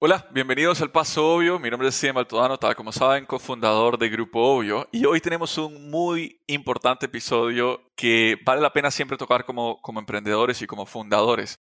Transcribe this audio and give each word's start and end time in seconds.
Hola, 0.00 0.28
bienvenidos 0.30 0.80
al 0.80 0.92
Paso 0.92 1.34
Obvio. 1.34 1.58
Mi 1.58 1.70
nombre 1.70 1.88
es 1.88 1.96
Cien 1.96 2.16
Altodano, 2.16 2.56
tal 2.56 2.76
como 2.76 2.92
saben, 2.92 3.26
cofundador 3.26 3.98
de 3.98 4.08
Grupo 4.08 4.40
Obvio. 4.40 4.88
Y 4.92 5.04
hoy 5.06 5.20
tenemos 5.20 5.58
un 5.58 5.90
muy 5.90 6.40
importante 6.46 7.06
episodio 7.06 7.82
que 7.96 8.38
vale 8.44 8.60
la 8.60 8.72
pena 8.72 8.92
siempre 8.92 9.18
tocar 9.18 9.44
como, 9.44 9.82
como 9.82 9.98
emprendedores 9.98 10.62
y 10.62 10.68
como 10.68 10.86
fundadores, 10.86 11.58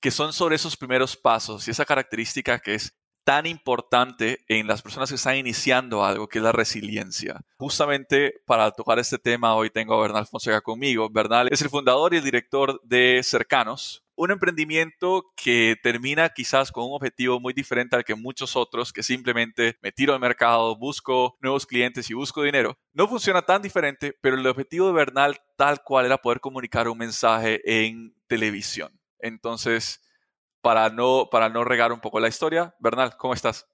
que 0.00 0.12
son 0.12 0.32
sobre 0.32 0.54
esos 0.54 0.76
primeros 0.76 1.16
pasos 1.16 1.66
y 1.66 1.72
esa 1.72 1.84
característica 1.84 2.60
que 2.60 2.76
es 2.76 2.96
tan 3.24 3.44
importante 3.46 4.44
en 4.46 4.68
las 4.68 4.82
personas 4.82 5.08
que 5.08 5.16
están 5.16 5.36
iniciando 5.36 6.04
algo, 6.04 6.28
que 6.28 6.38
es 6.38 6.44
la 6.44 6.52
resiliencia. 6.52 7.40
Justamente 7.58 8.34
para 8.46 8.70
tocar 8.70 9.00
este 9.00 9.18
tema, 9.18 9.56
hoy 9.56 9.68
tengo 9.68 9.94
a 9.94 10.02
Bernal 10.02 10.28
Fonseca 10.28 10.60
conmigo. 10.60 11.10
Bernal 11.10 11.48
es 11.50 11.60
el 11.60 11.70
fundador 11.70 12.14
y 12.14 12.18
el 12.18 12.24
director 12.24 12.80
de 12.84 13.20
Cercanos, 13.24 14.04
un 14.20 14.30
emprendimiento 14.30 15.32
que 15.34 15.76
termina 15.82 16.28
quizás 16.28 16.70
con 16.70 16.84
un 16.84 16.92
objetivo 16.92 17.40
muy 17.40 17.54
diferente 17.54 17.96
al 17.96 18.04
que 18.04 18.14
muchos 18.14 18.54
otros, 18.54 18.92
que 18.92 19.02
simplemente 19.02 19.78
me 19.80 19.92
tiro 19.92 20.12
al 20.12 20.20
mercado, 20.20 20.76
busco 20.76 21.38
nuevos 21.40 21.64
clientes 21.64 22.10
y 22.10 22.12
busco 22.12 22.42
dinero. 22.42 22.76
No 22.92 23.08
funciona 23.08 23.40
tan 23.40 23.62
diferente, 23.62 24.14
pero 24.20 24.36
el 24.36 24.46
objetivo 24.46 24.88
de 24.88 24.92
Bernal 24.92 25.40
tal 25.56 25.82
cual 25.82 26.04
era 26.04 26.18
poder 26.18 26.40
comunicar 26.40 26.86
un 26.86 26.98
mensaje 26.98 27.62
en 27.64 28.14
televisión. 28.26 28.92
Entonces, 29.20 30.02
para 30.60 30.90
no, 30.90 31.28
para 31.30 31.48
no 31.48 31.64
regar 31.64 31.90
un 31.90 32.00
poco 32.00 32.20
la 32.20 32.28
historia, 32.28 32.74
Bernal, 32.78 33.16
¿cómo 33.16 33.32
estás? 33.32 33.66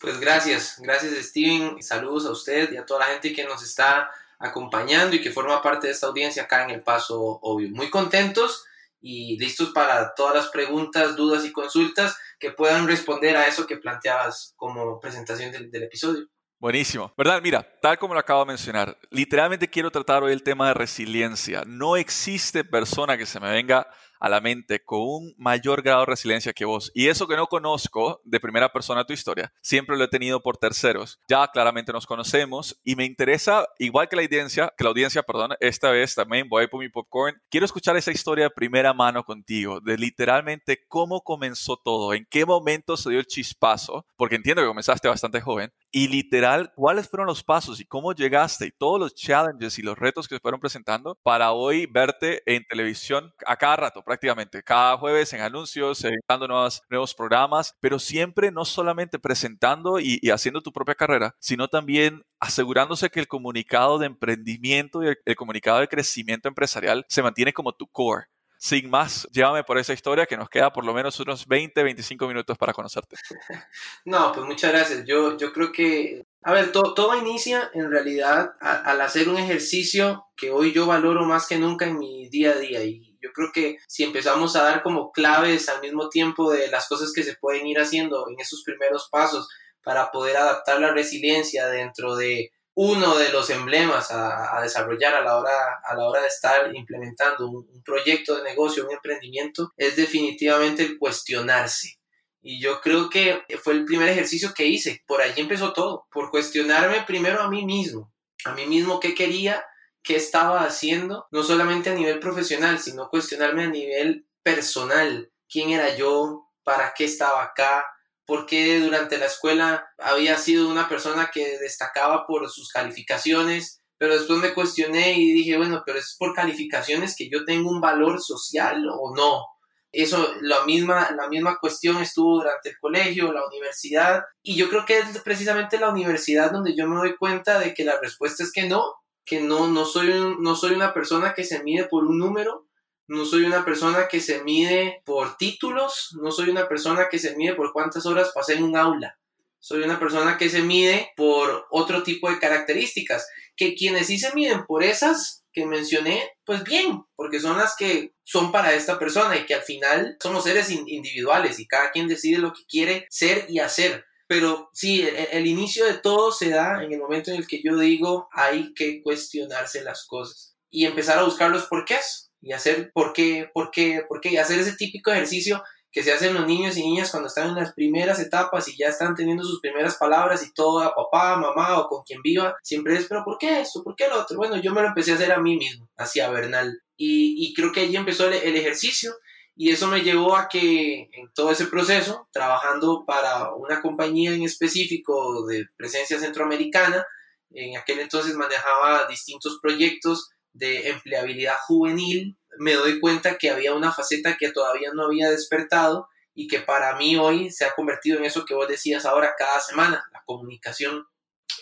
Pues 0.00 0.18
gracias, 0.18 0.76
gracias 0.80 1.12
Steven, 1.26 1.82
saludos 1.82 2.24
a 2.24 2.30
usted 2.30 2.72
y 2.72 2.78
a 2.78 2.86
toda 2.86 3.00
la 3.00 3.12
gente 3.12 3.34
que 3.34 3.44
nos 3.44 3.62
está 3.62 4.10
acompañando 4.38 5.14
y 5.14 5.20
que 5.20 5.30
forma 5.30 5.60
parte 5.60 5.88
de 5.88 5.92
esta 5.92 6.06
audiencia 6.06 6.44
acá 6.44 6.64
en 6.64 6.70
El 6.70 6.80
Paso 6.80 7.20
Obvio. 7.42 7.68
Muy 7.68 7.90
contentos 7.90 8.64
y 9.02 9.36
listos 9.38 9.70
para 9.70 10.14
todas 10.14 10.36
las 10.36 10.48
preguntas, 10.48 11.16
dudas 11.16 11.44
y 11.44 11.52
consultas 11.52 12.16
que 12.38 12.52
puedan 12.52 12.86
responder 12.86 13.36
a 13.36 13.46
eso 13.46 13.66
que 13.66 13.76
planteabas 13.76 14.54
como 14.56 15.00
presentación 15.00 15.50
del, 15.50 15.82
episodio. 15.82 16.28
Buenísimo. 16.58 17.12
¿Verdad? 17.18 17.42
Mira, 17.42 17.68
tal 17.82 17.98
como 17.98 18.14
lo 18.14 18.20
acabo 18.20 18.40
de 18.44 18.46
mencionar, 18.46 18.96
literalmente 19.10 19.68
quiero 19.68 19.90
tratar 19.90 20.22
hoy 20.22 20.32
el 20.32 20.44
tema 20.44 20.68
de 20.68 20.74
resiliencia. 20.74 21.64
No 21.66 21.96
existe 21.96 22.62
persona 22.62 23.18
que 23.18 23.26
se 23.26 23.40
me 23.40 23.50
venga 23.50 23.88
a 24.22 24.28
la 24.28 24.40
mente 24.40 24.84
con 24.84 25.00
un 25.00 25.34
mayor 25.36 25.82
grado 25.82 26.00
de 26.00 26.06
resiliencia 26.06 26.52
que 26.52 26.64
vos. 26.64 26.92
Y 26.94 27.08
eso 27.08 27.26
que 27.26 27.36
no 27.36 27.48
conozco 27.48 28.20
de 28.24 28.38
primera 28.38 28.72
persona 28.72 29.04
tu 29.04 29.12
historia, 29.12 29.52
siempre 29.60 29.96
lo 29.96 30.04
he 30.04 30.08
tenido 30.08 30.40
por 30.40 30.56
terceros. 30.56 31.18
Ya 31.28 31.48
claramente 31.48 31.92
nos 31.92 32.06
conocemos 32.06 32.80
y 32.84 32.94
me 32.94 33.04
interesa, 33.04 33.66
igual 33.80 34.08
que 34.08 34.14
la 34.14 34.22
audiencia, 34.22 34.72
que 34.78 34.84
la 34.84 34.90
audiencia, 34.90 35.24
perdón, 35.24 35.54
esta 35.58 35.90
vez 35.90 36.14
también 36.14 36.48
voy 36.48 36.64
a 36.64 36.68
poner 36.68 36.86
mi 36.86 36.92
popcorn. 36.92 37.36
Quiero 37.50 37.66
escuchar 37.66 37.96
esa 37.96 38.12
historia 38.12 38.44
de 38.44 38.50
primera 38.50 38.94
mano 38.94 39.24
contigo, 39.24 39.80
de 39.80 39.98
literalmente 39.98 40.86
cómo 40.86 41.22
comenzó 41.22 41.76
todo, 41.76 42.14
en 42.14 42.24
qué 42.30 42.46
momento 42.46 42.96
se 42.96 43.10
dio 43.10 43.18
el 43.18 43.26
chispazo, 43.26 44.06
porque 44.16 44.36
entiendo 44.36 44.62
que 44.62 44.68
comenzaste 44.68 45.08
bastante 45.08 45.40
joven, 45.40 45.72
y 45.90 46.06
literal, 46.06 46.72
cuáles 46.76 47.08
fueron 47.08 47.26
los 47.26 47.42
pasos 47.42 47.80
y 47.80 47.84
cómo 47.84 48.12
llegaste 48.14 48.66
y 48.66 48.70
todos 48.70 49.00
los 49.00 49.14
challenges 49.14 49.78
y 49.80 49.82
los 49.82 49.98
retos 49.98 50.28
que 50.28 50.36
se 50.36 50.40
fueron 50.40 50.60
presentando 50.60 51.18
para 51.24 51.52
hoy 51.52 51.86
verte 51.86 52.42
en 52.46 52.64
televisión 52.64 53.34
a 53.46 53.56
cada 53.56 53.76
rato 53.76 54.04
prácticamente, 54.12 54.62
cada 54.62 54.98
jueves 54.98 55.32
en 55.32 55.40
anuncios, 55.40 56.04
dando 56.28 56.46
nuevos, 56.46 56.82
nuevos 56.90 57.14
programas, 57.14 57.74
pero 57.80 57.98
siempre 57.98 58.52
no 58.52 58.66
solamente 58.66 59.18
presentando 59.18 59.98
y, 59.98 60.20
haciendo 60.30 60.60
tu 60.60 60.70
propia 60.70 60.94
carrera, 60.94 61.34
sino 61.38 61.66
también 61.68 62.26
asegurándose 62.38 63.08
que 63.08 63.20
el 63.20 63.26
comunicado 63.26 63.98
de 63.98 64.04
emprendimiento 64.04 65.02
y 65.02 65.14
el, 65.24 65.36
comunicado 65.36 65.80
de 65.80 65.88
crecimiento 65.88 66.46
empresarial 66.46 67.06
se 67.08 67.22
mantiene 67.22 67.54
como 67.54 67.72
tu 67.72 67.86
core 67.86 68.26
sin 68.58 68.90
más, 68.90 69.26
llévame 69.32 69.64
por 69.64 69.76
esa 69.78 69.92
historia 69.92 70.24
que 70.24 70.36
nos 70.36 70.48
queda 70.48 70.72
por 70.72 70.84
lo 70.84 70.94
menos 70.94 71.18
unos 71.18 71.48
20, 71.48 71.82
25 71.82 72.28
minutos 72.28 72.56
para 72.58 72.72
conocerte. 72.72 73.16
No, 74.04 74.30
pues 74.32 74.46
muchas 74.46 74.72
gracias. 74.72 75.04
Yo, 75.04 75.36
yo 75.36 75.52
creo 75.52 75.72
que, 75.72 76.26
a 76.42 76.52
ver, 76.52 76.70
todo 76.70 77.16
inicia 77.16 77.70
en 77.74 77.90
realidad 77.90 78.52
al 78.60 79.00
hacer 79.00 79.28
un 79.28 79.38
ejercicio 79.38 80.26
que 80.36 80.52
hoy 80.52 80.72
yo 80.72 80.86
valoro 80.86 81.24
más 81.24 81.48
que 81.48 81.58
nunca 81.58 81.86
en 81.86 81.98
mi 81.98 82.28
día 82.28 82.52
a 82.52 82.58
día 82.58 82.84
y 82.84 83.11
yo 83.22 83.30
creo 83.32 83.50
que 83.52 83.78
si 83.86 84.02
empezamos 84.02 84.56
a 84.56 84.64
dar 84.64 84.82
como 84.82 85.12
claves 85.12 85.68
al 85.68 85.80
mismo 85.80 86.08
tiempo 86.08 86.50
de 86.50 86.68
las 86.68 86.88
cosas 86.88 87.12
que 87.14 87.22
se 87.22 87.36
pueden 87.36 87.66
ir 87.66 87.78
haciendo 87.78 88.28
en 88.28 88.40
esos 88.40 88.62
primeros 88.64 89.08
pasos 89.10 89.48
para 89.82 90.10
poder 90.10 90.36
adaptar 90.36 90.80
la 90.80 90.92
resiliencia 90.92 91.68
dentro 91.68 92.16
de 92.16 92.50
uno 92.74 93.16
de 93.18 93.28
los 93.30 93.50
emblemas 93.50 94.10
a, 94.10 94.58
desarrollar 94.62 95.14
a 95.14 95.22
la, 95.22 95.36
hora, 95.36 95.52
a 95.84 95.94
la 95.94 96.08
hora 96.08 96.22
de 96.22 96.28
estar 96.28 96.74
implementando 96.74 97.48
un, 97.48 97.82
proyecto 97.84 98.36
de 98.36 98.44
negocio, 98.44 98.86
un 98.86 98.92
emprendimiento, 98.92 99.72
es 99.76 99.96
definitivamente 99.96 100.82
el 100.82 100.98
cuestionarse. 100.98 101.98
Y 102.40 102.60
yo 102.60 102.80
creo 102.80 103.10
que 103.10 103.42
fue 103.62 103.74
el 103.74 103.84
primer 103.84 104.08
ejercicio 104.08 104.52
que 104.54 104.66
hice. 104.66 105.02
Por 105.06 105.20
allí 105.20 105.40
empezó 105.40 105.72
todo, 105.72 106.06
por 106.10 106.30
cuestionarme 106.30 107.04
primero 107.06 107.42
a 107.42 107.50
mí 107.50 107.64
mismo, 107.64 108.12
a 108.44 108.52
mí 108.52 108.66
mismo 108.66 109.00
qué 109.00 109.14
quería, 109.14 109.64
qué 110.02 110.16
estaba 110.16 110.64
haciendo, 110.64 111.26
no 111.30 111.42
solamente 111.42 111.90
a 111.90 111.94
nivel 111.94 112.18
profesional, 112.18 112.78
sino 112.78 113.08
cuestionarme 113.08 113.64
a 113.64 113.70
nivel 113.70 114.26
personal, 114.42 115.30
quién 115.48 115.70
era 115.70 115.94
yo, 115.96 116.48
para 116.64 116.92
qué 116.96 117.04
estaba 117.04 117.42
acá, 117.42 117.84
por 118.24 118.46
qué 118.46 118.80
durante 118.80 119.18
la 119.18 119.26
escuela 119.26 119.86
había 119.98 120.38
sido 120.38 120.68
una 120.68 120.88
persona 120.88 121.30
que 121.32 121.58
destacaba 121.58 122.26
por 122.26 122.48
sus 122.50 122.68
calificaciones, 122.70 123.80
pero 123.98 124.14
después 124.14 124.38
me 124.40 124.54
cuestioné 124.54 125.12
y 125.18 125.32
dije, 125.32 125.56
bueno, 125.56 125.82
pero 125.86 125.98
es 125.98 126.16
por 126.18 126.34
calificaciones 126.34 127.14
que 127.16 127.28
yo 127.30 127.44
tengo 127.44 127.70
un 127.70 127.80
valor 127.80 128.20
social 128.20 128.84
o 128.90 129.14
no. 129.14 129.46
Eso, 129.92 130.34
la 130.40 130.64
misma, 130.64 131.10
la 131.12 131.28
misma 131.28 131.58
cuestión 131.60 132.00
estuvo 132.00 132.36
durante 132.36 132.70
el 132.70 132.78
colegio, 132.80 133.32
la 133.32 133.46
universidad, 133.46 134.22
y 134.42 134.56
yo 134.56 134.70
creo 134.70 134.86
que 134.86 134.98
es 134.98 135.20
precisamente 135.22 135.78
la 135.78 135.90
universidad 135.90 136.50
donde 136.50 136.74
yo 136.74 136.88
me 136.88 136.96
doy 136.96 137.16
cuenta 137.16 137.58
de 137.58 137.74
que 137.74 137.84
la 137.84 138.00
respuesta 138.00 138.42
es 138.42 138.50
que 138.50 138.66
no, 138.66 138.82
que 139.24 139.40
no, 139.40 139.68
no, 139.68 139.84
soy 139.84 140.12
no 140.38 140.56
soy 140.56 140.74
una 140.74 140.92
persona 140.94 141.34
que 141.34 141.44
se 141.44 141.62
mide 141.62 141.84
por 141.84 142.04
un 142.04 142.18
número, 142.18 142.66
no 143.06 143.24
soy 143.24 143.44
una 143.44 143.64
persona 143.64 144.08
que 144.08 144.20
se 144.20 144.42
mide 144.42 145.02
por 145.04 145.36
títulos, 145.36 146.16
no 146.20 146.30
soy 146.30 146.50
una 146.50 146.68
persona 146.68 147.08
que 147.10 147.18
se 147.18 147.36
mide 147.36 147.54
por 147.54 147.72
cuántas 147.72 148.06
horas 148.06 148.32
pasé 148.34 148.54
en 148.54 148.64
un 148.64 148.76
aula. 148.76 149.18
Soy 149.58 149.82
una 149.82 150.00
persona 150.00 150.38
que 150.38 150.48
se 150.48 150.62
mide 150.62 151.12
por 151.16 151.66
otro 151.70 152.02
tipo 152.02 152.28
de 152.28 152.38
características, 152.38 153.28
que 153.56 153.74
quienes 153.74 154.08
sí 154.08 154.18
se 154.18 154.34
miden 154.34 154.66
por 154.66 154.82
esas 154.82 155.44
que 155.52 155.66
mencioné, 155.66 156.30
pues 156.44 156.64
bien, 156.64 157.04
porque 157.14 157.38
son 157.38 157.58
las 157.58 157.76
que 157.76 158.14
son 158.24 158.50
para 158.50 158.72
esta 158.72 158.98
persona 158.98 159.36
y 159.36 159.44
que 159.44 159.54
al 159.54 159.62
final 159.62 160.16
somos 160.20 160.44
seres 160.44 160.70
individuales 160.70 161.60
y 161.60 161.66
cada 161.66 161.90
quien 161.92 162.08
decide 162.08 162.38
lo 162.38 162.52
que 162.52 162.64
quiere 162.66 163.06
ser 163.10 163.46
y 163.48 163.58
hacer. 163.58 164.04
Pero 164.32 164.70
sí, 164.72 165.02
el, 165.02 165.14
el, 165.30 165.46
inicio 165.46 165.84
de 165.84 165.98
todo 165.98 166.32
se 166.32 166.48
da 166.48 166.82
en 166.82 166.90
el 166.90 166.98
momento 166.98 167.30
en 167.30 167.36
el 167.36 167.46
que 167.46 167.60
yo 167.62 167.76
digo 167.76 168.30
hay 168.32 168.72
que 168.72 169.02
cuestionarse 169.02 169.82
las 169.82 170.06
cosas 170.06 170.56
y 170.70 170.86
empezar 170.86 171.18
a 171.18 171.24
buscar 171.24 171.50
los 171.50 171.66
porqués 171.66 172.30
y 172.40 172.52
hacer 172.52 172.92
por 172.94 173.12
qué, 173.12 173.50
por 173.52 173.70
qué, 173.70 174.06
por 174.08 174.22
qué, 174.22 174.30
y 174.30 174.38
hacer 174.38 174.58
ese 174.58 174.74
típico 174.74 175.10
ejercicio 175.10 175.62
que 175.90 176.02
se 176.02 176.14
hacen 176.14 176.32
los 176.32 176.46
niños 176.46 176.78
y 176.78 176.80
niñas 176.80 177.10
cuando 177.10 177.26
están 177.26 177.50
en 177.50 177.56
las 177.56 177.74
primeras 177.74 178.18
etapas 178.20 178.66
y 178.68 178.78
ya 178.78 178.86
están 178.86 179.14
teniendo 179.14 179.44
sus 179.44 179.60
primeras 179.60 179.96
palabras 179.96 180.42
y 180.42 180.54
todo 180.54 180.80
a 180.80 180.94
papá, 180.94 181.36
mamá 181.36 181.78
o 181.78 181.88
con 181.88 182.02
quien 182.02 182.22
viva, 182.22 182.56
siempre 182.62 182.96
es, 182.96 183.04
pero 183.06 183.24
¿por 183.26 183.36
qué 183.36 183.60
esto? 183.60 183.84
¿Por 183.84 183.94
qué 183.96 184.08
lo 184.08 184.22
otro? 184.22 184.38
Bueno, 184.38 184.56
yo 184.56 184.72
me 184.72 184.80
lo 184.80 184.88
empecé 184.88 185.12
a 185.12 185.16
hacer 185.16 185.30
a 185.30 185.42
mí 185.42 185.58
mismo, 185.58 185.90
hacia 185.98 186.30
Bernal. 186.30 186.80
Y, 186.96 187.52
creo 187.52 187.70
que 187.70 187.80
allí 187.80 187.96
empezó 187.96 188.28
el 188.28 188.56
ejercicio 188.56 189.12
y 189.54 189.70
eso 189.70 189.86
me 189.88 190.00
llevó 190.00 190.36
a 190.36 190.48
que 190.48 191.10
en 191.12 191.32
todo 191.34 191.50
ese 191.50 191.66
proceso, 191.66 192.28
trabajando 192.32 193.04
para 193.06 193.52
una 193.54 193.82
compañía 193.82 194.32
en 194.32 194.42
específico 194.42 195.46
de 195.46 195.66
presencia 195.76 196.18
centroamericana, 196.18 197.06
en 197.50 197.76
aquel 197.76 198.00
entonces 198.00 198.34
manejaba 198.34 199.06
distintos 199.08 199.58
proyectos 199.60 200.30
de 200.54 200.88
empleabilidad 200.88 201.56
juvenil, 201.66 202.38
me 202.58 202.74
doy 202.74 203.00
cuenta 203.00 203.38
que 203.38 203.50
había 203.50 203.74
una 203.74 203.92
faceta 203.92 204.36
que 204.38 204.52
todavía 204.52 204.90
no 204.94 205.04
había 205.04 205.30
despertado 205.30 206.08
y 206.34 206.48
que 206.48 206.60
para 206.60 206.96
mí 206.96 207.16
hoy 207.16 207.50
se 207.50 207.64
ha 207.64 207.74
convertido 207.74 208.18
en 208.18 208.24
eso 208.24 208.44
que 208.44 208.54
vos 208.54 208.68
decías 208.68 209.04
ahora 209.04 209.34
cada 209.36 209.60
semana, 209.60 210.04
la 210.12 210.22
comunicación. 210.24 211.06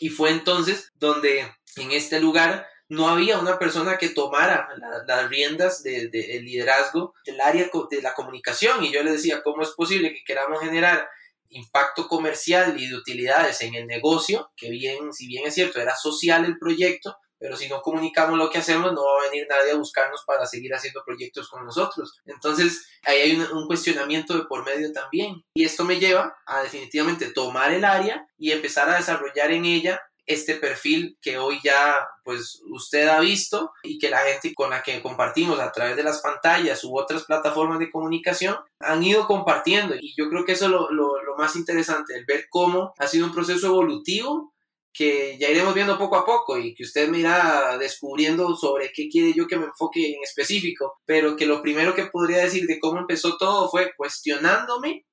Y 0.00 0.10
fue 0.10 0.30
entonces 0.30 0.90
donde 0.94 1.40
en 1.76 1.90
este 1.90 2.20
lugar 2.20 2.66
no 2.90 3.08
había 3.08 3.38
una 3.38 3.58
persona 3.58 3.96
que 3.96 4.10
tomara 4.10 4.68
las 5.06 5.28
riendas 5.28 5.82
del 5.82 6.10
de, 6.10 6.40
liderazgo 6.42 7.14
del 7.24 7.40
área 7.40 7.70
de 7.90 8.02
la 8.02 8.14
comunicación 8.14 8.84
y 8.84 8.92
yo 8.92 9.02
le 9.02 9.12
decía, 9.12 9.42
¿cómo 9.42 9.62
es 9.62 9.70
posible 9.70 10.12
que 10.12 10.24
queramos 10.24 10.60
generar 10.60 11.08
impacto 11.50 12.08
comercial 12.08 12.80
y 12.80 12.88
de 12.88 12.96
utilidades 12.96 13.60
en 13.60 13.74
el 13.74 13.86
negocio, 13.86 14.52
que 14.56 14.70
bien, 14.70 15.12
si 15.12 15.26
bien 15.26 15.46
es 15.46 15.54
cierto, 15.54 15.80
era 15.80 15.96
social 15.96 16.44
el 16.44 16.58
proyecto, 16.58 17.16
pero 17.38 17.56
si 17.56 17.68
no 17.68 17.80
comunicamos 17.80 18.38
lo 18.38 18.50
que 18.50 18.58
hacemos, 18.58 18.92
no 18.92 19.02
va 19.02 19.22
a 19.22 19.30
venir 19.30 19.46
nadie 19.48 19.72
a 19.72 19.76
buscarnos 19.76 20.24
para 20.26 20.44
seguir 20.44 20.74
haciendo 20.74 21.02
proyectos 21.04 21.48
con 21.48 21.64
nosotros. 21.64 22.20
Entonces, 22.26 22.86
ahí 23.02 23.18
hay 23.18 23.40
un, 23.40 23.66
cuestionamiento 23.66 24.36
de 24.36 24.44
por 24.44 24.64
medio 24.64 24.92
también. 24.92 25.42
Y 25.54 25.64
esto 25.64 25.84
me 25.84 25.98
lleva 25.98 26.36
a 26.44 26.62
definitivamente 26.62 27.32
tomar 27.32 27.72
el 27.72 27.86
área 27.86 28.26
y 28.36 28.52
empezar 28.52 28.90
a 28.90 28.96
desarrollar 28.96 29.52
en 29.52 29.64
ella 29.64 30.02
este 30.32 30.54
perfil 30.54 31.18
que 31.20 31.38
hoy 31.38 31.58
ya 31.64 31.96
pues 32.22 32.62
usted 32.70 33.08
ha 33.08 33.18
visto 33.20 33.72
y 33.82 33.98
que 33.98 34.10
la 34.10 34.20
gente 34.20 34.54
con 34.54 34.70
la 34.70 34.82
que 34.82 35.02
compartimos 35.02 35.58
a 35.58 35.72
través 35.72 35.96
de 35.96 36.04
las 36.04 36.20
pantallas 36.20 36.84
u 36.84 36.96
otras 36.96 37.24
plataformas 37.24 37.80
de 37.80 37.90
comunicación 37.90 38.56
han 38.78 39.02
ido 39.02 39.26
compartiendo. 39.26 39.96
Y 39.96 40.14
yo 40.16 40.28
creo 40.30 40.44
que 40.44 40.52
eso 40.52 40.66
es 40.66 40.70
lo, 40.70 40.90
lo, 40.92 41.22
lo 41.22 41.36
más 41.36 41.56
interesante, 41.56 42.16
el 42.16 42.24
ver 42.26 42.46
cómo 42.48 42.94
ha 42.98 43.06
sido 43.08 43.26
un 43.26 43.34
proceso 43.34 43.66
evolutivo 43.66 44.54
que 44.92 45.36
ya 45.38 45.48
iremos 45.48 45.74
viendo 45.74 45.98
poco 45.98 46.16
a 46.16 46.24
poco 46.24 46.58
y 46.58 46.74
que 46.74 46.84
usted 46.84 47.08
me 47.08 47.18
irá 47.18 47.76
descubriendo 47.78 48.54
sobre 48.56 48.92
qué 48.92 49.08
quiere 49.08 49.32
yo 49.32 49.46
que 49.46 49.56
me 49.56 49.66
enfoque 49.66 50.14
en 50.14 50.22
específico, 50.22 51.00
pero 51.04 51.36
que 51.36 51.46
lo 51.46 51.62
primero 51.62 51.94
que 51.94 52.06
podría 52.06 52.38
decir 52.38 52.66
de 52.66 52.78
cómo 52.78 52.98
empezó 52.98 53.36
todo 53.36 53.68
fue 53.68 53.92
cuestionándome 53.96 55.06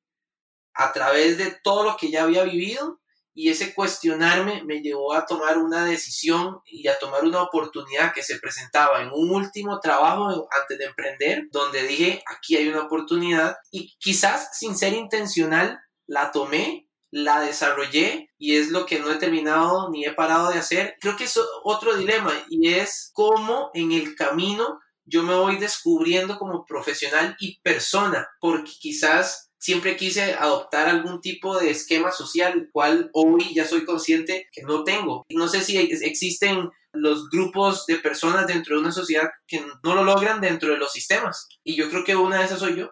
a 0.73 0.93
través 0.93 1.37
de 1.37 1.57
todo 1.63 1.83
lo 1.83 1.97
que 1.97 2.11
ya 2.11 2.23
había 2.23 2.43
vivido 2.43 2.99
y 3.37 3.51
ese 3.51 3.75
cuestionarme 3.75 4.63
me 4.63 4.81
llevó 4.81 5.13
a 5.13 5.27
tomar 5.27 5.59
una 5.59 5.85
decisión 5.85 6.59
y 6.65 6.87
a 6.87 6.97
tomar 6.97 7.23
una 7.23 7.43
oportunidad 7.43 8.11
que 8.11 8.23
se 8.23 8.39
presentaba 8.39 9.03
en 9.03 9.11
un 9.13 9.29
último 9.29 9.79
trabajo 9.79 10.49
antes 10.59 10.79
de 10.79 10.85
emprender, 10.85 11.43
donde 11.51 11.83
dije, 11.83 12.23
aquí 12.25 12.55
hay 12.55 12.67
una 12.67 12.85
oportunidad 12.85 13.55
y 13.69 13.95
quizás 13.99 14.57
sin 14.57 14.75
ser 14.75 14.93
intencional 14.93 15.79
la 16.07 16.31
tomé, 16.31 16.89
la 17.11 17.39
desarrollé 17.41 18.31
y 18.39 18.55
es 18.55 18.69
lo 18.69 18.87
que 18.87 18.97
no 18.97 19.11
he 19.11 19.17
terminado 19.17 19.91
ni 19.91 20.03
he 20.03 20.13
parado 20.13 20.49
de 20.49 20.57
hacer. 20.57 20.95
Creo 20.99 21.15
que 21.15 21.25
es 21.25 21.39
otro 21.63 21.95
dilema 21.95 22.33
y 22.49 22.73
es 22.73 23.11
cómo 23.13 23.69
en 23.75 23.91
el 23.91 24.15
camino 24.15 24.79
yo 25.05 25.21
me 25.21 25.35
voy 25.35 25.57
descubriendo 25.57 26.39
como 26.39 26.65
profesional 26.65 27.35
y 27.39 27.61
persona, 27.61 28.27
porque 28.41 28.71
quizás 28.79 29.46
siempre 29.67 29.97
quise 29.97 30.33
adoptar 30.33 30.87
algún 30.87 31.19
tipo 31.19 31.59
de 31.59 31.71
esquema 31.71 32.13
social, 32.13 32.69
cual 32.71 33.09
hoy 33.11 33.53
ya 33.53 33.65
soy 33.65 33.83
consciente 33.83 34.47
que 34.53 34.61
no 34.61 34.85
tengo. 34.85 35.25
No 35.29 35.49
sé 35.49 35.59
si 35.59 35.77
existen 35.77 36.69
los 36.93 37.29
grupos 37.29 37.85
de 37.85 37.97
personas 37.97 38.47
dentro 38.47 38.75
de 38.75 38.81
una 38.81 38.93
sociedad 38.93 39.27
que 39.45 39.59
no 39.83 39.93
lo 39.93 40.05
logran 40.05 40.39
dentro 40.39 40.71
de 40.71 40.77
los 40.77 40.93
sistemas. 40.93 41.49
Y 41.65 41.75
yo 41.75 41.89
creo 41.89 42.05
que 42.05 42.15
una 42.15 42.39
de 42.39 42.45
esas 42.45 42.59
soy 42.59 42.77
yo. 42.77 42.91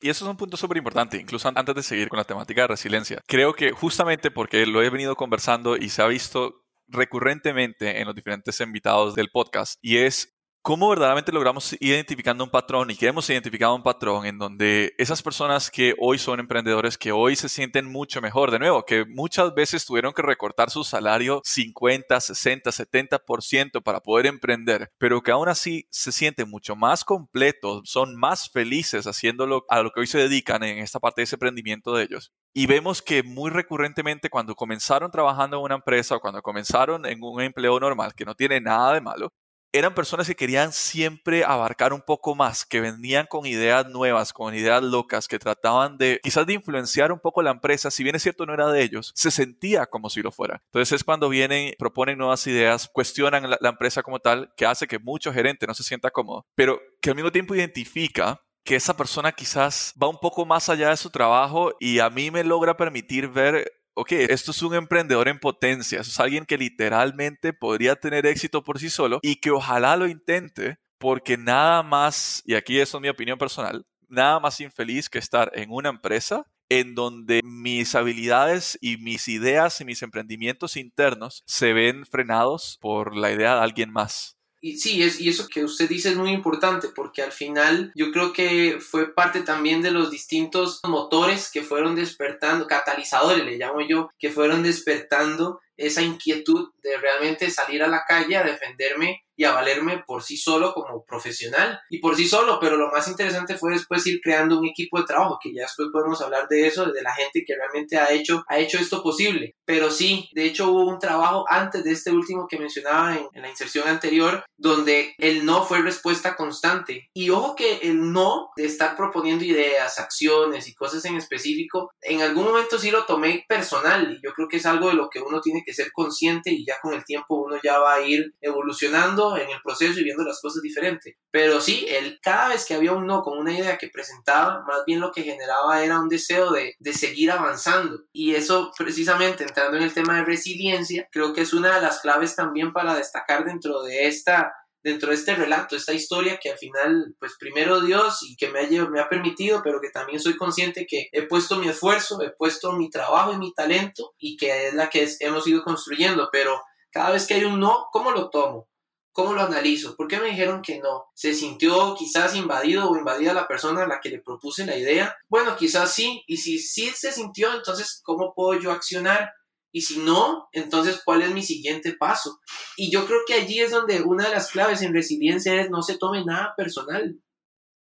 Y 0.00 0.08
eso 0.08 0.24
es 0.24 0.30
un 0.30 0.38
punto 0.38 0.56
súper 0.56 0.78
importante, 0.78 1.18
incluso 1.18 1.52
antes 1.54 1.74
de 1.74 1.82
seguir 1.82 2.08
con 2.08 2.16
la 2.16 2.24
temática 2.24 2.62
de 2.62 2.68
resiliencia. 2.68 3.20
Creo 3.26 3.52
que 3.52 3.72
justamente 3.72 4.30
porque 4.30 4.64
lo 4.64 4.82
he 4.82 4.88
venido 4.88 5.16
conversando 5.16 5.76
y 5.76 5.90
se 5.90 6.00
ha 6.00 6.06
visto 6.06 6.64
recurrentemente 6.88 8.00
en 8.00 8.06
los 8.06 8.14
diferentes 8.14 8.58
invitados 8.60 9.14
del 9.14 9.28
podcast, 9.30 9.78
y 9.82 9.98
es 9.98 10.33
cómo 10.64 10.88
verdaderamente 10.88 11.30
logramos 11.30 11.76
identificando 11.78 12.42
un 12.42 12.48
patrón 12.48 12.90
y 12.90 12.96
que 12.96 13.06
hemos 13.06 13.28
identificado 13.28 13.74
un 13.74 13.82
patrón 13.82 14.24
en 14.24 14.38
donde 14.38 14.94
esas 14.96 15.22
personas 15.22 15.70
que 15.70 15.94
hoy 15.98 16.16
son 16.16 16.40
emprendedores, 16.40 16.96
que 16.96 17.12
hoy 17.12 17.36
se 17.36 17.50
sienten 17.50 17.84
mucho 17.84 18.22
mejor, 18.22 18.50
de 18.50 18.58
nuevo, 18.58 18.86
que 18.86 19.04
muchas 19.04 19.54
veces 19.54 19.84
tuvieron 19.84 20.14
que 20.14 20.22
recortar 20.22 20.70
su 20.70 20.82
salario 20.82 21.42
50, 21.44 22.18
60, 22.18 22.70
70% 22.70 23.82
para 23.82 24.00
poder 24.00 24.24
emprender, 24.24 24.90
pero 24.96 25.20
que 25.20 25.32
aún 25.32 25.50
así 25.50 25.86
se 25.90 26.12
sienten 26.12 26.48
mucho 26.48 26.74
más 26.76 27.04
completos, 27.04 27.82
son 27.84 28.16
más 28.16 28.48
felices 28.48 29.06
haciéndolo 29.06 29.66
a 29.68 29.82
lo 29.82 29.90
que 29.90 30.00
hoy 30.00 30.06
se 30.06 30.16
dedican 30.16 30.62
en 30.62 30.78
esta 30.78 30.98
parte 30.98 31.20
de 31.20 31.24
ese 31.24 31.36
emprendimiento 31.36 31.94
de 31.94 32.04
ellos. 32.04 32.32
Y 32.54 32.66
vemos 32.66 33.02
que 33.02 33.22
muy 33.22 33.50
recurrentemente 33.50 34.30
cuando 34.30 34.54
comenzaron 34.54 35.10
trabajando 35.10 35.58
en 35.58 35.64
una 35.64 35.74
empresa 35.74 36.16
o 36.16 36.20
cuando 36.20 36.40
comenzaron 36.40 37.04
en 37.04 37.18
un 37.22 37.42
empleo 37.42 37.78
normal, 37.78 38.14
que 38.14 38.24
no 38.24 38.34
tiene 38.34 38.62
nada 38.62 38.94
de 38.94 39.02
malo, 39.02 39.30
eran 39.74 39.92
personas 39.92 40.28
que 40.28 40.36
querían 40.36 40.72
siempre 40.72 41.42
abarcar 41.44 41.92
un 41.92 42.00
poco 42.00 42.36
más, 42.36 42.64
que 42.64 42.80
venían 42.80 43.26
con 43.26 43.44
ideas 43.44 43.88
nuevas, 43.88 44.32
con 44.32 44.54
ideas 44.54 44.80
locas, 44.84 45.26
que 45.26 45.40
trataban 45.40 45.98
de 45.98 46.20
quizás 46.22 46.46
de 46.46 46.54
influenciar 46.54 47.10
un 47.10 47.18
poco 47.18 47.42
la 47.42 47.50
empresa, 47.50 47.90
si 47.90 48.04
bien 48.04 48.14
es 48.14 48.22
cierto 48.22 48.46
no 48.46 48.54
era 48.54 48.68
de 48.68 48.82
ellos, 48.82 49.10
se 49.16 49.32
sentía 49.32 49.86
como 49.86 50.10
si 50.10 50.22
lo 50.22 50.30
fuera. 50.30 50.62
Entonces 50.66 50.92
es 50.92 51.02
cuando 51.02 51.28
vienen, 51.28 51.74
proponen 51.76 52.18
nuevas 52.18 52.46
ideas, 52.46 52.88
cuestionan 52.92 53.50
la, 53.50 53.68
empresa 53.68 54.04
como 54.04 54.20
tal, 54.20 54.52
que 54.56 54.64
hace 54.64 54.86
que 54.86 55.00
mucho 55.00 55.32
gerente 55.32 55.66
no 55.66 55.74
se 55.74 55.82
sienta 55.82 56.12
cómodo, 56.12 56.46
pero 56.54 56.80
que 57.02 57.10
al 57.10 57.16
mismo 57.16 57.32
tiempo 57.32 57.56
identifica 57.56 58.40
que 58.64 58.76
esa 58.76 58.96
persona 58.96 59.32
quizás 59.32 59.92
va 60.00 60.08
un 60.08 60.20
poco 60.20 60.46
más 60.46 60.68
allá 60.68 60.90
de 60.90 60.96
su 60.96 61.10
trabajo 61.10 61.72
y 61.80 61.98
a 61.98 62.08
mí 62.10 62.30
me 62.30 62.44
logra 62.44 62.76
permitir 62.76 63.28
ver 63.28 63.70
ok, 63.94 64.12
esto 64.12 64.50
es 64.50 64.62
un 64.62 64.74
emprendedor 64.74 65.28
en 65.28 65.38
potencia, 65.38 66.00
es 66.00 66.20
alguien 66.20 66.44
que 66.44 66.58
literalmente 66.58 67.52
podría 67.52 67.96
tener 67.96 68.26
éxito 68.26 68.62
por 68.62 68.78
sí 68.78 68.90
solo 68.90 69.20
y 69.22 69.36
que 69.36 69.50
ojalá 69.50 69.96
lo 69.96 70.06
intente 70.06 70.78
porque 70.98 71.36
nada 71.36 71.82
más, 71.82 72.42
y 72.44 72.54
aquí 72.54 72.78
eso 72.78 72.98
es 72.98 73.02
mi 73.02 73.08
opinión 73.08 73.38
personal, 73.38 73.86
nada 74.08 74.40
más 74.40 74.60
infeliz 74.60 75.08
que 75.08 75.18
estar 75.18 75.50
en 75.54 75.70
una 75.70 75.88
empresa 75.88 76.46
en 76.68 76.94
donde 76.94 77.40
mis 77.44 77.94
habilidades 77.94 78.78
y 78.80 78.96
mis 78.96 79.28
ideas 79.28 79.80
y 79.80 79.84
mis 79.84 80.02
emprendimientos 80.02 80.76
internos 80.76 81.42
se 81.46 81.72
ven 81.72 82.06
frenados 82.06 82.78
por 82.80 83.16
la 83.16 83.30
idea 83.32 83.54
de 83.56 83.60
alguien 83.60 83.92
más. 83.92 84.38
Y 84.66 84.78
sí, 84.78 85.02
es, 85.02 85.20
y 85.20 85.28
eso 85.28 85.46
que 85.46 85.62
usted 85.62 85.86
dice 85.90 86.08
es 86.08 86.16
muy 86.16 86.30
importante 86.30 86.88
porque 86.88 87.20
al 87.20 87.32
final 87.32 87.92
yo 87.94 88.10
creo 88.10 88.32
que 88.32 88.78
fue 88.80 89.14
parte 89.14 89.42
también 89.42 89.82
de 89.82 89.90
los 89.90 90.10
distintos 90.10 90.80
motores 90.88 91.50
que 91.52 91.60
fueron 91.60 91.94
despertando, 91.94 92.66
catalizadores 92.66 93.44
le 93.44 93.58
llamo 93.58 93.82
yo, 93.86 94.08
que 94.18 94.30
fueron 94.30 94.62
despertando 94.62 95.60
esa 95.76 96.00
inquietud 96.00 96.70
de 96.82 96.96
realmente 96.96 97.50
salir 97.50 97.82
a 97.82 97.88
la 97.88 98.04
calle 98.08 98.38
a 98.38 98.42
defenderme 98.42 99.22
y 99.36 99.44
a 99.44 99.52
valerme 99.52 100.02
por 100.06 100.22
sí 100.22 100.36
solo 100.36 100.72
como 100.74 101.04
profesional 101.04 101.80
y 101.90 101.98
por 101.98 102.16
sí 102.16 102.26
solo, 102.26 102.58
pero 102.60 102.76
lo 102.76 102.90
más 102.90 103.08
interesante 103.08 103.56
fue 103.56 103.72
después 103.72 104.06
ir 104.06 104.20
creando 104.20 104.58
un 104.58 104.66
equipo 104.66 104.98
de 104.98 105.06
trabajo, 105.06 105.38
que 105.42 105.52
ya 105.52 105.62
después 105.62 105.88
podemos 105.92 106.20
hablar 106.20 106.46
de 106.48 106.66
eso, 106.66 106.86
de 106.86 107.02
la 107.02 107.14
gente 107.14 107.44
que 107.46 107.54
realmente 107.54 107.96
ha 107.96 108.12
hecho, 108.12 108.44
ha 108.48 108.58
hecho 108.58 108.78
esto 108.78 109.02
posible. 109.02 109.54
Pero 109.64 109.90
sí, 109.90 110.28
de 110.34 110.44
hecho 110.44 110.70
hubo 110.70 110.88
un 110.88 110.98
trabajo 110.98 111.44
antes 111.48 111.84
de 111.84 111.92
este 111.92 112.10
último 112.10 112.46
que 112.48 112.58
mencionaba 112.58 113.16
en, 113.16 113.26
en 113.32 113.42
la 113.42 113.48
inserción 113.48 113.88
anterior, 113.88 114.44
donde 114.56 115.14
el 115.18 115.44
no 115.44 115.64
fue 115.64 115.82
respuesta 115.82 116.36
constante. 116.36 117.08
Y 117.14 117.30
ojo 117.30 117.54
que 117.54 117.78
el 117.82 118.12
no 118.12 118.50
de 118.56 118.66
estar 118.66 118.96
proponiendo 118.96 119.44
ideas, 119.44 119.98
acciones 119.98 120.68
y 120.68 120.74
cosas 120.74 121.04
en 121.04 121.16
específico, 121.16 121.90
en 122.02 122.22
algún 122.22 122.44
momento 122.44 122.78
sí 122.78 122.90
lo 122.90 123.04
tomé 123.04 123.44
personal 123.48 124.12
y 124.12 124.20
yo 124.24 124.32
creo 124.32 124.48
que 124.48 124.58
es 124.58 124.66
algo 124.66 124.88
de 124.88 124.94
lo 124.94 125.08
que 125.08 125.20
uno 125.20 125.40
tiene 125.40 125.62
que 125.64 125.74
ser 125.74 125.92
consciente 125.92 126.50
y 126.50 126.64
ya 126.64 126.74
con 126.80 126.94
el 126.94 127.04
tiempo 127.04 127.36
uno 127.36 127.56
ya 127.62 127.78
va 127.78 127.94
a 127.94 128.02
ir 128.02 128.34
evolucionando 128.40 129.23
en 129.36 129.50
el 129.50 129.60
proceso 129.62 129.98
y 129.98 130.04
viendo 130.04 130.24
las 130.24 130.40
cosas 130.40 130.62
diferentes. 130.62 131.14
Pero 131.30 131.60
sí, 131.60 131.86
el, 131.88 132.18
cada 132.22 132.48
vez 132.48 132.64
que 132.64 132.74
había 132.74 132.92
un 132.92 133.06
no 133.06 133.22
con 133.22 133.38
una 133.38 133.52
idea 133.52 133.78
que 133.78 133.88
presentaba, 133.88 134.62
más 134.66 134.84
bien 134.86 135.00
lo 135.00 135.12
que 135.12 135.22
generaba 135.22 135.82
era 135.82 136.00
un 136.00 136.08
deseo 136.08 136.50
de, 136.52 136.74
de 136.78 136.92
seguir 136.92 137.30
avanzando. 137.30 138.04
Y 138.12 138.34
eso 138.34 138.72
precisamente 138.76 139.44
entrando 139.44 139.76
en 139.76 139.82
el 139.82 139.94
tema 139.94 140.16
de 140.16 140.24
resiliencia, 140.24 141.08
creo 141.10 141.32
que 141.32 141.42
es 141.42 141.52
una 141.52 141.76
de 141.76 141.82
las 141.82 142.00
claves 142.00 142.36
también 142.36 142.72
para 142.72 142.94
destacar 142.94 143.44
dentro 143.44 143.82
de 143.82 144.06
esta 144.06 144.52
dentro 144.84 145.08
de 145.08 145.14
este 145.14 145.34
relato, 145.34 145.74
esta 145.74 145.94
historia 145.94 146.38
que 146.38 146.50
al 146.50 146.58
final, 146.58 147.16
pues 147.18 147.36
primero 147.40 147.80
Dios 147.80 148.22
y 148.22 148.36
que 148.36 148.50
me 148.50 148.60
ha, 148.60 148.88
me 148.90 149.00
ha 149.00 149.08
permitido, 149.08 149.62
pero 149.64 149.80
que 149.80 149.88
también 149.88 150.20
soy 150.20 150.36
consciente 150.36 150.86
que 150.86 151.08
he 151.10 151.22
puesto 151.22 151.56
mi 151.56 151.68
esfuerzo, 151.68 152.20
he 152.20 152.30
puesto 152.30 152.72
mi 152.72 152.90
trabajo 152.90 153.32
y 153.32 153.38
mi 153.38 153.54
talento 153.54 154.12
y 154.18 154.36
que 154.36 154.68
es 154.68 154.74
la 154.74 154.90
que 154.90 155.08
hemos 155.20 155.46
ido 155.46 155.64
construyendo, 155.64 156.28
pero 156.30 156.60
cada 156.90 157.12
vez 157.12 157.26
que 157.26 157.34
hay 157.34 157.44
un 157.44 157.58
no, 157.58 157.86
¿cómo 157.92 158.10
lo 158.10 158.28
tomo? 158.28 158.68
¿Cómo 159.14 159.32
lo 159.32 159.42
analizo? 159.42 159.94
¿Por 159.94 160.08
qué 160.08 160.18
me 160.18 160.30
dijeron 160.30 160.60
que 160.60 160.80
no? 160.80 161.04
¿Se 161.14 161.34
sintió 161.34 161.94
quizás 161.96 162.34
invadido 162.34 162.90
o 162.90 162.96
invadida 162.96 163.32
la 163.32 163.46
persona 163.46 163.84
a 163.84 163.86
la 163.86 164.00
que 164.00 164.08
le 164.08 164.18
propuse 164.18 164.66
la 164.66 164.76
idea? 164.76 165.16
Bueno, 165.28 165.56
quizás 165.56 165.94
sí. 165.94 166.24
Y 166.26 166.38
si 166.38 166.58
sí 166.58 166.90
se 166.92 167.12
sintió, 167.12 167.54
entonces, 167.54 168.00
¿cómo 168.02 168.34
puedo 168.34 168.60
yo 168.60 168.72
accionar? 168.72 169.32
Y 169.70 169.82
si 169.82 169.98
no, 169.98 170.48
entonces, 170.50 171.00
¿cuál 171.04 171.22
es 171.22 171.30
mi 171.30 171.44
siguiente 171.44 171.92
paso? 171.92 172.40
Y 172.76 172.90
yo 172.90 173.06
creo 173.06 173.20
que 173.24 173.34
allí 173.34 173.60
es 173.60 173.70
donde 173.70 174.02
una 174.02 174.24
de 174.24 174.34
las 174.34 174.50
claves 174.50 174.82
en 174.82 174.92
resiliencia 174.92 175.60
es 175.60 175.70
no 175.70 175.82
se 175.82 175.96
tome 175.96 176.24
nada 176.24 176.52
personal. 176.56 177.16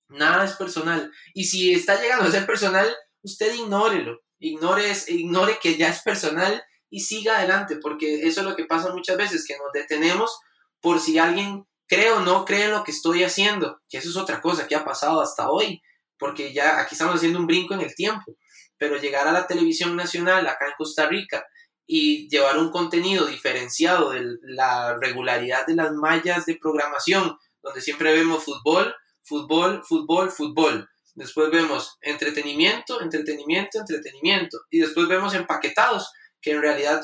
Nada 0.08 0.44
es 0.44 0.54
personal. 0.54 1.12
Y 1.34 1.44
si 1.44 1.72
está 1.72 2.02
llegando 2.02 2.24
a 2.24 2.32
ser 2.32 2.46
personal, 2.46 2.92
usted 3.22 3.54
ignórelo. 3.54 4.20
Ignore, 4.40 4.92
ignore 5.06 5.60
que 5.62 5.76
ya 5.76 5.86
es 5.86 6.02
personal 6.02 6.60
y 6.90 6.98
siga 6.98 7.38
adelante, 7.38 7.76
porque 7.76 8.26
eso 8.26 8.40
es 8.40 8.46
lo 8.46 8.56
que 8.56 8.64
pasa 8.64 8.92
muchas 8.92 9.16
veces, 9.16 9.46
que 9.46 9.56
nos 9.56 9.72
detenemos 9.72 10.36
por 10.82 11.00
si 11.00 11.18
alguien 11.18 11.64
cree 11.86 12.10
o 12.10 12.20
no 12.20 12.44
cree 12.44 12.64
en 12.64 12.72
lo 12.72 12.84
que 12.84 12.90
estoy 12.90 13.22
haciendo, 13.22 13.80
que 13.88 13.98
eso 13.98 14.10
es 14.10 14.16
otra 14.16 14.42
cosa 14.42 14.66
que 14.66 14.74
ha 14.74 14.84
pasado 14.84 15.22
hasta 15.22 15.50
hoy, 15.50 15.80
porque 16.18 16.52
ya 16.52 16.80
aquí 16.80 16.94
estamos 16.94 17.16
haciendo 17.16 17.38
un 17.38 17.46
brinco 17.46 17.74
en 17.74 17.80
el 17.80 17.94
tiempo, 17.94 18.36
pero 18.76 18.96
llegar 18.96 19.28
a 19.28 19.32
la 19.32 19.46
televisión 19.46 19.96
nacional 19.96 20.46
acá 20.46 20.66
en 20.66 20.74
Costa 20.76 21.06
Rica 21.06 21.44
y 21.86 22.28
llevar 22.28 22.58
un 22.58 22.70
contenido 22.70 23.26
diferenciado 23.26 24.10
de 24.10 24.24
la 24.42 24.96
regularidad 24.98 25.66
de 25.66 25.74
las 25.74 25.92
mallas 25.92 26.46
de 26.46 26.58
programación, 26.60 27.36
donde 27.62 27.80
siempre 27.80 28.12
vemos 28.12 28.44
fútbol, 28.44 28.94
fútbol, 29.22 29.82
fútbol, 29.84 30.30
fútbol. 30.30 30.88
después 31.14 31.50
vemos 31.50 31.98
entretenimiento, 32.00 33.02
entretenimiento, 33.02 33.78
entretenimiento, 33.80 34.58
y 34.70 34.80
después 34.80 35.06
vemos 35.08 35.34
empaquetados, 35.34 36.10
que 36.40 36.52
en 36.52 36.62
realidad 36.62 37.02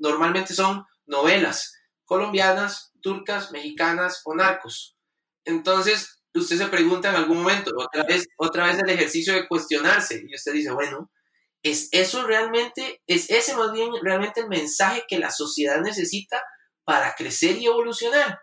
normalmente 0.00 0.52
son 0.52 0.84
novelas 1.06 1.74
colombianas, 2.04 2.92
turcas, 3.00 3.52
mexicanas 3.52 4.22
o 4.24 4.34
narcos. 4.34 4.96
Entonces, 5.44 6.22
usted 6.34 6.58
se 6.58 6.66
pregunta 6.66 7.10
en 7.10 7.16
algún 7.16 7.38
momento, 7.38 7.70
otra 7.76 8.04
vez, 8.04 8.26
otra 8.36 8.66
vez 8.66 8.78
el 8.78 8.90
ejercicio 8.90 9.34
de 9.34 9.46
cuestionarse, 9.46 10.24
y 10.26 10.34
usted 10.34 10.52
dice, 10.52 10.72
bueno, 10.72 11.10
¿es 11.62 11.88
eso 11.92 12.26
realmente, 12.26 13.02
es 13.06 13.30
ese 13.30 13.54
más 13.56 13.72
bien 13.72 13.90
realmente 14.02 14.40
el 14.40 14.48
mensaje 14.48 15.04
que 15.08 15.18
la 15.18 15.30
sociedad 15.30 15.80
necesita 15.80 16.42
para 16.84 17.14
crecer 17.14 17.56
y 17.58 17.66
evolucionar? 17.66 18.40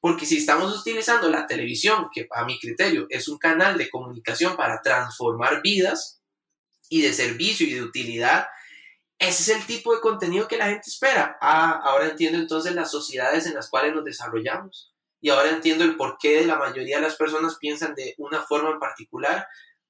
Porque 0.00 0.26
si 0.26 0.36
estamos 0.36 0.78
utilizando 0.78 1.30
la 1.30 1.46
televisión, 1.46 2.08
que 2.12 2.26
a 2.30 2.44
mi 2.44 2.58
criterio 2.58 3.06
es 3.08 3.28
un 3.28 3.38
canal 3.38 3.78
de 3.78 3.88
comunicación 3.90 4.56
para 4.56 4.82
transformar 4.82 5.62
vidas 5.62 6.20
y 6.90 7.00
de 7.02 7.12
servicio 7.12 7.66
y 7.66 7.72
de 7.72 7.82
utilidad, 7.82 8.46
ese 9.18 9.42
es 9.52 9.58
el 9.60 9.66
tipo 9.66 9.94
de 9.94 10.00
contenido 10.00 10.48
que 10.48 10.56
la 10.56 10.66
gente 10.66 10.90
espera. 10.90 11.38
Ah, 11.40 11.80
ahora 11.84 12.08
entiendo 12.08 12.38
entonces 12.38 12.74
las 12.74 12.90
sociedades 12.90 13.46
en 13.46 13.54
las 13.54 13.70
cuales 13.70 13.94
nos 13.94 14.04
desarrollamos. 14.04 14.92
Y 15.20 15.30
ahora 15.30 15.50
entiendo 15.50 15.84
el 15.84 15.96
porqué 15.96 16.40
de 16.40 16.46
la 16.46 16.56
mayoría 16.56 16.96
de 16.96 17.02
las 17.02 17.16
personas 17.16 17.56
piensan 17.58 17.94
de 17.94 18.14
una 18.18 18.42
forma 18.42 18.70
en 18.70 18.78
particular. 18.78 19.46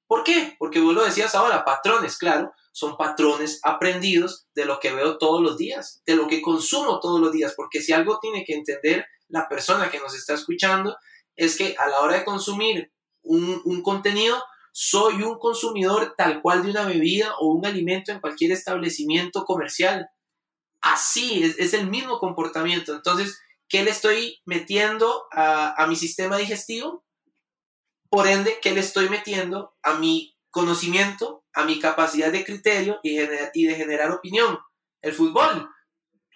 ¿Por 0.07 0.23
qué? 0.23 0.55
Porque 0.59 0.79
vos 0.79 0.93
lo 0.93 1.03
decías 1.03 1.35
ahora, 1.35 1.65
patrones, 1.65 2.17
claro, 2.17 2.53
son 2.71 2.95
patrones 2.95 3.59
aprendidos 3.63 4.47
de 4.53 4.65
lo 4.65 4.79
que 4.79 4.93
veo 4.93 5.17
todos 5.17 5.41
los 5.41 5.57
días, 5.57 6.01
de 6.05 6.15
lo 6.15 6.27
que 6.27 6.41
consumo 6.41 6.99
todos 6.99 7.19
los 7.19 7.31
días, 7.31 7.53
porque 7.55 7.81
si 7.81 7.91
algo 7.91 8.19
tiene 8.19 8.45
que 8.45 8.53
entender 8.53 9.05
la 9.27 9.49
persona 9.49 9.89
que 9.89 9.99
nos 9.99 10.15
está 10.15 10.35
escuchando 10.35 10.95
es 11.35 11.57
que 11.57 11.75
a 11.77 11.87
la 11.89 11.99
hora 11.99 12.17
de 12.17 12.25
consumir 12.25 12.91
un, 13.23 13.61
un 13.65 13.81
contenido, 13.81 14.41
soy 14.77 15.23
un 15.23 15.39
consumidor 15.39 16.15
tal 16.17 16.41
cual 16.41 16.61
de 16.61 16.71
una 16.71 16.85
bebida 16.85 17.33
o 17.39 17.47
un 17.47 17.65
alimento 17.65 18.11
en 18.11 18.19
cualquier 18.19 18.51
establecimiento 18.51 19.45
comercial. 19.45 20.09
Así 20.81 21.45
es, 21.57 21.73
el 21.73 21.87
mismo 21.89 22.19
comportamiento. 22.19 22.93
Entonces, 22.93 23.39
¿qué 23.69 23.85
le 23.85 23.91
estoy 23.91 24.41
metiendo 24.43 25.27
a, 25.31 25.81
a 25.81 25.87
mi 25.87 25.95
sistema 25.95 26.35
digestivo? 26.35 27.05
Por 28.09 28.27
ende, 28.27 28.59
¿qué 28.61 28.73
le 28.73 28.81
estoy 28.81 29.07
metiendo 29.07 29.77
a 29.81 29.93
mi 29.93 30.37
conocimiento, 30.49 31.45
a 31.53 31.63
mi 31.63 31.79
capacidad 31.79 32.29
de 32.29 32.43
criterio 32.43 32.99
y, 33.01 33.17
y 33.53 33.65
de 33.67 33.75
generar 33.75 34.11
opinión? 34.11 34.59
El 35.01 35.13
fútbol. 35.13 35.69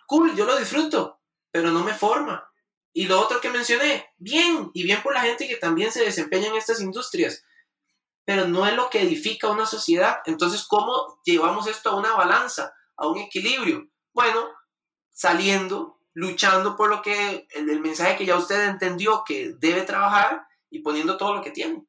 Cool, 0.07 0.33
yo 0.37 0.45
lo 0.45 0.57
disfruto, 0.57 1.19
pero 1.51 1.71
no 1.71 1.83
me 1.83 1.93
forma 1.93 2.49
y 2.93 3.05
lo 3.05 3.19
otro 3.21 3.39
que 3.39 3.49
mencioné, 3.49 4.07
bien, 4.17 4.71
y 4.73 4.83
bien 4.83 5.01
por 5.03 5.13
la 5.13 5.21
gente 5.21 5.47
que 5.47 5.57
también 5.57 5.91
se 5.91 6.03
desempeña 6.03 6.47
en 6.47 6.55
estas 6.55 6.81
industrias, 6.81 7.43
pero 8.29 8.47
no 8.47 8.67
es 8.67 8.75
lo 8.75 8.91
que 8.91 9.01
edifica 9.01 9.49
una 9.49 9.65
sociedad. 9.65 10.17
Entonces, 10.27 10.63
¿cómo 10.67 11.19
llevamos 11.25 11.65
esto 11.65 11.89
a 11.89 11.95
una 11.95 12.13
balanza, 12.13 12.71
a 12.95 13.07
un 13.07 13.17
equilibrio? 13.17 13.89
Bueno, 14.13 14.49
saliendo, 15.09 16.03
luchando 16.13 16.75
por 16.75 16.91
lo 16.91 17.01
que, 17.01 17.47
el, 17.49 17.67
el 17.71 17.79
mensaje 17.79 18.17
que 18.17 18.27
ya 18.27 18.37
usted 18.37 18.69
entendió 18.69 19.23
que 19.25 19.55
debe 19.59 19.81
trabajar 19.81 20.43
y 20.69 20.83
poniendo 20.83 21.17
todo 21.17 21.33
lo 21.33 21.41
que 21.41 21.49
tiene. 21.49 21.83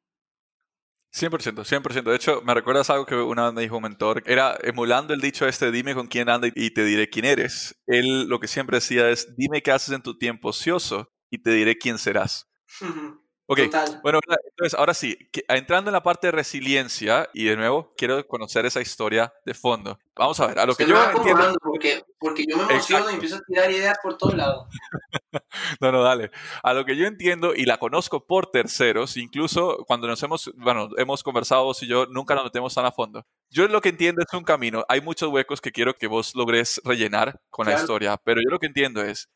100%, 1.13 1.63
100%. 1.63 2.05
De 2.05 2.17
hecho, 2.17 2.41
me 2.41 2.55
recuerdas 2.55 2.89
algo 2.89 3.05
que 3.05 3.17
una 3.17 3.45
vez 3.45 3.53
me 3.53 3.61
dijo 3.61 3.77
un 3.77 3.83
mentor, 3.83 4.23
era 4.25 4.57
emulando 4.63 5.13
el 5.13 5.21
dicho 5.21 5.47
este, 5.47 5.71
dime 5.71 5.95
con 5.95 6.07
quién 6.07 6.31
anda 6.31 6.49
y 6.55 6.71
te 6.71 6.85
diré 6.87 7.11
quién 7.11 7.27
eres. 7.27 7.79
Él 7.87 8.29
lo 8.29 8.41
que 8.41 8.49
siempre 8.49 8.79
decía 8.79 9.11
es, 9.11 9.37
dime 9.37 9.61
qué 9.61 9.73
haces 9.73 9.95
en 9.95 10.01
tu 10.01 10.17
tiempo 10.17 10.49
ocioso 10.49 11.13
y 11.29 11.43
te 11.43 11.51
diré 11.51 11.77
quién 11.77 11.99
serás. 11.99 12.51
Ok, 13.53 13.59
bueno, 14.05 14.21
entonces 14.49 14.79
ahora 14.79 14.95
sí, 14.95 15.19
entrando 15.49 15.91
en 15.91 15.95
la 15.95 16.05
parte 16.05 16.29
de 16.29 16.31
resiliencia, 16.31 17.29
y 17.35 17.47
de 17.47 17.57
nuevo, 17.57 17.93
quiero 17.97 18.25
conocer 18.29 18.65
esa 18.65 18.81
historia 18.81 19.35
de 19.45 19.55
fondo. 19.55 19.99
Vamos 20.15 20.39
a 20.39 20.47
ver, 20.47 20.61
a 20.61 20.67
lo 20.67 20.77
que 20.77 20.87
yo 20.87 20.95
entiendo... 21.03 21.57
Porque, 21.61 22.05
porque 22.21 22.45
yo 22.49 22.57
me 22.57 22.73
emociono 22.73 23.11
y 23.11 23.15
empiezo 23.15 23.39
a 23.39 23.41
tirar 23.41 23.69
ideas 23.69 23.99
por 24.01 24.17
todos 24.17 24.37
lados. 24.37 24.69
no, 25.81 25.91
no, 25.91 26.01
dale. 26.01 26.31
A 26.63 26.73
lo 26.75 26.85
que 26.85 26.97
yo 26.97 27.07
entiendo, 27.07 27.53
y 27.53 27.65
la 27.65 27.79
conozco 27.79 28.25
por 28.25 28.53
terceros, 28.53 29.17
incluso 29.17 29.85
cuando 29.85 30.07
nos 30.07 30.23
hemos, 30.23 30.53
bueno, 30.55 30.89
hemos 30.97 31.25
conversado 31.25 31.65
vos 31.65 31.83
y 31.83 31.89
yo, 31.89 32.07
nunca 32.07 32.37
nos 32.37 32.45
metemos 32.45 32.73
tan 32.73 32.87
a 32.87 32.93
fondo. 32.93 33.27
Yo 33.51 33.67
lo 33.67 33.81
que 33.81 33.89
entiendo 33.89 34.23
es 34.23 34.33
un 34.33 34.45
camino. 34.45 34.85
Hay 34.89 35.01
muchos 35.01 35.29
huecos 35.29 35.61
que 35.61 35.73
quiero 35.73 35.95
que 35.95 36.07
vos 36.07 36.37
logres 36.37 36.81
rellenar 36.85 37.41
con 37.51 37.67
la 37.67 37.75
historia, 37.75 38.17
pero 38.23 38.41
yo 38.41 38.49
lo 38.49 38.61
que 38.61 38.67
entiendo 38.67 39.03
es, 39.03 39.29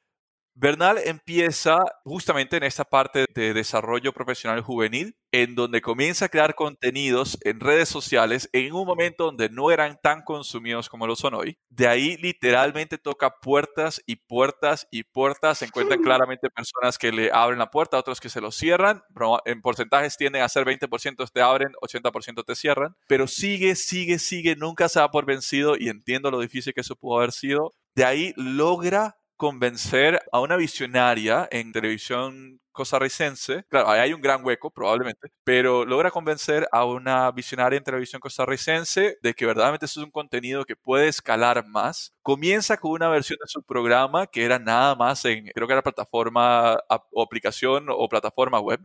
Bernal 0.57 0.99
empieza 1.05 1.81
justamente 2.05 2.57
en 2.57 2.63
esta 2.63 2.85
parte 2.85 3.27
de 3.35 3.55
desarrollo 3.55 4.13
profesional 4.13 4.61
juvenil, 4.61 5.17
en 5.33 5.57
donde 5.57 5.81
comienza 5.81 6.27
a 6.27 6.29
crear 6.29 6.55
contenidos 6.55 7.37
en 7.43 7.59
redes 7.59 7.89
sociales 7.89 8.49
en 8.53 8.73
un 8.73 8.87
momento 8.87 9.25
donde 9.25 9.49
no 9.51 9.73
eran 9.73 9.99
tan 10.01 10.23
consumidos 10.23 10.89
como 10.89 11.09
lo 11.09 11.17
son 11.17 11.35
hoy. 11.35 11.59
De 11.71 11.89
ahí 11.89 12.17
literalmente 12.19 12.99
toca 12.99 13.41
puertas 13.41 14.01
y 14.07 14.15
puertas 14.15 14.87
y 14.93 15.03
puertas. 15.03 15.59
Se 15.59 15.65
encuentran 15.65 16.01
claramente 16.03 16.49
personas 16.51 16.99
que 16.99 17.11
le 17.11 17.33
abren 17.33 17.59
la 17.59 17.71
puerta, 17.71 17.99
otros 17.99 18.21
que 18.21 18.29
se 18.29 18.41
lo 18.41 18.53
cierran. 18.53 19.03
En 19.47 19.61
porcentajes 19.61 20.17
tienden 20.17 20.43
a 20.43 20.49
ser 20.49 20.65
20% 20.65 21.29
te 21.33 21.43
abren, 21.43 21.73
80% 21.83 22.45
te 22.45 22.55
cierran. 22.55 22.95
Pero 23.09 23.27
sigue, 23.27 23.75
sigue, 23.75 24.21
sigue, 24.21 24.55
nunca 24.55 24.89
se 24.89 25.01
da 25.01 25.11
por 25.11 25.27
vencido 25.27 25.75
y 25.77 25.89
entiendo 25.89 26.31
lo 26.31 26.39
difícil 26.39 26.75
que 26.75 26.83
eso 26.83 26.95
pudo 26.95 27.19
haber 27.19 27.33
sido. 27.33 27.75
De 27.97 28.05
ahí 28.05 28.35
logra 28.37 29.17
convencer 29.45 30.23
a 30.33 30.41
una 30.41 30.57
visionaria 30.57 31.47
en 31.51 31.71
televisión 31.71 32.63
costarricense, 32.73 33.67
claro, 33.69 33.91
hay 33.91 34.15
un 34.15 34.23
gran 34.23 34.43
hueco 34.43 34.71
probablemente, 34.71 35.29
pero 35.45 35.85
logra 35.85 36.11
convencer 36.11 36.67
a 36.73 36.87
una 36.87 37.31
visionaria 37.31 37.77
en 37.77 37.85
televisión 37.85 38.21
costarricense 38.21 39.19
de 39.23 39.35
que 39.35 39.45
verdaderamente 39.45 39.85
eso 39.85 40.01
es 40.01 40.07
un 40.07 40.11
contenido 40.11 40.65
que 40.65 40.77
puede 40.77 41.09
escalar 41.09 41.67
más. 41.69 42.15
Comienza 42.23 42.79
con 42.79 42.93
una 42.93 43.11
versión 43.11 43.37
de 43.39 43.49
su 43.49 43.63
programa 43.63 44.27
que 44.27 44.47
era 44.47 44.59
nada 44.59 44.95
más 44.95 45.23
en, 45.27 45.45
creo 45.49 45.67
que 45.67 45.75
era 45.75 45.83
plataforma 45.83 46.79
o 47.13 47.23
aplicación 47.23 47.89
o 47.91 48.09
plataforma 48.09 48.61
web. 48.61 48.81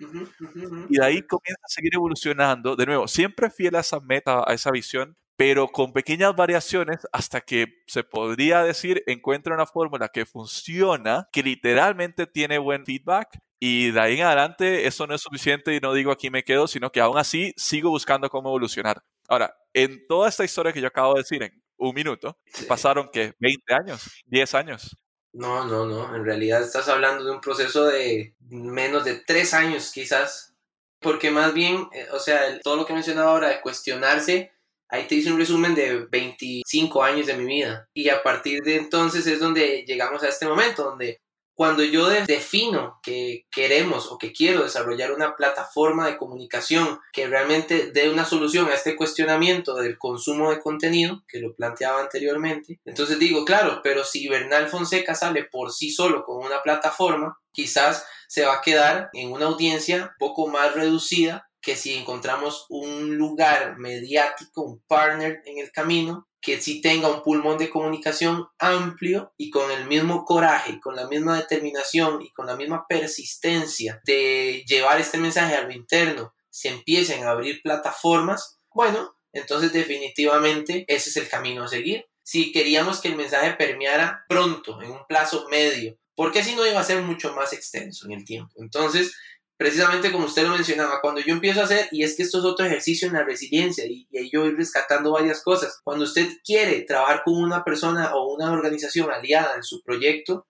Y 0.90 0.98
de 0.98 1.06
ahí 1.06 1.22
comienza 1.22 1.62
a 1.64 1.70
seguir 1.70 1.96
evolucionando, 1.96 2.76
de 2.76 2.86
nuevo, 2.86 3.08
siempre 3.08 3.50
fiel 3.50 3.76
a 3.76 3.80
esa 3.80 4.02
meta, 4.02 4.44
a 4.46 4.54
esa 4.54 4.72
visión, 4.72 5.16
pero 5.40 5.70
con 5.70 5.94
pequeñas 5.94 6.36
variaciones 6.36 7.08
hasta 7.14 7.40
que 7.40 7.82
se 7.88 8.04
podría 8.04 8.62
decir 8.62 9.02
encuentra 9.08 9.56
una 9.56 9.66
fórmula 9.66 10.10
que 10.10 10.26
funciona, 10.26 11.30
que 11.32 11.42
literalmente 11.42 12.28
tiene 12.28 12.58
buen 12.58 12.86
feedback 12.86 13.40
y 13.58 13.92
de 13.92 14.02
ahí 14.02 14.20
en 14.20 14.26
adelante 14.26 14.86
eso 14.86 15.08
no 15.08 15.16
es 15.16 15.22
suficiente 15.22 15.74
y 15.74 15.80
no 15.80 15.94
digo 15.94 16.12
aquí 16.12 16.30
me 16.30 16.44
quedo, 16.44 16.68
sino 16.68 16.92
que 16.92 17.00
aún 17.00 17.18
así 17.18 17.54
sigo 17.56 17.90
buscando 17.90 18.30
cómo 18.30 18.50
evolucionar. 18.50 19.02
Ahora, 19.30 19.56
en 19.74 20.06
toda 20.08 20.28
esta 20.28 20.44
historia 20.44 20.74
que 20.74 20.82
yo 20.82 20.90
acabo 20.90 21.14
de 21.14 21.22
decir 21.22 21.42
en 21.42 21.64
un 21.78 21.96
minuto, 21.96 22.38
pasaron 22.68 23.08
que 23.10 23.34
20 23.40 23.74
años, 23.74 24.22
10 24.26 24.54
años. 24.56 24.98
No, 25.32 25.64
no, 25.64 25.86
no, 25.86 26.14
en 26.18 26.26
realidad 26.26 26.64
estás 26.64 26.90
hablando 26.90 27.24
de 27.24 27.32
un 27.32 27.40
proceso 27.40 27.86
de 27.86 28.36
menos 28.42 29.06
de 29.06 29.22
3 29.26 29.54
años 29.54 29.90
quizás, 29.94 30.54
porque 31.00 31.32
más 31.32 31.54
bien, 31.54 31.88
eh, 31.94 32.08
o 32.12 32.20
sea, 32.20 32.60
todo 32.60 32.76
lo 32.76 32.86
que 32.86 32.92
mencionaba 32.92 33.32
ahora 33.32 33.48
de 33.48 33.62
cuestionarse, 33.62 34.52
Ahí 34.90 35.08
te 35.08 35.16
hice 35.16 35.32
un 35.32 35.38
resumen 35.38 35.76
de 35.76 36.06
25 36.10 37.04
años 37.04 37.28
de 37.28 37.38
mi 37.38 37.46
vida. 37.46 37.88
Y 37.94 38.10
a 38.10 38.24
partir 38.24 38.62
de 38.64 38.76
entonces 38.76 39.28
es 39.28 39.40
donde 39.40 39.86
llegamos 39.88 40.24
a 40.24 40.30
este 40.30 40.48
momento, 40.48 40.84
donde 40.84 41.22
cuando 41.60 41.84
yo 41.84 42.08
defino 42.08 43.02
que 43.04 43.46
queremos 43.52 44.10
o 44.10 44.18
que 44.18 44.32
quiero 44.32 44.64
desarrollar 44.64 45.12
una 45.12 45.36
plataforma 45.36 46.08
de 46.08 46.16
comunicación 46.16 47.02
que 47.12 47.28
realmente 47.28 47.92
dé 47.92 48.10
una 48.10 48.24
solución 48.24 48.70
a 48.70 48.76
este 48.76 48.96
cuestionamiento 48.96 49.76
del 49.76 49.98
consumo 49.98 50.52
de 50.52 50.62
contenido, 50.62 51.22
que 51.28 51.42
lo 51.42 51.54
planteaba 51.54 52.00
anteriormente, 52.00 52.80
entonces 52.86 53.20
digo, 53.20 53.44
claro, 53.44 53.82
pero 53.84 54.06
si 54.06 54.30
Bernal 54.30 54.70
Fonseca 54.70 55.16
sale 55.16 55.44
por 55.44 55.74
sí 55.74 55.92
solo 55.92 56.24
con 56.24 56.46
una 56.46 56.64
plataforma, 56.64 57.38
quizás 57.52 58.06
se 58.30 58.46
va 58.46 58.54
a 58.54 58.62
quedar 58.62 59.10
en 59.12 59.34
una 59.34 59.48
audiencia 59.48 60.14
un 60.14 60.18
poco 60.18 60.48
más 60.48 60.74
reducida 60.76 61.49
que 61.62 61.76
si 61.76 61.96
encontramos 61.96 62.66
un 62.70 63.18
lugar 63.18 63.78
mediático, 63.78 64.62
un 64.62 64.80
partner 64.88 65.42
en 65.46 65.60
el 65.60 65.72
camino, 65.72 66.28
que 66.42 66.62
sí 66.62 66.82
tenga 66.82 67.10
un 67.10 67.22
pulmón 67.22 67.58
de 67.58 67.70
comunicación 67.70 68.48
amplio 68.58 69.34
y 69.38 69.50
con 69.50 69.70
el 69.72 69.86
mismo 69.88 70.24
coraje, 70.24 70.80
con 70.80 70.96
la 70.96 71.08
misma 71.08 71.38
determinación 71.38 72.22
y 72.22 72.32
con 72.32 72.46
la 72.46 72.56
misma 72.56 72.86
persistencia 72.88 74.02
de 74.06 74.64
llevar 74.66 75.00
este 75.02 75.18
mensaje 75.18 75.56
a 75.56 75.64
lo 75.64 75.72
interno, 75.72 76.34
se 76.50 76.70
empiecen 76.70 77.24
a 77.24 77.32
abrir 77.32 77.62
plataformas, 77.62 78.60
bueno, 78.74 79.16
entonces 79.34 79.74
definitivamente 79.74 80.86
ese 80.88 81.10
es 81.10 81.18
el 81.18 81.28
camino 81.28 81.64
a 81.64 81.68
seguir. 81.68 82.06
Si 82.24 82.52
queríamos 82.52 83.02
que 83.02 83.10
el 83.10 83.16
mensaje 83.16 83.54
permeara 83.54 84.26
pronto, 84.30 84.82
en 84.82 84.92
un 84.92 85.06
plazo 85.08 85.48
medio, 85.50 85.98
porque 86.16 86.44
si 86.44 86.56
no 86.56 86.66
iba 86.66 86.80
a 86.80 86.84
ser 86.84 87.02
mucho 87.02 87.34
más 87.34 87.54
extenso 87.54 88.06
en 88.06 88.14
el 88.14 88.26
tiempo. 88.26 88.54
Entonces, 88.62 89.16
precisamente 89.60 90.12
como 90.12 90.26
usted 90.26 90.44
lo 90.44 90.56
mencionaba, 90.56 91.02
cuando 91.02 91.22
yo 91.22 91.34
empiezo 91.34 91.62
a 91.62 91.66
hacer, 91.66 91.90
y 91.92 92.04
es 92.04 92.16
que 92.16 92.24
esto 92.24 92.40
es 92.40 92.46
otro 92.46 92.66
ejercicio 92.66 93.08
en 93.08 93.14
la 93.14 93.24
resiliencia, 93.24 93.86
y, 93.86 94.08
ahí 94.18 94.30
yo 94.32 94.42
voy 94.42 94.56
rescatando 94.56 95.12
varias 95.12 95.44
cosas, 95.44 95.82
cuando 95.84 96.06
usted 96.06 96.30
quiere 96.46 96.82
trabajar 96.82 97.24
con 97.26 97.36
una 97.36 97.64
persona 97.64 98.16
o 98.16 98.34
una 98.34 98.52
organización 98.52 99.12
aliada 99.12 99.56
en 99.56 99.64
su 99.64 99.84
proyecto, 99.84 100.48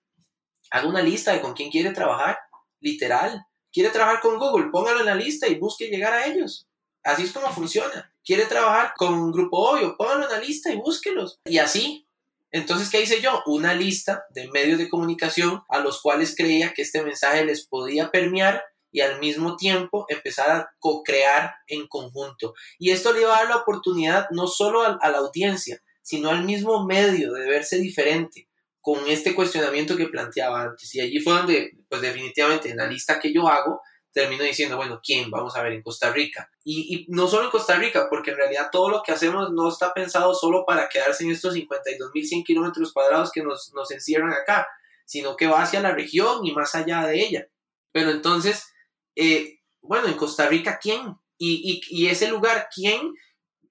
haga 0.69 0.87
una 0.87 1.01
lista 1.01 1.33
de 1.33 1.41
con 1.41 1.53
quién 1.53 1.71
quiere 1.71 1.91
trabajar, 1.91 2.37
literal, 2.79 3.45
¿Quiere 3.71 3.89
trabajar 3.89 4.19
con 4.21 4.39
Google? 4.39 4.69
Póngalo 4.71 5.01
en 5.01 5.05
la 5.05 5.15
lista 5.15 5.47
y 5.47 5.55
busque 5.55 5.87
llegar 5.87 6.13
a 6.13 6.25
ellos. 6.25 6.67
Así 7.03 7.23
es 7.23 7.31
como 7.31 7.51
funciona. 7.53 8.13
¿Quiere 8.23 8.45
trabajar 8.45 8.93
con 8.97 9.13
un 9.13 9.31
grupo 9.31 9.57
obvio? 9.57 9.95
Póngalo 9.95 10.25
en 10.25 10.31
la 10.31 10.39
lista 10.39 10.71
y 10.71 10.77
búsquelos. 10.77 11.39
Y 11.45 11.59
así. 11.59 12.07
Entonces, 12.51 12.89
¿qué 12.89 13.01
hice 13.01 13.21
yo? 13.21 13.43
Una 13.45 13.75
lista 13.75 14.25
de 14.31 14.47
medios 14.47 14.79
de 14.79 14.89
comunicación 14.89 15.61
a 15.69 15.79
los 15.79 16.01
cuales 16.01 16.35
creía 16.35 16.73
que 16.73 16.81
este 16.81 17.03
mensaje 17.03 17.45
les 17.45 17.67
podía 17.67 18.09
permear 18.09 18.63
y 18.91 19.01
al 19.01 19.19
mismo 19.19 19.55
tiempo 19.55 20.05
empezar 20.09 20.49
a 20.49 20.69
co-crear 20.79 21.53
en 21.67 21.87
conjunto. 21.87 22.53
Y 22.77 22.91
esto 22.91 23.13
le 23.13 23.25
va 23.25 23.37
a 23.37 23.39
dar 23.41 23.49
la 23.49 23.57
oportunidad 23.57 24.27
no 24.31 24.47
solo 24.47 24.81
a, 24.81 24.97
a 25.01 25.09
la 25.09 25.19
audiencia, 25.19 25.81
sino 26.01 26.29
al 26.29 26.43
mismo 26.43 26.85
medio 26.85 27.33
de 27.33 27.47
verse 27.47 27.77
diferente 27.77 28.49
con 28.81 29.07
este 29.07 29.35
cuestionamiento 29.35 29.95
que 29.95 30.07
planteaba 30.07 30.61
antes. 30.61 30.93
Y 30.95 31.01
allí 31.01 31.19
fue 31.19 31.33
donde, 31.33 31.71
pues 31.87 32.01
definitivamente 32.01 32.69
en 32.69 32.77
la 32.77 32.87
lista 32.87 33.19
que 33.19 33.33
yo 33.33 33.47
hago, 33.47 33.81
termino 34.11 34.43
diciendo, 34.43 34.77
bueno, 34.77 34.99
¿quién? 35.03 35.29
Vamos 35.29 35.55
a 35.55 35.61
ver 35.61 35.73
en 35.73 35.83
Costa 35.83 36.11
Rica. 36.11 36.49
Y, 36.63 37.05
no 37.09 37.27
solo 37.27 37.45
en 37.45 37.51
Costa 37.51 37.75
Rica, 37.75 38.07
porque 38.09 38.31
en 38.31 38.37
realidad 38.37 38.69
todo 38.71 38.89
lo 38.89 39.03
que 39.03 39.11
hacemos 39.11 39.51
no 39.51 39.69
está 39.69 39.93
pensado 39.93 40.33
solo 40.33 40.65
para 40.65 40.89
quedarse 40.89 41.23
en 41.23 41.31
estos 41.31 41.55
52.100 41.55 42.43
kilómetros 42.43 42.91
cuadrados 42.93 43.31
que 43.31 43.43
nos, 43.43 43.71
nos 43.73 43.91
encierran 43.91 44.33
acá, 44.33 44.67
sino 45.05 45.35
que 45.35 45.47
va 45.47 45.61
hacia 45.61 45.81
la 45.81 45.91
región 45.91 46.45
y 46.45 46.53
más 46.53 46.75
allá 46.75 47.05
de 47.05 47.21
ella. 47.21 47.47
Pero 47.91 48.11
entonces, 48.11 48.71
eh, 49.19 49.59
bueno, 49.81 50.07
en 50.07 50.13
Costa 50.13 50.47
Rica, 50.47 50.79
¿quién? 50.81 51.15
Y, 51.37 51.81
y, 51.89 52.07
ese 52.07 52.29
lugar, 52.29 52.69
¿quién 52.73 53.13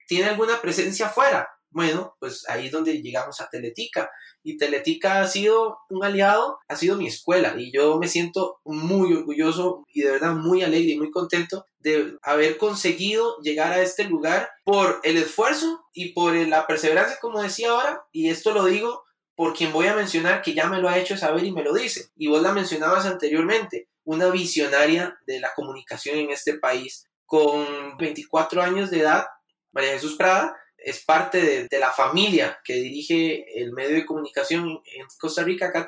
tiene 0.07 0.25
alguna 0.25 0.61
presencia 0.61 1.07
afuera? 1.07 1.47
Bueno, 1.71 2.15
pues 2.19 2.47
ahí 2.49 2.67
es 2.67 2.71
donde 2.71 3.01
llegamos 3.01 3.41
a 3.41 3.49
Teletica. 3.49 4.11
Y 4.43 4.57
Teletica 4.57 5.21
ha 5.21 5.27
sido 5.27 5.77
un 5.89 6.03
aliado, 6.03 6.59
ha 6.67 6.75
sido 6.75 6.97
mi 6.97 7.07
escuela. 7.07 7.55
Y 7.57 7.71
yo 7.71 7.97
me 7.99 8.07
siento 8.07 8.59
muy 8.63 9.13
orgulloso 9.13 9.85
y 9.93 10.01
de 10.01 10.11
verdad 10.11 10.33
muy 10.33 10.61
alegre 10.61 10.93
y 10.93 10.97
muy 10.99 11.11
contento 11.11 11.65
de 11.79 12.17
haber 12.21 12.57
conseguido 12.57 13.37
llegar 13.41 13.73
a 13.73 13.81
este 13.81 14.03
lugar 14.03 14.49
por 14.63 14.99
el 15.03 15.17
esfuerzo 15.17 15.83
y 15.93 16.13
por 16.13 16.35
la 16.35 16.67
perseverancia, 16.67 17.17
como 17.21 17.41
decía 17.41 17.71
ahora. 17.71 18.03
Y 18.11 18.29
esto 18.29 18.51
lo 18.51 18.65
digo 18.65 19.03
por 19.39 19.53
quien 19.53 19.71
voy 19.71 19.87
a 19.87 19.95
mencionar 19.95 20.41
que 20.41 20.53
ya 20.53 20.67
me 20.67 20.81
lo 20.81 20.89
ha 20.89 20.97
hecho 20.97 21.15
saber 21.15 21.45
y 21.45 21.53
me 21.53 21.63
lo 21.63 21.73
dice. 21.73 22.09
Y 22.17 22.27
vos 22.27 22.41
la 22.41 22.51
mencionabas 22.51 23.05
anteriormente, 23.05 23.87
una 24.03 24.29
visionaria 24.29 25.17
de 25.25 25.39
la 25.39 25.53
comunicación 25.55 26.17
en 26.17 26.31
este 26.31 26.59
país 26.59 27.07
con 27.25 27.95
24 27.97 28.61
años 28.61 28.91
de 28.91 28.99
edad, 28.99 29.27
María 29.71 29.93
Jesús 29.93 30.17
Prada, 30.17 30.57
es 30.75 31.05
parte 31.05 31.67
de, 31.71 31.79
la 31.79 31.89
familia 31.89 32.59
que 32.65 32.73
dirige 32.73 33.45
el 33.57 33.71
medio 33.71 33.95
de 33.95 34.05
comunicación 34.05 34.81
en 34.83 35.05
Costa 35.17 35.41
Rica, 35.41 35.67
acá 35.67 35.87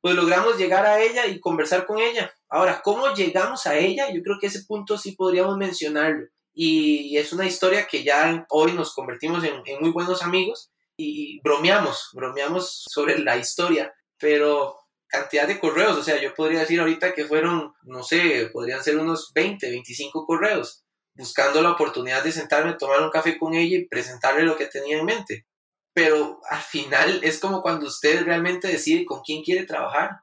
pues 0.00 0.14
logramos 0.16 0.58
llegar 0.58 0.84
a 0.84 1.00
ella 1.00 1.28
y 1.28 1.38
conversar 1.38 1.86
con 1.86 2.00
ella. 2.00 2.34
Ahora, 2.48 2.80
¿cómo 2.82 3.14
llegamos 3.14 3.64
a 3.68 3.78
ella? 3.78 4.12
Yo 4.12 4.24
creo 4.24 4.38
que 4.40 4.48
ese 4.48 4.64
punto 4.64 4.98
sí 4.98 5.12
podríamos 5.12 5.56
mencionarlo. 5.56 6.26
Y 6.52 7.16
es 7.16 7.32
una 7.32 7.46
historia 7.46 7.86
que 7.86 8.02
ya 8.02 8.44
hoy 8.50 8.72
nos 8.72 8.92
convertimos 8.92 9.44
en, 9.44 9.62
muy 9.80 9.90
buenos 9.90 10.20
amigos 10.24 10.71
y, 10.96 11.40
bromeamos, 11.42 12.10
bromeamos 12.12 12.84
sobre 12.88 13.18
la 13.18 13.36
historia, 13.36 13.94
pero 14.18 14.76
cantidad 15.08 15.46
de 15.46 15.58
correos, 15.58 15.96
o 15.96 16.02
sea, 16.02 16.20
yo 16.20 16.34
podría 16.34 16.60
decir 16.60 16.80
ahorita 16.80 17.12
que 17.12 17.26
fueron, 17.26 17.74
no 17.82 18.02
sé, 18.02 18.48
podrían 18.52 18.82
ser 18.82 18.98
unos 18.98 19.32
20, 19.34 19.68
25 19.70 20.24
correos 20.24 20.82
buscando 21.14 21.60
la 21.62 21.72
oportunidad 21.72 22.24
de 22.24 22.32
sentarme 22.32 22.74
tomar 22.74 23.02
un 23.02 23.10
café 23.10 23.38
con 23.38 23.54
ella 23.54 23.78
y 23.78 23.88
presentarle 23.88 24.44
lo 24.44 24.56
que 24.56 24.66
tenía 24.66 24.98
en 24.98 25.04
mente. 25.04 25.46
Pero 25.94 26.40
al 26.48 26.60
final 26.60 27.20
es 27.22 27.38
como 27.38 27.60
cuando 27.62 27.86
usted 27.86 28.24
realmente 28.24 28.68
decide 28.68 29.04
con 29.04 29.20
quién 29.20 29.42
quiere 29.42 29.66
trabajar. 29.66 30.22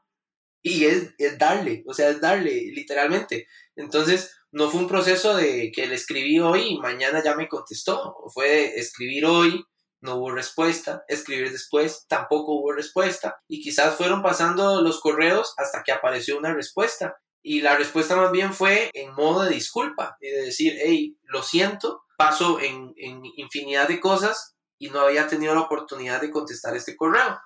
Y 0.62 0.86
es, 0.86 1.14
darle, 1.38 1.84
o 1.88 1.94
sea, 1.94 2.10
es 2.10 2.20
darle, 2.20 2.72
literalmente. 2.74 3.48
Entonces, 3.78 4.36
no 4.52 4.70
fue 4.70 4.82
un 4.82 4.90
proceso 4.90 5.38
de 5.38 5.72
que 5.74 5.88
le 5.88 5.96
escribí 5.96 6.40
hoy 6.40 6.74
y 6.74 6.80
mañana 6.80 7.24
ya 7.24 7.36
me 7.36 7.48
contestó. 7.48 8.16
Fue 8.34 8.78
escribir 8.78 9.26
hoy, 9.26 9.64
no 10.02 10.16
hubo 10.16 10.32
respuesta, 10.32 11.04
escribir 11.08 11.52
después, 11.52 12.06
tampoco 12.08 12.54
hubo 12.54 12.72
respuesta. 12.74 13.40
Y 13.48 13.62
quizás 13.62 13.96
fueron 13.96 14.22
pasando 14.22 14.82
los 14.82 15.00
correos 15.02 15.54
hasta 15.58 15.84
que 15.84 15.92
apareció 15.92 16.38
una 16.38 16.54
respuesta. 16.54 17.18
Y 17.42 17.62
la 17.62 17.76
respuesta 17.76 18.16
más 18.16 18.32
bien 18.32 18.54
fue 18.54 18.90
en 18.94 19.14
modo 19.14 19.44
de 19.44 19.52
disculpa, 19.52 20.18
de 20.20 20.30
decir, 20.46 20.78
hey, 20.84 21.18
lo 21.24 21.42
siento, 21.42 22.04
paso 22.18 22.60
en, 22.60 22.94
en 22.98 23.22
infinidad 23.38 23.88
de 23.88 24.00
cosas 24.00 24.56
y 24.78 24.90
no 24.90 25.02
había 25.02 25.28
tenido 25.28 25.54
la 25.54 25.62
oportunidad 25.62 26.22
de 26.22 26.32
contestar 26.32 26.76
este 26.76 26.96
correo. 26.96 27.40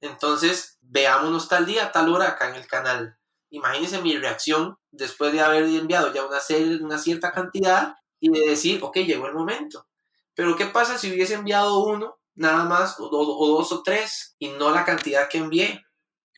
Entonces, 0.00 0.78
veámonos 0.80 1.48
tal 1.48 1.66
día, 1.66 1.92
tal 1.92 2.12
hora 2.12 2.28
acá 2.28 2.48
en 2.48 2.56
el 2.56 2.66
canal. 2.66 3.16
Imagínense 3.50 4.00
mi 4.00 4.16
reacción 4.16 4.76
después 4.90 5.32
de 5.32 5.40
haber 5.40 5.64
enviado 5.64 6.12
ya 6.12 6.24
una, 6.24 6.40
serie, 6.40 6.82
una 6.82 6.98
cierta 6.98 7.32
cantidad 7.32 7.94
y 8.20 8.30
de 8.30 8.50
decir, 8.50 8.80
ok, 8.82 8.98
llegó 8.98 9.26
el 9.26 9.34
momento. 9.34 9.86
Pero 10.34 10.56
¿qué 10.56 10.66
pasa 10.66 10.98
si 10.98 11.12
hubiese 11.12 11.34
enviado 11.34 11.84
uno, 11.84 12.18
nada 12.34 12.64
más, 12.64 12.98
o, 12.98 13.08
o 13.10 13.48
dos 13.56 13.72
o 13.72 13.82
tres, 13.82 14.36
y 14.38 14.48
no 14.48 14.70
la 14.70 14.84
cantidad 14.84 15.28
que 15.28 15.38
envié? 15.38 15.82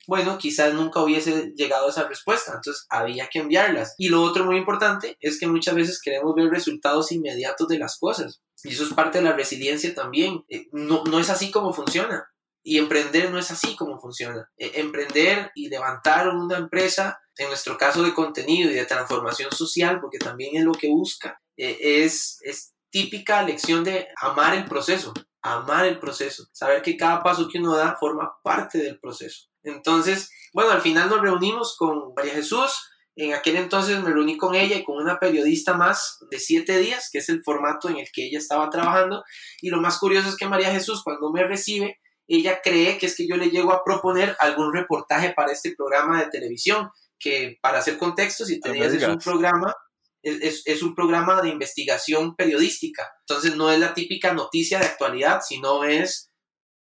bueno, 0.07 0.39
quizás 0.39 0.75
nunca 0.75 1.01
hubiese 1.01 1.53
llegado 1.55 1.87
a 1.87 1.91
esa 1.91 2.09
respuesta, 2.09 2.53
entonces 2.55 2.87
había 2.89 3.29
que 3.29 3.39
enviarlas. 3.39 3.95
Y 3.99 4.09
lo 4.09 4.23
otro 4.23 4.45
muy 4.45 4.57
importante 4.57 5.17
es 5.21 5.39
que 5.39 5.47
muchas 5.47 5.75
veces 5.75 6.01
queremos 6.03 6.35
ver 6.35 6.49
resultados 6.49 7.13
inmediatos 7.13 7.69
de 7.69 7.79
las 7.79 7.99
cosas. 7.99 8.43
Y 8.65 8.71
eso 8.73 8.85
es 8.85 8.95
parte 8.95 9.19
de 9.19 9.25
la 9.25 9.33
resiliencia 9.33 9.95
también. 9.95 10.45
Eh, 10.49 10.67
no, 10.73 11.05
no 11.05 11.19
es 11.19 11.31
así 11.31 11.51
como 11.51 11.73
funciona. 11.73 12.27
Y 12.65 12.79
emprender 12.79 13.31
no 13.31 13.39
es 13.39 13.51
así 13.51 13.77
como 13.77 13.99
funciona. 14.01 14.49
E, 14.57 14.81
emprender 14.81 15.51
y 15.55 15.69
levantar 15.69 16.29
una 16.29 16.59
empresa, 16.59 17.21
en 17.37 17.49
nuestro 17.49 17.77
caso 17.77 18.03
de 18.03 18.15
contenido 18.15 18.71
y 18.71 18.75
de 18.75 18.85
transformación 18.85 19.51
social, 19.53 20.01
porque 20.01 20.19
también 20.19 20.57
es 20.57 20.65
lo 20.65 20.73
que 20.73 20.89
busca, 20.89 21.41
e, 21.57 22.05
es, 22.05 22.39
es 22.43 22.72
típica 22.93 23.43
lección 23.43 23.83
de 23.83 24.07
amar 24.21 24.55
el 24.55 24.67
proceso, 24.67 25.13
amar 25.41 25.87
el 25.87 25.99
proceso, 25.99 26.47
saber 26.53 26.83
que 26.83 26.97
cada 26.97 27.23
paso 27.23 27.49
que 27.49 27.59
uno 27.59 27.75
da 27.75 27.97
forma 27.99 28.35
parte 28.45 28.79
del 28.79 29.01
proceso. 29.01 29.49
Entonces, 29.65 30.31
bueno, 30.53 30.71
al 30.71 30.83
final 30.83 31.09
nos 31.09 31.23
reunimos 31.23 31.75
con 31.77 32.13
María 32.15 32.35
Jesús. 32.35 32.89
En 33.15 33.35
aquel 33.35 33.57
entonces 33.57 34.01
me 34.03 34.11
reuní 34.11 34.37
con 34.37 34.55
ella 34.55 34.77
y 34.77 34.85
con 34.85 34.97
una 34.97 35.19
periodista 35.19 35.75
más 35.75 36.19
de 36.31 36.39
siete 36.39 36.79
días, 36.79 37.09
que 37.13 37.19
es 37.19 37.29
el 37.29 37.43
formato 37.43 37.89
en 37.89 37.99
el 37.99 38.07
que 38.13 38.27
ella 38.27 38.39
estaba 38.39 38.71
trabajando. 38.71 39.25
Y 39.61 39.71
lo 39.71 39.81
más 39.81 39.99
curioso 39.99 40.29
es 40.29 40.37
que 40.37 40.47
María 40.47 40.71
Jesús, 40.71 41.03
cuando 41.03 41.33
me 41.33 41.45
recibe, 41.45 41.99
ella 42.27 42.61
cree 42.63 42.99
que 42.99 43.07
es 43.07 43.17
que 43.17 43.27
yo 43.27 43.37
le 43.37 43.51
llego 43.51 43.73
a 43.73 43.85
proponer 43.85 44.37
algún 44.39 44.73
reportaje 44.73 45.33
para 45.35 45.53
este 45.53 45.75
programa 45.77 46.21
de 46.21 46.31
televisión, 46.31 46.91
que 47.19 47.59
para 47.61 47.79
hacer 47.79 47.99
contexto, 47.99 48.45
si 48.45 48.61
tenías 48.61 48.93
es 48.93 49.07
un 49.07 49.19
programa, 49.19 49.75
es, 50.23 50.63
es, 50.65 50.83
un 50.83 50.95
programa 50.95 51.43
de 51.43 51.49
investigación 51.49 52.35
periodística. 52.37 53.11
Entonces 53.27 53.57
no 53.57 53.71
es 53.71 53.79
la 53.79 53.95
típica 53.95 54.33
noticia 54.33 54.79
de 54.79 54.87
actualidad, 54.87 55.41
sino 55.47 55.85
es 55.85 56.33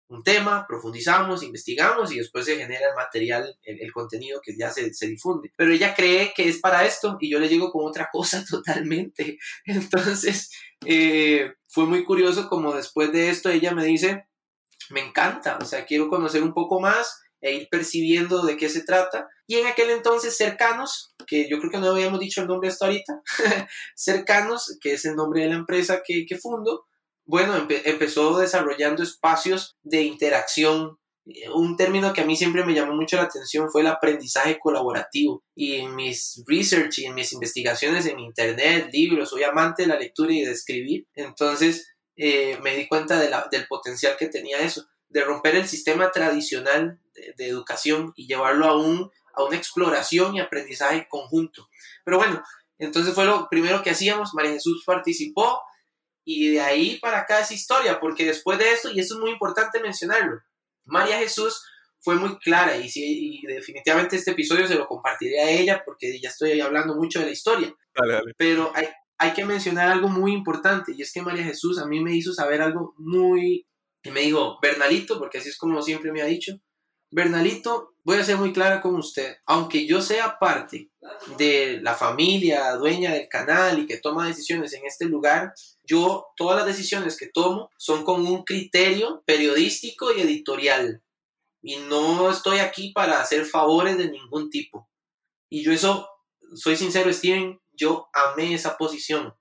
un 0.10 0.24
tema, 0.24 0.66
profundizamos, 0.68 1.44
investigamos 1.44 2.12
y 2.12 2.18
después 2.18 2.46
se 2.46 2.56
genera 2.56 2.90
el 2.90 2.96
material, 2.96 3.58
el, 3.64 3.92
contenido 3.92 4.40
que 4.42 4.56
ya 4.58 4.72
se, 4.72 4.94
se, 4.94 5.08
difunde. 5.08 5.52
Pero 5.58 5.72
ella 5.72 5.94
cree 5.94 6.34
que 6.34 6.48
es 6.48 6.60
para 6.60 6.86
esto 6.86 7.18
y 7.20 7.30
yo 7.30 7.40
le 7.40 7.50
llego 7.50 7.72
con 7.72 7.86
otra 7.86 8.10
cosa 8.12 8.44
totalmente. 8.50 9.38
Entonces, 9.66 10.50
eh, 10.86 11.52
fue 11.68 11.86
muy 11.86 12.06
curioso 12.06 12.48
como 12.48 12.74
después 12.74 13.12
de 13.12 13.30
esto 13.30 13.50
ella 13.50 13.74
me 13.74 13.84
dice, 13.84 14.28
me 14.90 15.02
encanta, 15.02 15.58
o 15.62 15.66
sea, 15.66 15.86
quiero 15.86 16.10
conocer 16.10 16.42
un 16.42 16.54
poco 16.54 16.80
más 16.80 17.20
e 17.42 17.54
ir 17.54 17.68
percibiendo 17.70 18.46
de 18.46 18.58
qué 18.58 18.70
se 18.70 18.84
trata. 18.84 19.28
Y 19.46 19.56
en 19.56 19.68
aquel 19.68 19.90
entonces, 19.92 20.36
Cercanos, 20.36 21.14
que 21.26 21.50
yo 21.50 21.60
creo 21.60 21.72
que 21.72 21.78
no 21.78 21.92
habíamos 21.92 22.20
dicho 22.20 22.42
el 22.42 22.48
nombre 22.48 22.70
hasta 22.70 22.86
ahorita, 22.86 23.22
Cercanos, 23.96 24.78
que 24.82 24.94
es 24.94 25.06
el 25.06 25.16
nombre 25.16 25.42
de 25.42 25.50
la 25.50 25.56
empresa 25.56 26.02
que, 26.06 26.26
que 26.26 26.38
fundo, 26.38 26.86
bueno, 27.26 27.68
empezó 27.70 28.38
desarrollando 28.38 29.04
espacios 29.04 29.76
de 29.84 30.04
interacción. 30.04 30.98
Un 31.54 31.76
término 31.76 32.14
que 32.14 32.22
a 32.22 32.26
mí 32.26 32.38
siempre 32.38 32.64
me 32.64 32.74
llamó 32.74 32.96
mucho 32.96 33.18
la 33.18 33.24
atención 33.24 33.70
fue 33.70 33.82
el 33.82 33.88
aprendizaje 33.88 34.58
colaborativo. 34.60 35.44
Y 35.54 35.76
en 35.76 35.94
mis 35.94 36.42
research 36.48 37.00
y 37.00 37.06
en 37.06 37.16
mis 37.16 37.34
investigaciones 37.34 38.06
en 38.06 38.20
internet, 38.20 38.90
libros, 38.94 39.30
soy 39.30 39.44
amante 39.44 39.84
de 39.84 39.90
la 39.90 40.00
lectura 40.00 40.32
y 40.32 40.42
de 40.42 40.52
escribir. 40.52 41.06
Entonces 41.16 41.98
eh, 42.16 42.58
me 42.64 42.76
di 42.76 42.88
cuenta 42.88 43.20
del 43.20 43.68
potencial 43.68 44.16
que 44.18 44.28
tenía 44.28 44.60
eso, 44.60 44.88
de 45.10 45.24
romper 45.24 45.56
el 45.56 45.68
sistema 45.68 46.12
tradicional 46.12 47.00
de, 47.38 47.48
educación 47.48 48.14
y 48.16 48.28
llevarlo 48.28 48.66
a, 48.66 48.78
un, 48.78 49.12
a 49.34 49.44
una 49.44 49.58
exploración 49.58 50.36
y 50.36 50.40
aprendizaje 50.40 51.08
conjunto. 51.10 51.70
Pero 52.04 52.18
bueno, 52.18 52.44
entonces 52.78 53.14
fue 53.14 53.26
lo 53.26 53.48
primero 53.50 53.82
que 53.82 53.90
hacíamos. 53.90 54.34
María 54.34 54.52
Jesús 54.52 54.84
participó 54.86 55.62
y 56.24 56.50
de 56.52 56.62
ahí 56.62 57.00
para 57.00 57.20
acá 57.20 57.40
es 57.40 57.52
historia, 57.52 58.00
porque 58.00 58.26
después 58.26 58.60
de 58.60 58.72
esto, 58.72 58.92
y 58.92 59.00
eso 59.00 59.16
es 59.16 59.20
muy 59.20 59.32
importante 59.32 59.80
mencionarlo, 59.80 60.42
María 60.86 61.18
Jesús 61.20 61.64
fue 62.00 62.16
muy 62.16 62.38
clara 62.38 62.78
y, 62.78 62.90
sí, 62.90 63.42
definitivamente 63.48 64.16
este 64.16 64.32
episodio 64.32 64.68
se 64.68 64.76
lo 64.76 64.88
compartiré 64.88 65.40
a 65.42 65.50
ella 65.50 65.84
porque 65.86 66.20
ya 66.22 66.30
estoy 66.30 66.60
hablando 66.62 66.96
mucho 66.96 67.20
de 67.20 67.26
la 67.26 67.32
historia. 67.32 67.74
Pero 68.38 68.72
hay, 68.76 68.88
hay 69.18 69.34
que 69.34 69.46
mencionar 69.46 69.90
algo 69.90 70.08
muy 70.08 70.34
importante 70.34 70.94
y 70.96 71.02
es 71.02 71.12
que 71.12 71.22
María 71.22 71.44
Jesús 71.44 71.80
a 71.80 71.88
mí 71.88 72.02
me 72.02 72.16
hizo 72.16 72.34
saber 72.34 72.62
algo 72.62 72.94
muy... 72.98 73.68
Y 74.08 74.12
me 74.12 74.22
dijo, 74.22 74.58
Bernalito, 74.62 75.20
porque 75.20 75.40
así 75.40 75.50
es 75.50 75.58
como 75.58 75.82
siempre 75.82 76.14
me 76.14 76.22
ha 76.22 76.26
dicho, 76.26 76.54
Bernalito, 77.12 77.96
voy 78.06 78.18
a 78.18 78.24
ser 78.24 78.38
muy 78.38 78.54
clara 78.54 78.80
con 78.80 78.96
usted. 78.96 79.36
Aunque 79.46 79.86
yo 79.86 80.02
sea 80.02 80.40
parte 80.40 80.92
de 81.38 81.82
la 81.82 81.94
familia 81.94 82.72
dueña 82.76 83.12
del 83.12 83.28
canal 83.28 83.80
y 83.80 83.86
que 83.86 83.98
toma 83.98 84.26
decisiones 84.26 84.72
en 84.72 84.86
este 84.86 85.06
lugar, 85.06 85.54
yo 85.84 86.28
todas 86.38 86.56
las 86.56 86.66
decisiones 86.66 87.18
que 87.18 87.28
tomo 87.28 87.70
son 87.78 88.06
con 88.06 88.26
un 88.26 88.46
criterio 88.46 89.24
periodístico 89.26 90.14
y 90.14 90.22
editorial. 90.22 91.04
Y 91.62 91.76
no 91.76 92.30
estoy 92.30 92.60
aquí 92.60 92.94
para 92.94 93.20
hacer 93.20 93.44
favores 93.44 93.98
de 93.98 94.10
ningún 94.10 94.50
tipo. 94.50 94.90
Y 95.50 95.64
yo 95.64 95.74
eso, 95.74 96.10
soy 96.56 96.78
sincero, 96.78 97.12
Steven, 97.12 97.60
yo 97.74 98.08
amé 98.14 98.54
esa 98.54 98.78
posición. 98.78 99.34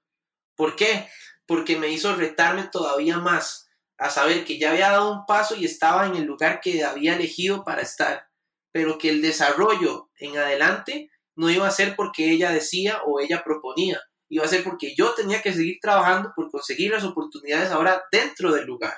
¿Por 0.56 0.74
qué? 0.74 1.06
Porque 1.46 1.76
me 1.76 1.88
hizo 1.88 2.16
retarme 2.16 2.64
todavía 2.64 3.18
más 3.18 3.65
a 3.98 4.10
saber 4.10 4.44
que 4.44 4.58
ya 4.58 4.70
había 4.70 4.90
dado 4.90 5.12
un 5.12 5.26
paso 5.26 5.56
y 5.56 5.64
estaba 5.64 6.06
en 6.06 6.16
el 6.16 6.24
lugar 6.24 6.60
que 6.60 6.84
había 6.84 7.14
elegido 7.14 7.64
para 7.64 7.82
estar, 7.82 8.28
pero 8.72 8.98
que 8.98 9.08
el 9.08 9.22
desarrollo 9.22 10.10
en 10.18 10.36
adelante 10.36 11.10
no 11.34 11.50
iba 11.50 11.66
a 11.66 11.70
ser 11.70 11.96
porque 11.96 12.30
ella 12.30 12.50
decía 12.50 13.00
o 13.06 13.20
ella 13.20 13.42
proponía, 13.44 14.00
iba 14.28 14.44
a 14.44 14.48
ser 14.48 14.64
porque 14.64 14.94
yo 14.94 15.14
tenía 15.14 15.42
que 15.42 15.52
seguir 15.52 15.78
trabajando 15.80 16.32
por 16.34 16.50
conseguir 16.50 16.90
las 16.92 17.04
oportunidades 17.04 17.70
ahora 17.70 18.02
dentro 18.10 18.52
del 18.52 18.66
lugar. 18.66 18.94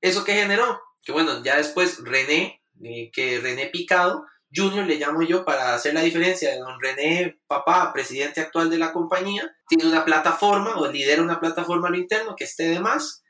¿Eso 0.00 0.24
qué 0.24 0.34
generó? 0.34 0.80
Que 1.02 1.12
bueno, 1.12 1.42
ya 1.42 1.56
después 1.56 1.98
René, 2.02 2.62
eh, 2.82 3.10
que 3.12 3.40
René 3.40 3.66
Picado, 3.66 4.24
Junior 4.54 4.86
le 4.86 4.96
llamo 4.96 5.22
yo 5.22 5.44
para 5.44 5.74
hacer 5.74 5.94
la 5.94 6.02
diferencia 6.02 6.50
de 6.50 6.58
don 6.58 6.80
René 6.80 7.40
Papá, 7.46 7.92
presidente 7.92 8.40
actual 8.40 8.68
de 8.68 8.78
la 8.78 8.92
compañía, 8.92 9.50
tiene 9.66 9.86
una 9.86 10.04
plataforma 10.04 10.76
o 10.78 10.88
lidera 10.88 11.22
una 11.22 11.40
plataforma 11.40 11.88
a 11.88 11.90
lo 11.90 11.96
interno 11.96 12.36
que 12.36 12.44
esté 12.44 12.64
de 12.64 12.80
más. 12.80 13.21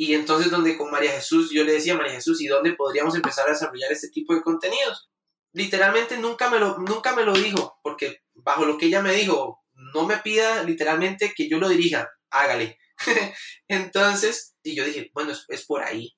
Y 0.00 0.14
entonces 0.14 0.50
donde 0.50 0.78
con 0.78 0.90
María 0.90 1.12
Jesús, 1.12 1.50
yo 1.52 1.62
le 1.62 1.72
decía 1.72 1.92
a 1.92 1.96
María 1.98 2.14
Jesús, 2.14 2.40
¿y 2.40 2.46
dónde 2.46 2.72
podríamos 2.72 3.14
empezar 3.14 3.46
a 3.46 3.52
desarrollar 3.52 3.92
este 3.92 4.08
tipo 4.08 4.34
de 4.34 4.40
contenidos? 4.40 5.10
Literalmente 5.52 6.16
nunca 6.16 6.48
me 6.48 6.58
lo, 6.58 6.78
nunca 6.78 7.14
me 7.14 7.22
lo 7.22 7.34
dijo, 7.34 7.78
porque 7.82 8.22
bajo 8.32 8.64
lo 8.64 8.78
que 8.78 8.86
ella 8.86 9.02
me 9.02 9.12
dijo, 9.12 9.62
no 9.92 10.06
me 10.06 10.16
pida 10.16 10.62
literalmente 10.62 11.34
que 11.36 11.50
yo 11.50 11.58
lo 11.58 11.68
dirija, 11.68 12.08
hágale. 12.30 12.78
entonces, 13.68 14.56
y 14.62 14.74
yo 14.74 14.86
dije, 14.86 15.10
bueno, 15.12 15.34
es, 15.48 15.66
por 15.66 15.82
ahí. 15.82 16.16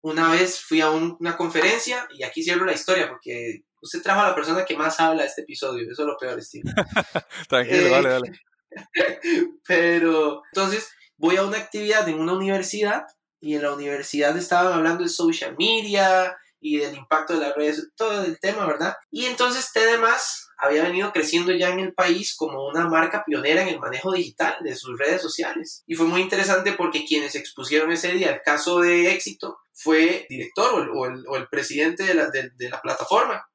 Una 0.00 0.28
vez 0.32 0.58
fui 0.60 0.80
a 0.80 0.90
una 0.90 1.36
conferencia, 1.36 2.08
y 2.18 2.24
aquí 2.24 2.42
cierro 2.42 2.64
la 2.64 2.72
historia, 2.72 3.08
porque 3.08 3.62
Usted 3.84 4.00
trajo 4.00 4.20
a 4.20 4.28
la 4.28 4.34
persona 4.34 4.64
que 4.64 4.76
más 4.76 5.00
habla 5.00 5.22
de 5.22 5.28
este 5.28 5.42
episodio, 5.42 5.90
eso 5.90 6.02
es 6.02 6.06
lo 6.06 6.16
peor, 6.16 6.40
Steve. 6.40 6.62
Tranquilo, 7.48 7.88
dale, 7.88 8.08
dale. 8.08 8.32
Pero 9.66 10.42
entonces 10.52 10.88
voy 11.22 11.36
a 11.36 11.44
una 11.44 11.58
actividad 11.58 12.08
en 12.08 12.18
una 12.18 12.32
universidad 12.32 13.06
y 13.40 13.54
en 13.54 13.62
la 13.62 13.72
universidad 13.72 14.36
estaban 14.36 14.72
hablando 14.72 15.04
de 15.04 15.08
social 15.08 15.54
media 15.56 16.36
y 16.60 16.78
del 16.78 16.96
impacto 16.96 17.34
de 17.34 17.40
las 17.40 17.54
redes, 17.54 17.90
todo 17.96 18.24
el 18.24 18.40
tema, 18.40 18.66
¿verdad? 18.66 18.96
Y 19.08 19.26
entonces 19.26 19.70
TDMás 19.72 20.48
había 20.58 20.82
venido 20.82 21.12
creciendo 21.12 21.52
ya 21.52 21.70
en 21.70 21.78
el 21.78 21.94
país 21.94 22.34
como 22.36 22.66
una 22.66 22.88
marca 22.88 23.24
pionera 23.24 23.62
en 23.62 23.68
el 23.68 23.78
manejo 23.78 24.12
digital 24.12 24.56
de 24.62 24.74
sus 24.74 24.98
redes 24.98 25.22
sociales. 25.22 25.84
Y 25.86 25.94
fue 25.94 26.06
muy 26.06 26.20
interesante 26.20 26.72
porque 26.72 27.04
quienes 27.04 27.36
expusieron 27.36 27.92
ese 27.92 28.12
día 28.12 28.30
el 28.32 28.42
caso 28.42 28.80
de 28.80 29.12
éxito 29.12 29.58
fue 29.72 30.22
el 30.22 30.26
director 30.28 30.90
o 30.90 31.06
el, 31.06 31.24
o 31.28 31.36
el, 31.36 31.48
presidente 31.48 32.02
de 32.02 32.14
la, 32.14 32.30
de 32.30 32.68
la 32.68 32.80
plataforma. 32.80 33.48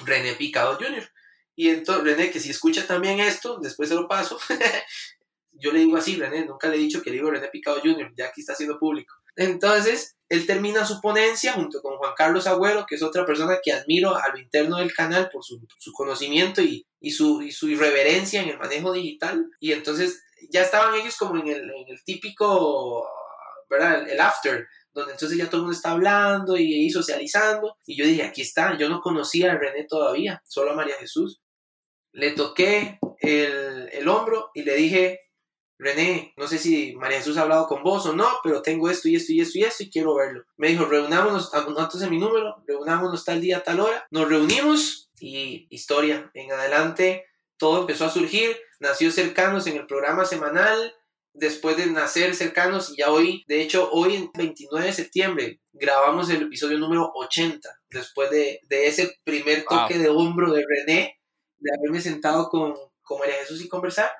René 0.00 0.34
Picado 0.34 0.74
Jr. 0.74 1.08
Y 1.54 1.68
entonces, 1.68 2.04
René, 2.04 2.30
que 2.30 2.40
si 2.40 2.50
escucha 2.50 2.86
también 2.86 3.20
esto, 3.20 3.58
después 3.60 3.88
se 3.88 3.94
lo 3.94 4.08
paso. 4.08 4.38
yo 5.52 5.72
le 5.72 5.80
digo 5.80 5.96
así, 5.96 6.16
René, 6.16 6.44
nunca 6.44 6.68
le 6.68 6.76
he 6.76 6.80
dicho 6.80 7.02
que 7.02 7.10
le 7.10 7.16
digo 7.16 7.30
René 7.30 7.48
Picado 7.48 7.80
Jr., 7.80 8.12
ya 8.16 8.26
aquí 8.26 8.40
está 8.40 8.54
siendo 8.54 8.78
público. 8.78 9.14
Entonces, 9.36 10.16
él 10.28 10.46
termina 10.46 10.84
su 10.84 11.00
ponencia 11.00 11.52
junto 11.54 11.80
con 11.82 11.96
Juan 11.96 12.12
Carlos 12.16 12.46
Agüero, 12.46 12.86
que 12.86 12.94
es 12.94 13.02
otra 13.02 13.24
persona 13.24 13.58
que 13.62 13.72
admiro 13.72 14.16
a 14.16 14.28
lo 14.32 14.38
interno 14.38 14.76
del 14.76 14.92
canal 14.92 15.28
por 15.30 15.42
su, 15.44 15.60
conocimiento 15.92 16.62
y, 16.62 16.86
su, 17.10 17.42
y 17.42 17.50
su 17.50 17.68
irreverencia 17.68 18.42
en 18.42 18.50
el 18.50 18.58
manejo 18.58 18.92
digital. 18.92 19.44
Y 19.58 19.72
entonces 19.72 20.22
ya 20.50 20.62
estaban 20.62 20.94
ellos 20.94 21.16
como 21.16 21.36
en 21.40 21.48
el, 21.48 21.70
en 21.70 21.88
el 21.88 22.04
típico, 22.04 23.06
¿verdad? 23.68 24.08
El, 24.08 24.20
after 24.20 24.66
donde 24.92 25.12
entonces 25.12 25.38
ya 25.38 25.46
todo 25.46 25.58
el 25.58 25.62
mundo 25.62 25.76
está 25.76 25.92
hablando 25.92 26.56
y, 26.56 26.90
socializando. 26.90 27.76
Y 27.86 27.96
yo 27.96 28.04
dije, 28.04 28.24
aquí 28.24 28.42
está, 28.42 28.76
yo 28.76 28.88
no 28.88 29.00
conocía 29.00 29.52
a 29.52 29.58
René 29.58 29.84
todavía, 29.84 30.42
solo 30.46 30.72
a 30.72 30.74
María 30.74 30.96
Jesús. 30.96 31.40
Le 32.12 32.32
toqué 32.32 32.98
el, 33.20 33.88
el 33.92 34.08
hombro 34.08 34.50
y 34.52 34.64
le 34.64 34.74
dije, 34.74 35.20
René, 35.80 36.34
no 36.36 36.46
sé 36.46 36.58
si 36.58 36.94
María 36.96 37.18
Jesús 37.18 37.38
ha 37.38 37.42
hablado 37.42 37.66
con 37.66 37.82
vos 37.82 38.04
o 38.04 38.12
no, 38.12 38.28
pero 38.44 38.60
tengo 38.60 38.90
esto 38.90 39.08
y 39.08 39.16
esto 39.16 39.32
y 39.32 39.40
esto 39.40 39.58
y 39.58 39.64
esto 39.64 39.82
y 39.82 39.90
quiero 39.90 40.14
verlo. 40.14 40.44
Me 40.58 40.68
dijo, 40.68 40.84
reunámonos, 40.84 41.52
antes 41.54 42.02
en 42.02 42.10
mi 42.10 42.18
número, 42.18 42.62
reunámonos 42.66 43.24
tal 43.24 43.40
día, 43.40 43.62
tal 43.64 43.80
hora. 43.80 44.06
Nos 44.10 44.28
reunimos 44.28 45.10
y 45.18 45.66
historia. 45.70 46.30
En 46.34 46.52
adelante 46.52 47.24
todo 47.56 47.80
empezó 47.80 48.04
a 48.04 48.10
surgir. 48.10 48.56
Nació 48.78 49.10
cercanos 49.10 49.66
en 49.66 49.76
el 49.76 49.86
programa 49.86 50.26
semanal 50.26 50.94
después 51.32 51.76
de 51.76 51.86
nacer 51.86 52.34
cercanos 52.34 52.90
y 52.90 52.96
ya 52.98 53.10
hoy, 53.10 53.44
de 53.46 53.62
hecho 53.62 53.90
hoy 53.92 54.30
29 54.34 54.86
de 54.86 54.92
septiembre 54.92 55.60
grabamos 55.72 56.28
el 56.30 56.42
episodio 56.42 56.78
número 56.78 57.10
80, 57.14 57.68
después 57.88 58.30
de, 58.30 58.60
ese 58.68 59.14
primer 59.24 59.64
toque 59.64 59.98
de 59.98 60.08
hombro 60.08 60.52
de 60.52 60.64
René, 60.66 61.18
de 61.58 61.70
haberme 61.76 62.00
sentado 62.00 62.48
con, 62.48 62.74
con 63.02 63.18
María 63.18 63.36
Jesús 63.36 63.62
y 63.62 63.68
conversar. 63.68 64.10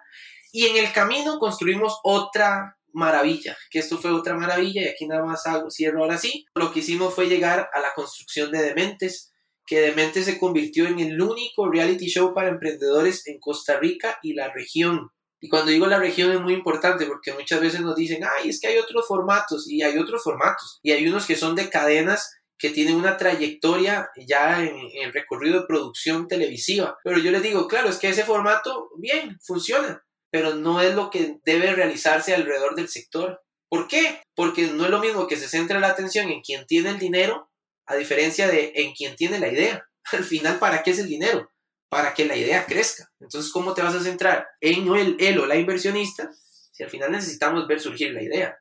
Y 0.52 0.66
en 0.66 0.84
el 0.84 0.92
camino 0.92 1.38
construimos 1.38 1.98
otra 2.02 2.76
maravilla, 2.92 3.56
que 3.70 3.78
esto 3.78 3.98
fue 3.98 4.10
otra 4.10 4.34
maravilla 4.34 4.82
y 4.82 4.88
aquí 4.88 5.06
nada 5.06 5.24
más 5.24 5.46
hago, 5.46 5.70
cierro 5.70 6.02
ahora 6.02 6.18
sí. 6.18 6.46
Lo 6.54 6.72
que 6.72 6.80
hicimos 6.80 7.14
fue 7.14 7.28
llegar 7.28 7.70
a 7.72 7.80
la 7.80 7.92
construcción 7.94 8.50
de 8.50 8.62
Dementes, 8.62 9.32
que 9.66 9.80
Dementes 9.80 10.24
se 10.24 10.38
convirtió 10.38 10.86
en 10.88 10.98
el 10.98 11.20
único 11.20 11.68
reality 11.70 12.06
show 12.06 12.34
para 12.34 12.48
emprendedores 12.48 13.26
en 13.26 13.38
Costa 13.38 13.78
Rica 13.78 14.18
y 14.22 14.34
la 14.34 14.52
región. 14.52 15.10
Y 15.40 15.48
cuando 15.48 15.70
digo 15.70 15.86
la 15.86 15.98
región 15.98 16.32
es 16.32 16.40
muy 16.40 16.52
importante 16.52 17.06
porque 17.06 17.32
muchas 17.32 17.60
veces 17.60 17.80
nos 17.80 17.96
dicen, 17.96 18.22
ay, 18.24 18.50
es 18.50 18.60
que 18.60 18.66
hay 18.66 18.78
otros 18.78 19.06
formatos 19.06 19.70
y 19.70 19.82
hay 19.82 19.96
otros 19.96 20.22
formatos. 20.22 20.80
Y 20.82 20.92
hay 20.92 21.06
unos 21.06 21.26
que 21.26 21.36
son 21.36 21.54
de 21.54 21.70
cadenas 21.70 22.34
que 22.58 22.70
tienen 22.70 22.96
una 22.96 23.16
trayectoria 23.16 24.10
ya 24.26 24.62
en, 24.62 24.76
el 25.02 25.12
recorrido 25.14 25.60
de 25.60 25.66
producción 25.66 26.28
televisiva. 26.28 26.98
Pero 27.02 27.18
yo 27.18 27.30
les 27.30 27.42
digo, 27.42 27.66
claro, 27.66 27.88
es 27.88 27.96
que 27.96 28.10
ese 28.10 28.24
formato, 28.24 28.90
bien, 28.98 29.38
funciona, 29.40 30.04
pero 30.30 30.54
no 30.54 30.80
es 30.80 30.94
lo 30.94 31.10
que 31.10 31.38
debe 31.44 31.72
realizarse 31.72 32.34
alrededor 32.34 32.74
del 32.74 32.88
sector. 32.88 33.42
¿Por 33.68 33.88
qué? 33.88 34.22
Porque 34.34 34.66
no 34.68 34.84
es 34.84 34.90
lo 34.90 35.00
mismo 35.00 35.26
que 35.26 35.36
se 35.36 35.48
centre 35.48 35.80
la 35.80 35.88
atención 35.88 36.28
en 36.28 36.40
quien 36.40 36.66
tiene 36.66 36.90
el 36.90 36.98
dinero 36.98 37.50
a 37.86 37.96
diferencia 37.96 38.48
de 38.48 38.72
en 38.76 38.92
quien 38.92 39.16
tiene 39.16 39.38
la 39.38 39.48
idea. 39.48 39.84
Al 40.12 40.24
final, 40.24 40.58
¿para 40.58 40.82
qué 40.82 40.90
es 40.92 40.98
el 40.98 41.08
dinero? 41.08 41.50
para 41.90 42.14
que 42.14 42.24
la 42.24 42.36
idea 42.36 42.64
crezca. 42.64 43.10
Entonces, 43.20 43.52
¿cómo 43.52 43.74
te 43.74 43.82
vas 43.82 43.94
a 43.94 44.02
centrar 44.02 44.46
en 44.60 44.88
él, 44.94 45.16
él 45.18 45.38
o 45.40 45.46
la 45.46 45.56
inversionista 45.56 46.30
si 46.72 46.84
al 46.84 46.88
final 46.88 47.10
necesitamos 47.10 47.66
ver 47.66 47.80
surgir 47.80 48.12
la 48.14 48.22
idea? 48.22 48.56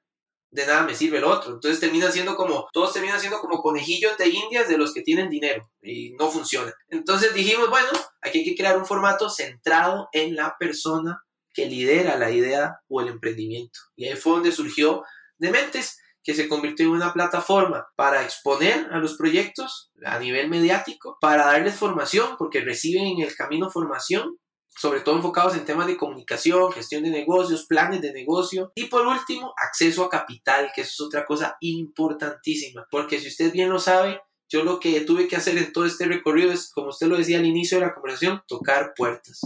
De 0.51 0.65
nada 0.65 0.82
me 0.82 0.95
sirve 0.95 1.19
el 1.19 1.23
otro. 1.25 1.53
Entonces 1.53 1.79
termina 1.79 2.12
siendo 2.12 2.36
como, 2.36 2.67
todos 2.73 2.91
terminan 2.91 3.19
siendo 3.19 3.39
como 3.39 3.62
conejillos 3.62 4.17
de 4.17 4.29
indias 4.29 4.67
de 4.67 4.79
los 4.79 4.93
que 4.93 5.03
tienen 5.03 5.29
dinero 5.29 5.71
y 5.79 6.13
no 6.13 6.32
funciona. 6.32 6.73
Entonces 6.89 7.36
dijimos, 7.36 7.69
bueno, 7.69 7.88
aquí 8.21 8.39
hay 8.39 8.45
que 8.45 8.55
crear 8.55 8.75
un 8.77 8.86
formato 8.88 9.29
centrado 9.29 10.10
en 10.12 10.36
la 10.36 10.55
persona 10.60 11.23
que 11.60 11.65
lidera 11.65 12.17
la 12.17 12.32
idea 12.32 12.80
o 12.88 13.02
el 13.02 13.10
emprendimiento. 13.10 13.80
Y 13.98 14.06
ahí 14.06 14.15
fue 14.15 14.34
donde 14.34 14.54
surgió 14.54 15.04
Dementes, 15.38 16.00
que 16.24 16.34
se 16.34 16.48
convirtió 16.48 16.86
en 16.86 16.93
una 16.93 17.12
plataforma 17.12 17.88
para 17.98 18.24
exponer 18.24 18.88
a 18.91 19.00
los 19.00 19.17
proyectos 19.17 19.91
a 20.06 20.19
nivel 20.19 20.50
mediático, 20.50 21.17
para 21.19 21.48
darles 21.48 21.76
formación, 21.76 22.36
porque 22.38 22.62
reciben 22.62 23.08
en 23.08 23.22
el 23.22 23.36
camino 23.36 23.69
formación, 23.69 24.38
sobre 24.69 25.02
todo 25.02 25.17
enfocados 25.17 25.56
en 25.56 25.65
temas 25.65 25.88
de 25.88 25.98
comunicación, 25.98 26.72
gestión 26.72 27.04
de 27.04 27.10
negocios, 27.10 27.65
planes 27.67 28.02
de 28.02 28.13
negocio 28.13 28.72
y 28.76 28.86
por 28.86 29.06
último, 29.06 29.54
acceso 29.58 30.06
a 30.06 30.10
capital, 30.10 30.72
que 30.74 30.82
eso 30.82 30.91
es 30.91 31.02
otra 31.02 31.26
cosa 31.26 31.58
importantísima, 31.60 32.86
porque 32.89 33.19
si 33.19 33.28
usted 33.28 33.52
bien 33.52 33.69
lo 33.69 33.80
sabe, 33.80 34.22
yo 34.50 34.63
lo 34.63 34.80
que 34.80 35.02
tuve 35.02 35.28
que 35.28 35.36
hacer 35.36 35.58
en 35.58 35.74
todo 35.74 35.86
este 35.86 36.06
recorrido 36.06 36.54
es, 36.54 36.72
como 36.72 36.89
usted 36.89 37.08
lo 37.08 37.17
decía 37.17 37.39
al 37.39 37.45
inicio 37.45 37.80
de 37.80 37.86
la 37.86 37.93
conversación, 37.93 38.41
tocar 38.48 38.93
puertas, 38.95 39.41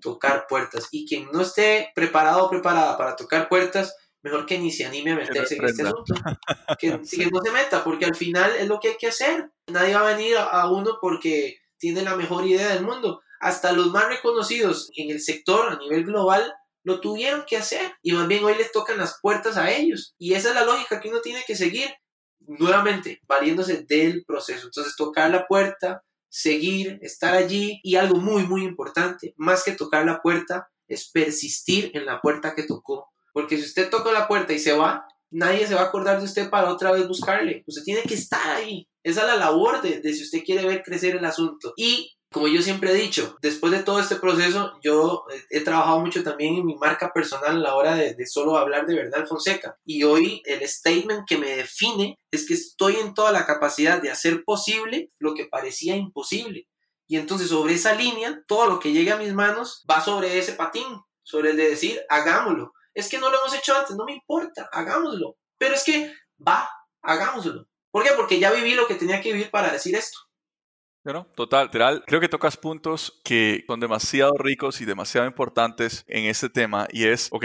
tocar 0.00 0.46
puertas. 0.48 0.88
Y 0.90 1.06
quien 1.06 1.28
no 1.32 1.42
esté 1.42 1.90
preparado 1.94 2.44
o 2.44 2.50
preparada 2.50 2.96
para 2.96 3.16
tocar 3.16 3.48
puertas, 3.48 3.94
mejor 4.24 4.46
que 4.46 4.58
ni 4.58 4.70
se 4.70 4.86
anime 4.86 5.12
a 5.12 5.16
meterse 5.16 5.56
en 5.56 5.64
este 5.64 5.82
asunto. 5.82 6.14
Que, 6.78 6.90
no 6.90 7.04
se 7.04 7.50
meta, 7.52 7.84
porque 7.84 8.06
al 8.06 8.16
final 8.16 8.50
es 8.58 8.66
lo 8.66 8.80
que 8.80 8.88
hay 8.88 8.96
que 8.96 9.08
hacer. 9.08 9.50
Nadie 9.66 9.94
va 9.94 10.00
a 10.00 10.16
venir 10.16 10.36
a, 10.36 10.70
uno 10.70 10.98
porque 11.00 11.58
tiene 11.78 12.02
la 12.02 12.16
mejor 12.16 12.46
idea 12.46 12.68
del 12.68 12.84
mundo. 12.84 13.22
Hasta 13.40 13.72
los 13.72 13.88
más 13.88 14.08
reconocidos 14.08 14.90
en 14.96 15.10
el 15.10 15.20
sector 15.20 15.70
a 15.70 15.76
nivel 15.76 16.04
global 16.04 16.52
lo 16.82 17.00
tuvieron 17.00 17.44
que 17.46 17.56
hacer 17.56 17.92
y 18.02 18.12
más 18.12 18.26
bien 18.28 18.44
hoy 18.44 18.54
les 18.56 18.72
tocan 18.72 18.98
las 18.98 19.18
puertas 19.20 19.56
a 19.56 19.70
ellos. 19.70 20.14
Y 20.18 20.34
esa 20.34 20.50
es 20.50 20.54
la 20.54 20.64
lógica 20.64 21.00
que 21.00 21.08
uno 21.08 21.20
tiene 21.20 21.44
que 21.46 21.54
seguir. 21.54 21.88
Nuevamente, 22.46 23.20
valiéndose 23.26 23.84
del 23.88 24.24
proceso. 24.26 24.66
Entonces, 24.66 24.96
tocar 24.96 25.30
la 25.30 25.46
puerta, 25.46 26.02
seguir, 26.34 26.98
estar 27.02 27.34
allí 27.34 27.80
y 27.82 27.96
algo 27.96 28.16
muy, 28.16 28.44
muy 28.44 28.64
importante, 28.64 29.34
más 29.36 29.62
que 29.62 29.72
tocar 29.72 30.04
la 30.04 30.20
puerta, 30.20 30.68
es 30.88 31.10
persistir 31.10 31.90
en 31.94 32.06
la 32.06 32.20
puerta 32.20 32.54
que 32.54 32.64
tocó 32.64 33.14
porque 33.34 33.58
si 33.58 33.64
usted 33.64 33.90
toca 33.90 34.12
la 34.12 34.28
puerta 34.28 34.52
y 34.52 34.60
se 34.60 34.72
va, 34.72 35.08
nadie 35.30 35.66
se 35.66 35.74
va 35.74 35.82
a 35.82 35.86
acordar 35.86 36.18
de 36.18 36.24
usted 36.24 36.48
para 36.48 36.70
otra 36.70 36.92
vez 36.92 37.06
buscarle. 37.08 37.64
Usted 37.66 37.82
tiene 37.82 38.02
que 38.02 38.14
estar 38.14 38.48
ahí. 38.48 38.88
Esa 39.02 39.22
es 39.22 39.26
la 39.26 39.36
labor 39.36 39.82
de, 39.82 40.00
de 40.00 40.14
si 40.14 40.22
usted 40.22 40.44
quiere 40.44 40.64
ver 40.64 40.84
crecer 40.84 41.16
el 41.16 41.24
asunto. 41.24 41.74
Y 41.76 42.13
como 42.34 42.48
yo 42.48 42.60
siempre 42.60 42.90
he 42.90 42.94
dicho, 42.94 43.38
después 43.40 43.72
de 43.72 43.84
todo 43.84 44.00
este 44.00 44.16
proceso, 44.16 44.76
yo 44.82 45.24
he 45.50 45.60
trabajado 45.60 46.00
mucho 46.00 46.24
también 46.24 46.56
en 46.56 46.66
mi 46.66 46.74
marca 46.74 47.12
personal 47.12 47.56
a 47.56 47.60
la 47.60 47.76
hora 47.76 47.94
de, 47.94 48.14
de, 48.14 48.26
solo 48.26 48.58
hablar 48.58 48.86
de 48.86 48.96
verdad 48.96 49.24
Fonseca. 49.24 49.78
Y 49.84 50.02
hoy 50.02 50.42
el 50.44 50.68
statement 50.68 51.28
que 51.28 51.38
me 51.38 51.54
define 51.54 52.18
es 52.32 52.44
que 52.44 52.54
estoy 52.54 52.96
en 52.96 53.14
toda 53.14 53.30
la 53.30 53.46
capacidad 53.46 54.02
de 54.02 54.10
hacer 54.10 54.42
posible 54.42 55.12
lo 55.20 55.32
que 55.36 55.46
parecía 55.46 55.94
imposible. 55.94 56.66
Y 57.06 57.18
entonces 57.18 57.50
sobre 57.50 57.74
esa 57.74 57.94
línea, 57.94 58.42
todo 58.48 58.66
lo 58.66 58.80
que 58.80 58.90
llegue 58.90 59.12
a 59.12 59.16
mis 59.16 59.32
manos 59.32 59.84
va 59.88 60.00
sobre 60.00 60.36
ese 60.36 60.54
patín, 60.54 60.88
sobre 61.22 61.50
el 61.50 61.56
de 61.56 61.70
decir, 61.70 62.00
hagámoslo. 62.08 62.72
Es 62.94 63.08
que 63.08 63.18
no 63.18 63.30
lo 63.30 63.38
hemos 63.38 63.54
hecho 63.54 63.76
antes, 63.76 63.94
no 63.94 64.04
me 64.06 64.14
importa, 64.14 64.68
hagámoslo. 64.72 65.36
Pero 65.56 65.76
es 65.76 65.84
que 65.84 66.12
va, 66.44 66.68
hagámoslo. 67.00 67.68
¿Por 67.92 68.02
qué? 68.02 68.10
Porque 68.16 68.40
ya 68.40 68.50
viví 68.50 68.74
lo 68.74 68.88
que 68.88 68.96
tenía 68.96 69.20
que 69.20 69.32
vivir 69.32 69.52
para 69.52 69.70
decir 69.70 69.94
esto. 69.94 70.18
Bueno, 71.04 71.26
total, 71.36 71.66
literal. 71.66 72.02
Creo 72.06 72.18
que 72.18 72.30
tocas 72.30 72.56
puntos 72.56 73.20
que 73.24 73.62
son 73.66 73.78
demasiado 73.78 74.32
ricos 74.38 74.80
y 74.80 74.86
demasiado 74.86 75.26
importantes 75.26 76.02
en 76.08 76.24
este 76.24 76.48
tema 76.48 76.88
y 76.90 77.04
es, 77.04 77.28
ok, 77.30 77.44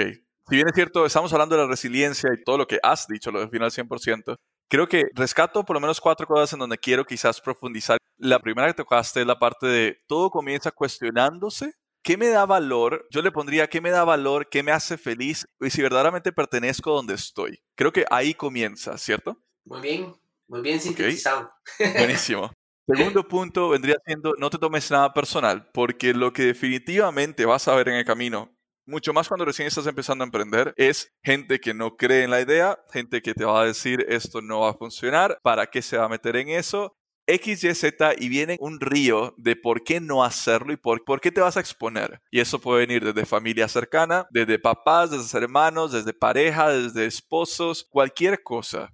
si 0.49 0.55
bien 0.55 0.67
es 0.67 0.73
cierto, 0.73 1.05
estamos 1.05 1.31
hablando 1.33 1.55
de 1.55 1.61
la 1.61 1.67
resiliencia 1.67 2.29
y 2.33 2.43
todo 2.43 2.57
lo 2.57 2.67
que 2.67 2.79
has 2.81 3.05
dicho, 3.07 3.31
lo 3.31 3.41
defino 3.41 3.65
al 3.65 3.71
100%, 3.71 4.35
creo 4.69 4.87
que 4.87 5.07
rescato 5.13 5.65
por 5.65 5.75
lo 5.75 5.81
menos 5.81 5.99
cuatro 5.99 6.25
cosas 6.25 6.53
en 6.53 6.59
donde 6.59 6.77
quiero 6.77 7.05
quizás 7.05 7.41
profundizar. 7.41 7.97
La 8.17 8.39
primera 8.39 8.67
que 8.67 8.73
tocaste 8.75 9.21
es 9.21 9.27
la 9.27 9.37
parte 9.37 9.67
de 9.67 9.97
todo 10.07 10.31
comienza 10.31 10.71
cuestionándose. 10.71 11.73
¿Qué 12.01 12.15
me 12.15 12.29
da 12.29 12.45
valor? 12.45 13.05
Yo 13.11 13.21
le 13.21 13.31
pondría 13.31 13.67
qué 13.67 13.81
me 13.81 13.89
da 13.89 14.05
valor, 14.05 14.47
qué 14.49 14.63
me 14.63 14.71
hace 14.71 14.97
feliz 14.97 15.45
y 15.59 15.69
si 15.69 15.81
verdaderamente 15.81 16.31
pertenezco 16.31 16.93
donde 16.93 17.15
estoy. 17.15 17.59
Creo 17.75 17.91
que 17.91 18.05
ahí 18.09 18.33
comienza, 18.33 18.97
¿cierto? 18.97 19.37
Muy 19.65 19.81
bien, 19.81 20.15
muy 20.47 20.61
bien 20.61 20.79
sintetizado. 20.79 21.51
Okay. 21.77 21.93
Buenísimo. 21.97 22.51
Segundo 22.91 23.27
punto 23.27 23.69
vendría 23.69 23.97
siendo, 24.03 24.33
no 24.39 24.49
te 24.49 24.57
tomes 24.57 24.89
nada 24.89 25.13
personal, 25.13 25.69
porque 25.73 26.11
lo 26.11 26.33
que 26.33 26.41
definitivamente 26.41 27.45
vas 27.45 27.67
a 27.67 27.75
ver 27.75 27.89
en 27.89 27.95
el 27.97 28.03
camino, 28.03 28.51
mucho 28.87 29.13
más 29.13 29.27
cuando 29.27 29.45
recién 29.45 29.67
estás 29.67 29.85
empezando 29.85 30.23
a 30.23 30.25
emprender, 30.25 30.73
es 30.75 31.13
gente 31.23 31.59
que 31.59 31.75
no 31.75 31.97
cree 31.97 32.23
en 32.23 32.31
la 32.31 32.41
idea, 32.41 32.79
gente 32.91 33.21
que 33.21 33.35
te 33.35 33.45
va 33.45 33.61
a 33.61 33.65
decir 33.65 34.03
esto 34.09 34.41
no 34.41 34.61
va 34.61 34.71
a 34.71 34.73
funcionar, 34.73 35.37
¿para 35.43 35.67
qué 35.67 35.83
se 35.83 35.97
va 35.99 36.05
a 36.05 36.09
meter 36.09 36.35
en 36.35 36.49
eso? 36.49 36.95
X, 37.27 37.63
Y, 37.63 37.75
Z 37.75 38.15
y 38.17 38.27
viene 38.27 38.57
un 38.59 38.79
río 38.79 39.35
de 39.37 39.55
por 39.55 39.83
qué 39.83 39.99
no 39.99 40.23
hacerlo 40.23 40.73
y 40.73 40.77
por, 40.77 41.05
por 41.05 41.21
qué 41.21 41.31
te 41.31 41.41
vas 41.41 41.57
a 41.57 41.59
exponer. 41.59 42.19
Y 42.31 42.39
eso 42.39 42.59
puede 42.59 42.87
venir 42.87 43.05
desde 43.05 43.27
familia 43.27 43.67
cercana, 43.67 44.25
desde 44.31 44.57
papás, 44.57 45.11
desde 45.11 45.37
hermanos, 45.37 45.91
desde 45.91 46.11
pareja, 46.11 46.69
desde 46.71 47.05
esposos, 47.05 47.85
cualquier 47.91 48.41
cosa. 48.41 48.91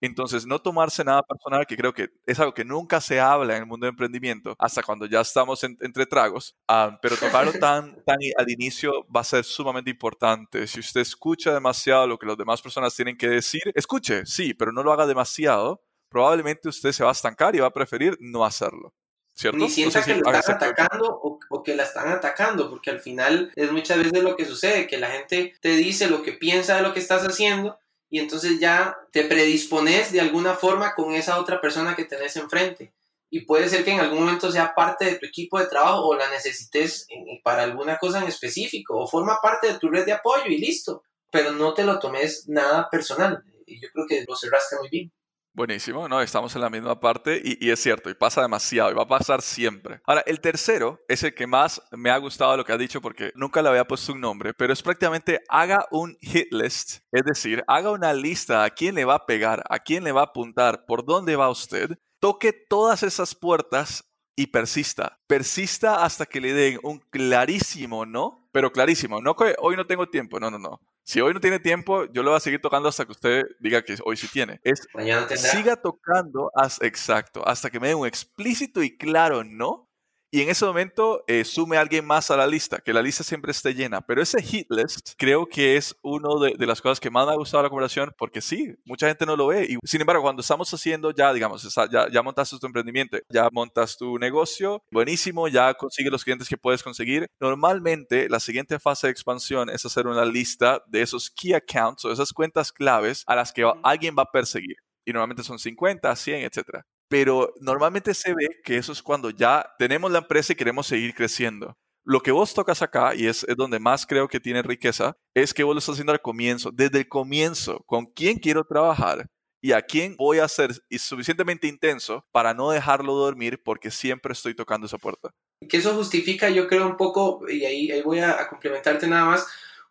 Entonces, 0.00 0.46
no 0.46 0.60
tomarse 0.60 1.04
nada 1.04 1.22
personal, 1.22 1.66
que 1.66 1.76
creo 1.76 1.92
que 1.92 2.10
es 2.24 2.38
algo 2.38 2.54
que 2.54 2.64
nunca 2.64 3.00
se 3.00 3.18
habla 3.18 3.56
en 3.56 3.62
el 3.62 3.68
mundo 3.68 3.86
de 3.86 3.90
emprendimiento, 3.90 4.54
hasta 4.58 4.82
cuando 4.82 5.06
ya 5.06 5.20
estamos 5.20 5.64
entre 5.64 6.06
tragos, 6.06 6.56
uh, 6.70 6.96
pero 7.02 7.16
tocarlo 7.16 7.52
tan, 7.60 8.02
tan 8.04 8.18
al 8.36 8.50
inicio 8.50 9.06
va 9.14 9.22
a 9.22 9.24
ser 9.24 9.44
sumamente 9.44 9.90
importante. 9.90 10.66
Si 10.66 10.80
usted 10.80 11.00
escucha 11.00 11.52
demasiado 11.52 12.06
lo 12.06 12.18
que 12.18 12.26
las 12.26 12.36
demás 12.36 12.62
personas 12.62 12.94
tienen 12.94 13.16
que 13.16 13.28
decir, 13.28 13.62
escuche, 13.74 14.24
sí, 14.24 14.54
pero 14.54 14.72
no 14.72 14.82
lo 14.82 14.92
haga 14.92 15.06
demasiado, 15.06 15.82
probablemente 16.08 16.68
usted 16.68 16.92
se 16.92 17.02
va 17.02 17.10
a 17.10 17.12
estancar 17.12 17.56
y 17.56 17.60
va 17.60 17.66
a 17.66 17.72
preferir 17.72 18.16
no 18.20 18.44
hacerlo. 18.44 18.94
¿Cierto? 19.34 19.58
Ni 19.58 19.68
sienta 19.68 20.02
que 20.02 20.16
lo 20.16 20.32
están 20.32 20.56
atacando 20.56 21.06
o, 21.06 21.38
o, 21.48 21.62
que 21.62 21.76
la 21.76 21.84
están 21.84 22.08
atacando, 22.08 22.68
porque 22.68 22.90
al 22.90 22.98
final 22.98 23.52
es 23.54 23.70
muchas 23.70 23.98
veces 23.98 24.24
lo 24.24 24.34
que 24.34 24.44
sucede, 24.44 24.88
que 24.88 24.98
la 24.98 25.10
gente 25.10 25.54
te 25.60 25.76
dice 25.76 26.10
lo 26.10 26.24
que 26.24 26.32
piensa 26.32 26.74
de 26.74 26.82
lo 26.82 26.92
que 26.92 26.98
estás 26.98 27.22
haciendo 27.22 27.78
y 28.10 28.18
entonces 28.18 28.58
ya 28.58 28.96
te 29.12 29.24
predispones 29.24 30.12
de 30.12 30.20
alguna 30.20 30.54
forma 30.54 30.94
con 30.94 31.14
esa 31.14 31.38
otra 31.38 31.60
persona 31.60 31.94
que 31.94 32.04
tenés 32.04 32.36
enfrente. 32.36 32.92
Y 33.30 33.40
puede 33.40 33.68
ser 33.68 33.84
que 33.84 33.92
en 33.92 34.00
algún 34.00 34.20
momento 34.20 34.50
sea 34.50 34.74
parte 34.74 35.04
de 35.04 35.16
tu 35.16 35.26
equipo 35.26 35.58
de 35.58 35.66
trabajo 35.66 36.08
o 36.08 36.16
la 36.16 36.30
necesites 36.30 37.06
para 37.42 37.62
alguna 37.62 37.98
cosa 37.98 38.20
en 38.20 38.28
específico 38.28 38.96
o 38.96 39.06
forma 39.06 39.38
parte 39.42 39.70
de 39.70 39.78
tu 39.78 39.90
red 39.90 40.06
de 40.06 40.12
apoyo 40.12 40.46
y 40.46 40.56
listo. 40.56 41.02
Pero 41.30 41.52
no 41.52 41.74
te 41.74 41.84
lo 41.84 41.98
tomes 41.98 42.48
nada 42.48 42.88
personal. 42.90 43.44
Y 43.66 43.82
yo 43.82 43.88
creo 43.92 44.06
que 44.06 44.24
lo 44.26 44.34
cerraste 44.34 44.76
muy 44.78 44.88
bien. 44.88 45.12
Buenísimo, 45.54 46.08
¿no? 46.08 46.20
Estamos 46.20 46.54
en 46.54 46.60
la 46.60 46.70
misma 46.70 47.00
parte 47.00 47.40
y, 47.42 47.68
es 47.70 47.80
cierto, 47.80 48.10
y 48.10 48.14
pasa 48.14 48.42
demasiado, 48.42 48.92
y 48.92 48.94
va 48.94 49.02
a 49.02 49.08
pasar 49.08 49.42
siempre. 49.42 50.00
Ahora, 50.04 50.22
el 50.26 50.40
tercero 50.40 51.00
es 51.08 51.24
el 51.24 51.34
que 51.34 51.48
más 51.48 51.82
me 51.90 52.10
ha 52.10 52.18
gustado 52.18 52.56
lo 52.56 52.64
que 52.64 52.72
ha 52.72 52.78
dicho 52.78 53.00
porque 53.00 53.32
nunca 53.34 53.60
le 53.60 53.68
había 53.68 53.86
puesto 53.86 54.12
un 54.12 54.20
nombre, 54.20 54.54
pero 54.54 54.72
es 54.72 54.82
prácticamente 54.82 55.40
haga 55.48 55.86
un 55.90 56.16
hit 56.20 56.52
list, 56.52 57.00
es 57.10 57.24
decir, 57.24 57.64
haga 57.66 57.90
una 57.90 58.12
lista 58.12 58.62
a 58.62 58.70
quién 58.70 58.94
le 58.94 59.04
va 59.04 59.14
a 59.14 59.26
pegar, 59.26 59.64
a 59.68 59.80
quién 59.80 60.04
le 60.04 60.12
va 60.12 60.20
a 60.20 60.24
apuntar, 60.26 60.84
por 60.86 61.04
dónde 61.04 61.34
va 61.34 61.50
usted, 61.50 61.98
toque 62.20 62.52
todas 62.52 63.02
esas 63.02 63.34
puertas 63.34 64.04
y 64.36 64.46
persista. 64.46 65.18
Persista 65.26 66.04
hasta 66.04 66.26
que 66.26 66.40
le 66.40 66.52
den 66.52 66.78
un 66.84 67.00
clarísimo 67.00 68.06
no, 68.06 68.48
pero 68.52 68.70
clarísimo, 68.70 69.20
no 69.20 69.34
que 69.34 69.56
hoy 69.58 69.76
no 69.76 69.86
tengo 69.86 70.08
tiempo, 70.08 70.38
no, 70.38 70.50
no, 70.52 70.58
no. 70.58 70.80
Si 71.08 71.22
hoy 71.22 71.32
no 71.32 71.40
tiene 71.40 71.58
tiempo, 71.58 72.04
yo 72.12 72.22
lo 72.22 72.32
voy 72.32 72.36
a 72.36 72.40
seguir 72.40 72.60
tocando 72.60 72.86
hasta 72.86 73.06
que 73.06 73.12
usted 73.12 73.46
diga 73.60 73.80
que 73.80 73.96
hoy 74.04 74.18
sí 74.18 74.28
tiene. 74.28 74.60
Es, 74.62 74.86
Mañana 74.92 75.26
tendrá. 75.26 75.50
siga 75.50 75.76
tocando, 75.76 76.50
hasta, 76.54 76.86
exacto, 76.86 77.48
hasta 77.48 77.70
que 77.70 77.80
me 77.80 77.88
dé 77.88 77.94
un 77.94 78.06
explícito 78.06 78.82
y 78.82 78.94
claro 78.94 79.42
no, 79.42 79.87
y 80.30 80.42
en 80.42 80.50
ese 80.50 80.66
momento 80.66 81.24
eh, 81.26 81.42
sume 81.44 81.78
a 81.78 81.80
alguien 81.80 82.04
más 82.04 82.30
a 82.30 82.36
la 82.36 82.46
lista, 82.46 82.78
que 82.78 82.92
la 82.92 83.00
lista 83.00 83.24
siempre 83.24 83.50
esté 83.50 83.74
llena. 83.74 84.02
Pero 84.02 84.20
ese 84.20 84.42
hit 84.42 84.66
list 84.70 85.12
creo 85.16 85.46
que 85.46 85.76
es 85.76 85.96
una 86.02 86.28
de, 86.44 86.54
de, 86.54 86.66
las 86.66 86.82
cosas 86.82 87.00
que 87.00 87.10
más 87.10 87.26
me 87.26 87.32
ha 87.32 87.36
gustado 87.36 87.62
la 87.62 87.70
conversación, 87.70 88.14
porque 88.18 88.42
sí, 88.42 88.74
mucha 88.84 89.08
gente 89.08 89.24
no 89.24 89.36
lo 89.36 89.46
ve. 89.46 89.66
Y 89.68 89.78
sin 89.84 90.02
embargo, 90.02 90.22
cuando 90.22 90.42
estamos 90.42 90.72
haciendo 90.72 91.12
ya, 91.12 91.32
digamos, 91.32 91.62
ya, 91.90 92.08
ya 92.10 92.22
montaste 92.22 92.58
tu 92.58 92.66
emprendimiento, 92.66 93.16
ya 93.30 93.48
montas 93.50 93.96
tu 93.96 94.18
negocio, 94.18 94.82
buenísimo, 94.90 95.48
ya 95.48 95.72
consigues 95.72 96.12
los 96.12 96.24
clientes 96.24 96.48
que 96.48 96.58
puedes 96.58 96.82
conseguir. 96.82 97.26
Normalmente, 97.40 98.28
la 98.28 98.40
siguiente 98.40 98.78
fase 98.78 99.06
de 99.06 99.12
expansión 99.12 99.70
es 99.70 99.86
hacer 99.86 100.06
una 100.06 100.26
lista 100.26 100.82
de 100.88 101.00
esos 101.00 101.30
key 101.30 101.54
accounts 101.54 102.04
o 102.04 102.12
esas 102.12 102.34
cuentas 102.34 102.70
claves 102.70 103.24
a 103.26 103.34
las 103.34 103.50
que 103.50 103.70
alguien 103.82 104.14
va 104.18 104.24
a 104.24 104.30
perseguir. 104.30 104.76
Y 105.06 105.12
normalmente 105.12 105.42
son 105.42 105.58
50, 105.58 106.14
100, 106.14 106.44
etcétera 106.44 106.84
pero 107.08 107.54
normalmente 107.60 108.14
se 108.14 108.34
ve 108.34 108.60
que 108.62 108.76
eso 108.76 108.92
es 108.92 109.02
cuando 109.02 109.30
ya 109.30 109.74
tenemos 109.78 110.10
la 110.10 110.18
empresa 110.18 110.52
y 110.52 110.56
queremos 110.56 110.86
seguir 110.86 111.14
creciendo. 111.14 111.76
Lo 112.04 112.20
que 112.20 112.32
vos 112.32 112.54
tocas 112.54 112.80
acá, 112.80 113.14
y 113.14 113.26
es, 113.26 113.44
donde 113.56 113.78
más 113.78 114.06
creo 114.06 114.28
que 114.28 114.40
tiene 114.40 114.62
riqueza, 114.62 115.16
es 115.34 115.52
que 115.52 115.62
vos 115.62 115.74
lo 115.74 115.78
estás 115.78 115.94
haciendo 115.94 116.12
al 116.12 116.22
comienzo, 116.22 116.70
desde 116.72 117.00
el 117.00 117.08
comienzo, 117.08 117.82
con 117.86 118.06
quién 118.06 118.38
quiero 118.38 118.64
trabajar 118.64 119.26
y 119.60 119.72
a 119.72 119.82
quién 119.82 120.16
voy 120.16 120.38
a 120.38 120.48
ser 120.48 120.70
suficientemente 120.90 121.66
intenso 121.66 122.24
para 122.32 122.54
no 122.54 122.70
dejarlo 122.70 123.14
dormir 123.14 123.60
porque 123.62 123.90
siempre 123.90 124.32
estoy 124.32 124.54
tocando 124.54 124.86
esa 124.86 124.96
puerta. 124.96 125.30
Que 125.68 125.78
eso 125.78 125.94
justifica, 125.94 126.48
yo 126.48 126.66
creo, 126.66 126.86
un 126.86 126.96
poco, 126.96 127.42
y 127.48 127.64
ahí, 127.64 127.90
ahí 127.90 128.00
voy 128.00 128.20
a, 128.20 128.40
a 128.40 128.48
complementarte 128.48 129.06
nada 129.06 129.26
más, 129.26 129.46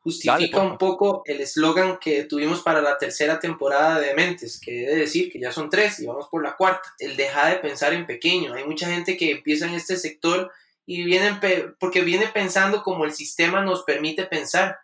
justifica 0.08 0.58
Dale, 0.58 0.72
un 0.72 0.78
poco 0.78 1.22
el 1.26 1.41
eslogan 1.41 1.98
que 2.00 2.24
tuvimos 2.24 2.62
para 2.62 2.82
la 2.82 2.98
tercera 2.98 3.41
temporada 3.41 4.00
de 4.00 4.13
Mentes, 4.13 4.58
que 4.58 4.72
debe 4.72 4.96
decir 4.96 5.30
que 5.30 5.38
ya 5.38 5.52
son 5.52 5.70
tres 5.70 6.00
y 6.00 6.06
vamos 6.06 6.30
por 6.32 6.41
la 6.41 6.56
cuarta. 6.56 6.93
El 6.98 7.17
deja 7.17 7.50
de 7.50 7.58
pensar 7.58 7.91
en 7.91 8.08
pequeño. 8.08 8.54
Hay 8.54 8.63
mucha 8.63 8.88
gente 8.89 9.17
que 9.17 9.32
empieza 9.32 9.67
en 9.67 9.74
este 9.74 9.98
sector 9.98 10.50
y 10.86 11.04
vienen 11.04 11.41
porque 11.78 12.02
viene 12.04 12.28
pensando 12.28 12.84
como 12.84 13.04
el 13.04 13.12
sistema 13.12 13.60
nos 13.62 13.84
permite 13.84 14.26
pensar 14.26 14.80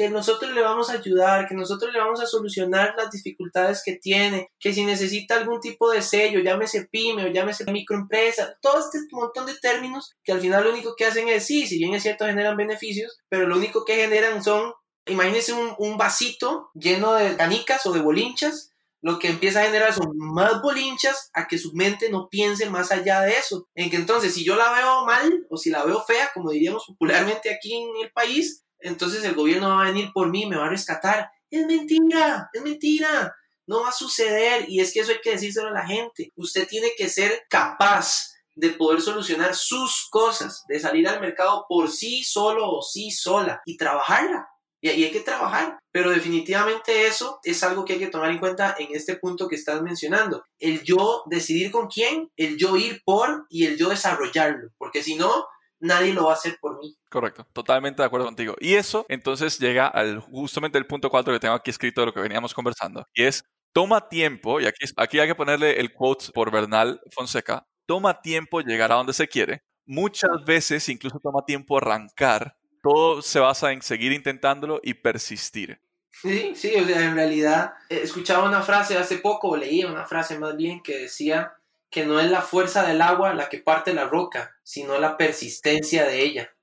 que 0.00 0.08
nosotros 0.08 0.52
le 0.52 0.62
vamos 0.62 0.88
a 0.88 0.94
ayudar, 0.94 1.46
que 1.46 1.54
nosotros 1.54 1.92
le 1.92 1.98
vamos 1.98 2.22
a 2.22 2.26
solucionar 2.26 2.94
las 2.96 3.10
dificultades 3.10 3.82
que 3.84 3.96
tiene, 3.96 4.50
que 4.58 4.72
si 4.72 4.82
necesita 4.82 5.36
algún 5.36 5.60
tipo 5.60 5.90
de 5.90 6.00
sello, 6.00 6.40
llámese 6.40 6.88
pyme 6.90 7.26
o 7.26 7.28
llámese 7.28 7.70
microempresa, 7.70 8.56
todo 8.62 8.78
este 8.78 8.98
montón 9.10 9.44
de 9.44 9.56
términos 9.56 10.14
que 10.24 10.32
al 10.32 10.40
final 10.40 10.64
lo 10.64 10.70
único 10.70 10.94
que 10.96 11.04
hacen 11.04 11.28
es, 11.28 11.44
sí, 11.44 11.66
si 11.66 11.76
bien 11.76 11.92
es 11.92 12.02
cierto, 12.02 12.24
generan 12.24 12.56
beneficios, 12.56 13.20
pero 13.28 13.46
lo 13.46 13.58
único 13.58 13.84
que 13.84 13.96
generan 13.96 14.42
son, 14.42 14.72
imagínense 15.04 15.52
un, 15.52 15.74
un 15.76 15.98
vasito 15.98 16.70
lleno 16.72 17.12
de 17.12 17.36
canicas 17.36 17.84
o 17.84 17.92
de 17.92 18.00
bolinchas, 18.00 18.72
lo 19.02 19.18
que 19.18 19.28
empieza 19.28 19.60
a 19.60 19.66
generar 19.66 19.92
son 19.92 20.16
más 20.16 20.62
bolinchas 20.62 21.28
a 21.34 21.46
que 21.46 21.58
su 21.58 21.74
mente 21.74 22.08
no 22.08 22.30
piense 22.30 22.70
más 22.70 22.90
allá 22.90 23.20
de 23.20 23.32
eso. 23.32 23.66
En 23.74 23.90
que 23.90 23.96
entonces, 23.96 24.32
si 24.34 24.44
yo 24.44 24.56
la 24.56 24.72
veo 24.72 25.04
mal 25.04 25.46
o 25.50 25.58
si 25.58 25.68
la 25.68 25.84
veo 25.84 26.02
fea, 26.02 26.30
como 26.34 26.50
diríamos 26.50 26.84
popularmente 26.86 27.50
aquí 27.50 27.74
en 27.74 27.88
el 28.02 28.12
país, 28.12 28.64
entonces 28.82 29.24
el 29.24 29.34
gobierno 29.34 29.68
va 29.68 29.82
a 29.82 29.86
venir 29.86 30.10
por 30.12 30.30
mí, 30.30 30.46
me 30.46 30.56
va 30.56 30.66
a 30.66 30.70
rescatar. 30.70 31.30
Es 31.50 31.66
mentira, 31.66 32.48
es 32.52 32.62
mentira. 32.62 33.34
No 33.66 33.82
va 33.82 33.90
a 33.90 33.92
suceder 33.92 34.68
y 34.68 34.80
es 34.80 34.92
que 34.92 35.00
eso 35.00 35.12
hay 35.12 35.20
que 35.22 35.32
decírselo 35.32 35.68
a 35.68 35.72
la 35.72 35.86
gente. 35.86 36.32
Usted 36.36 36.66
tiene 36.66 36.92
que 36.96 37.08
ser 37.08 37.44
capaz 37.48 38.30
de 38.54 38.70
poder 38.70 39.00
solucionar 39.00 39.54
sus 39.54 40.08
cosas, 40.10 40.64
de 40.68 40.80
salir 40.80 41.08
al 41.08 41.20
mercado 41.20 41.66
por 41.68 41.90
sí 41.90 42.22
solo 42.24 42.68
o 42.68 42.82
sí 42.82 43.10
sola 43.10 43.62
y 43.64 43.76
trabajarla. 43.76 44.48
Y 44.82 44.88
ahí 44.88 45.04
hay 45.04 45.10
que 45.10 45.20
trabajar. 45.20 45.78
Pero 45.92 46.10
definitivamente 46.10 47.06
eso 47.06 47.38
es 47.42 47.62
algo 47.62 47.84
que 47.84 47.94
hay 47.94 47.98
que 47.98 48.06
tomar 48.06 48.30
en 48.30 48.38
cuenta 48.38 48.76
en 48.78 48.88
este 48.92 49.16
punto 49.16 49.48
que 49.48 49.56
estás 49.56 49.82
mencionando. 49.82 50.44
El 50.58 50.82
yo 50.82 51.22
decidir 51.26 51.70
con 51.70 51.88
quién, 51.88 52.30
el 52.36 52.56
yo 52.56 52.76
ir 52.76 53.02
por 53.04 53.46
y 53.50 53.66
el 53.66 53.76
yo 53.76 53.88
desarrollarlo. 53.88 54.70
Porque 54.78 55.02
si 55.02 55.16
no, 55.16 55.46
nadie 55.80 56.12
lo 56.12 56.26
va 56.26 56.32
a 56.32 56.34
hacer 56.34 56.58
por 56.60 56.78
mí. 56.78 56.96
Correcto, 57.08 57.46
totalmente 57.52 58.02
de 58.02 58.06
acuerdo 58.06 58.26
contigo. 58.26 58.54
Y 58.60 58.74
eso 58.74 59.06
entonces 59.08 59.58
llega 59.58 59.86
al 59.86 60.20
justamente 60.20 60.78
el 60.78 60.86
punto 60.86 61.10
4 61.10 61.32
que 61.32 61.40
tengo 61.40 61.54
aquí 61.54 61.70
escrito 61.70 62.02
de 62.02 62.06
lo 62.06 62.14
que 62.14 62.20
veníamos 62.20 62.54
conversando, 62.54 63.06
y 63.14 63.24
es 63.24 63.44
toma 63.72 64.08
tiempo, 64.08 64.60
y 64.60 64.66
aquí, 64.66 64.86
aquí 64.96 65.18
hay 65.18 65.28
que 65.28 65.34
ponerle 65.34 65.80
el 65.80 65.92
quote 65.92 66.26
por 66.32 66.50
Bernal 66.50 67.00
Fonseca, 67.12 67.66
toma 67.86 68.20
tiempo 68.20 68.60
llegar 68.60 68.92
a 68.92 68.96
donde 68.96 69.12
se 69.12 69.28
quiere, 69.28 69.62
muchas 69.86 70.44
veces 70.44 70.88
incluso 70.88 71.20
toma 71.20 71.44
tiempo 71.46 71.76
arrancar, 71.78 72.56
todo 72.82 73.22
se 73.22 73.40
basa 73.40 73.72
en 73.72 73.82
seguir 73.82 74.12
intentándolo 74.12 74.80
y 74.82 74.94
persistir. 74.94 75.80
Sí, 76.10 76.52
sí, 76.54 76.74
o 76.76 76.84
sea, 76.84 77.04
en 77.04 77.14
realidad 77.14 77.74
eh, 77.88 78.00
escuchaba 78.02 78.48
una 78.48 78.62
frase 78.62 78.98
hace 78.98 79.18
poco, 79.18 79.50
o 79.50 79.56
leía 79.56 79.86
una 79.86 80.04
frase 80.04 80.38
más 80.38 80.56
bien 80.56 80.82
que 80.82 80.98
decía 80.98 81.54
que 81.90 82.06
no 82.06 82.20
es 82.20 82.30
la 82.30 82.40
fuerza 82.40 82.86
del 82.86 83.02
agua 83.02 83.34
la 83.34 83.48
que 83.48 83.58
parte 83.58 83.92
la 83.92 84.04
roca, 84.04 84.56
sino 84.62 84.98
la 84.98 85.16
persistencia 85.16 86.06
de 86.06 86.22
ella. 86.22 86.56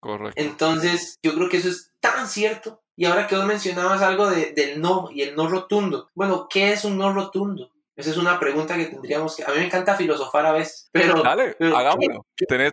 Correcto. 0.00 0.40
Entonces, 0.40 1.18
yo 1.22 1.34
creo 1.34 1.48
que 1.48 1.58
eso 1.58 1.68
es 1.68 1.92
tan 2.00 2.26
cierto. 2.26 2.82
Y 2.96 3.04
ahora 3.04 3.26
que 3.26 3.36
vos 3.36 3.44
mencionabas 3.44 4.02
algo 4.02 4.28
de, 4.28 4.52
del 4.52 4.80
no 4.80 5.08
y 5.12 5.22
el 5.22 5.36
no 5.36 5.48
rotundo. 5.48 6.10
Bueno, 6.14 6.48
¿qué 6.50 6.72
es 6.72 6.84
un 6.84 6.98
no 6.98 7.12
rotundo? 7.12 7.72
Esa 7.94 8.10
es 8.10 8.16
una 8.16 8.40
pregunta 8.40 8.76
que 8.76 8.86
tendríamos 8.86 9.36
que... 9.36 9.44
A 9.44 9.48
mí 9.48 9.58
me 9.58 9.66
encanta 9.66 9.94
filosofar 9.94 10.46
a 10.46 10.52
veces, 10.52 10.88
pero... 10.92 11.22
Dale, 11.22 11.56
hagámoslo. 11.60 12.26
¿Tenés, 12.48 12.72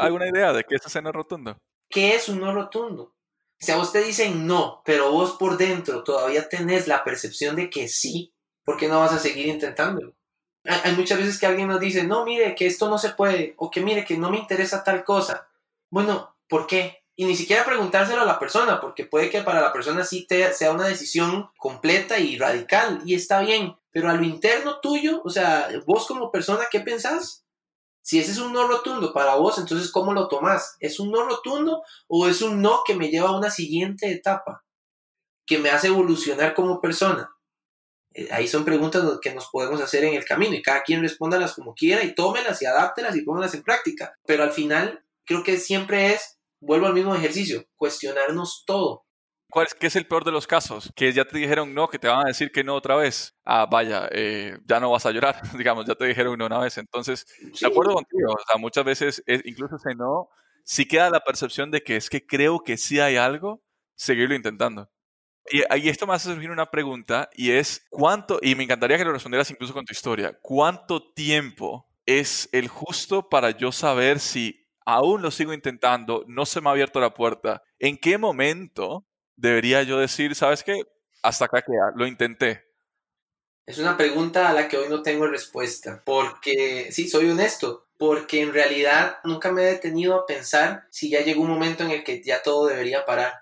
alguna 0.00 0.28
idea 0.28 0.52
de 0.52 0.62
qué 0.64 0.76
es 0.76 0.86
ese 0.86 1.02
no 1.02 1.10
rotundo? 1.10 1.56
¿Qué 1.90 2.14
es 2.14 2.28
un 2.28 2.40
no 2.40 2.52
rotundo? 2.52 3.14
Si 3.58 3.72
a 3.72 3.76
vos 3.76 3.90
te 3.90 4.02
dicen 4.02 4.46
no, 4.46 4.82
pero 4.84 5.10
vos 5.10 5.32
por 5.32 5.56
dentro 5.56 6.04
todavía 6.04 6.48
tenés 6.48 6.86
la 6.86 7.02
percepción 7.02 7.56
de 7.56 7.70
que 7.70 7.88
sí, 7.88 8.32
¿por 8.64 8.76
qué 8.76 8.88
no 8.88 9.00
vas 9.00 9.12
a 9.12 9.18
seguir 9.18 9.46
intentándolo? 9.46 10.14
Hay, 10.68 10.94
muchas 10.96 11.18
veces 11.18 11.38
que 11.38 11.46
alguien 11.46 11.68
nos 11.68 11.80
dice, 11.80 12.04
no, 12.04 12.24
mire, 12.24 12.54
que 12.54 12.66
esto 12.66 12.90
no 12.90 12.98
se 12.98 13.10
puede, 13.10 13.54
o 13.56 13.70
que 13.70 13.80
mire, 13.80 14.04
que 14.04 14.18
no 14.18 14.30
me 14.30 14.38
interesa 14.38 14.84
tal 14.84 15.02
cosa. 15.02 15.48
Bueno, 15.88 16.36
¿por 16.46 16.66
qué? 16.66 17.02
Y 17.16 17.24
ni 17.24 17.34
siquiera 17.34 17.64
preguntárselo 17.64 18.20
a 18.20 18.26
la 18.26 18.38
persona, 18.38 18.80
porque 18.80 19.04
puede 19.04 19.30
que 19.30 19.42
para 19.42 19.62
la 19.62 19.72
persona 19.72 20.04
sí 20.04 20.26
te, 20.26 20.52
sea 20.52 20.72
una 20.72 20.86
decisión 20.86 21.50
completa 21.56 22.18
y 22.18 22.36
radical, 22.38 23.00
y 23.04 23.14
está 23.14 23.40
bien, 23.40 23.76
pero 23.90 24.10
a 24.10 24.14
lo 24.14 24.22
interno 24.22 24.78
tuyo, 24.80 25.22
o 25.24 25.30
sea, 25.30 25.68
vos 25.86 26.06
como 26.06 26.30
persona, 26.30 26.66
¿qué 26.70 26.80
pensás? 26.80 27.44
Si 28.02 28.18
ese 28.18 28.32
es 28.32 28.38
un 28.38 28.52
no 28.52 28.68
rotundo 28.68 29.12
para 29.12 29.34
vos, 29.34 29.58
entonces 29.58 29.90
¿cómo 29.90 30.12
lo 30.12 30.28
tomás? 30.28 30.76
¿Es 30.80 31.00
un 31.00 31.10
no 31.10 31.24
rotundo 31.24 31.82
o 32.06 32.28
es 32.28 32.42
un 32.42 32.62
no 32.62 32.82
que 32.86 32.94
me 32.94 33.08
lleva 33.08 33.30
a 33.30 33.36
una 33.36 33.50
siguiente 33.50 34.10
etapa? 34.10 34.64
Que 35.46 35.58
me 35.58 35.70
hace 35.70 35.88
evolucionar 35.88 36.54
como 36.54 36.80
persona. 36.80 37.30
Eh, 38.14 38.28
ahí 38.30 38.48
son 38.48 38.64
preguntas 38.64 39.04
que 39.20 39.34
nos 39.34 39.48
podemos 39.48 39.80
hacer 39.80 40.04
en 40.04 40.14
el 40.14 40.24
camino 40.24 40.54
y 40.54 40.62
cada 40.62 40.82
quien 40.82 41.02
respóndalas 41.02 41.54
como 41.54 41.74
quiera 41.74 42.02
y 42.02 42.14
tómelas 42.14 42.60
y 42.62 42.66
adáptelas 42.66 43.16
y 43.16 43.22
póngalas 43.22 43.54
en 43.54 43.62
práctica. 43.62 44.14
Pero 44.26 44.42
al 44.42 44.52
final 44.52 45.04
creo 45.24 45.42
que 45.42 45.58
siempre 45.58 46.14
es, 46.14 46.38
vuelvo 46.60 46.86
al 46.86 46.94
mismo 46.94 47.14
ejercicio, 47.14 47.64
cuestionarnos 47.76 48.64
todo. 48.66 49.04
¿Cuál 49.50 49.66
es, 49.66 49.74
¿Qué 49.74 49.86
es 49.86 49.96
el 49.96 50.06
peor 50.06 50.24
de 50.24 50.32
los 50.32 50.46
casos? 50.46 50.92
Que 50.94 51.12
ya 51.12 51.24
te 51.24 51.38
dijeron 51.38 51.72
no, 51.72 51.88
que 51.88 51.98
te 51.98 52.08
van 52.08 52.26
a 52.26 52.28
decir 52.28 52.52
que 52.52 52.64
no 52.64 52.74
otra 52.74 52.96
vez. 52.96 53.34
Ah, 53.44 53.66
vaya, 53.70 54.06
eh, 54.12 54.58
ya 54.66 54.78
no 54.78 54.90
vas 54.90 55.06
a 55.06 55.10
llorar, 55.10 55.40
digamos, 55.56 55.86
ya 55.86 55.94
te 55.94 56.04
dijeron 56.04 56.38
no 56.38 56.46
una 56.46 56.58
vez. 56.58 56.76
Entonces, 56.76 57.26
de 57.40 57.66
acuerdo 57.66 57.94
contigo, 57.94 58.32
o 58.32 58.46
sea, 58.46 58.58
muchas 58.58 58.84
veces, 58.84 59.22
incluso 59.44 59.76
ese 59.76 59.94
no, 59.94 60.28
si 60.64 60.86
queda 60.86 61.08
la 61.08 61.20
percepción 61.20 61.70
de 61.70 61.82
que 61.82 61.96
es 61.96 62.10
que 62.10 62.26
creo 62.26 62.60
que 62.60 62.76
sí 62.76 63.00
hay 63.00 63.16
algo, 63.16 63.62
seguirlo 63.94 64.34
intentando. 64.34 64.90
Y, 65.50 65.88
esto 65.88 66.06
me 66.06 66.14
hace 66.14 66.28
surgir 66.32 66.50
una 66.50 66.70
pregunta 66.70 67.28
y 67.34 67.50
es, 67.52 67.86
¿cuánto, 67.90 68.38
y 68.42 68.54
me 68.54 68.64
encantaría 68.64 68.98
que 68.98 69.04
lo 69.04 69.12
respondieras 69.12 69.50
incluso 69.50 69.72
con 69.72 69.84
tu 69.84 69.92
historia, 69.92 70.38
¿cuánto 70.42 71.12
tiempo 71.12 71.88
es 72.06 72.48
el 72.52 72.68
justo 72.68 73.28
para 73.28 73.50
yo 73.50 73.72
saber 73.72 74.20
si 74.20 74.68
aún 74.84 75.22
lo 75.22 75.30
sigo 75.30 75.52
intentando, 75.52 76.24
no 76.26 76.46
se 76.46 76.60
me 76.60 76.68
ha 76.68 76.72
abierto 76.72 77.00
la 77.00 77.14
puerta? 77.14 77.62
¿En 77.78 77.96
qué 77.96 78.18
momento 78.18 79.06
debería 79.36 79.82
yo 79.82 79.98
decir, 79.98 80.34
sabes 80.34 80.62
qué? 80.62 80.82
Hasta 81.22 81.46
acá 81.46 81.62
lo 81.94 82.06
intenté. 82.06 82.64
Es 83.66 83.78
una 83.78 83.98
pregunta 83.98 84.48
a 84.48 84.54
la 84.54 84.66
que 84.66 84.78
hoy 84.78 84.88
no 84.88 85.02
tengo 85.02 85.26
respuesta, 85.26 86.02
porque 86.04 86.88
sí, 86.90 87.06
soy 87.06 87.28
honesto, 87.28 87.88
porque 87.98 88.40
en 88.40 88.54
realidad 88.54 89.18
nunca 89.24 89.52
me 89.52 89.62
he 89.62 89.66
detenido 89.66 90.14
a 90.14 90.24
pensar 90.24 90.86
si 90.90 91.10
ya 91.10 91.20
llegó 91.20 91.42
un 91.42 91.50
momento 91.50 91.84
en 91.84 91.90
el 91.90 92.02
que 92.02 92.22
ya 92.22 92.42
todo 92.42 92.66
debería 92.66 93.04
parar. 93.04 93.34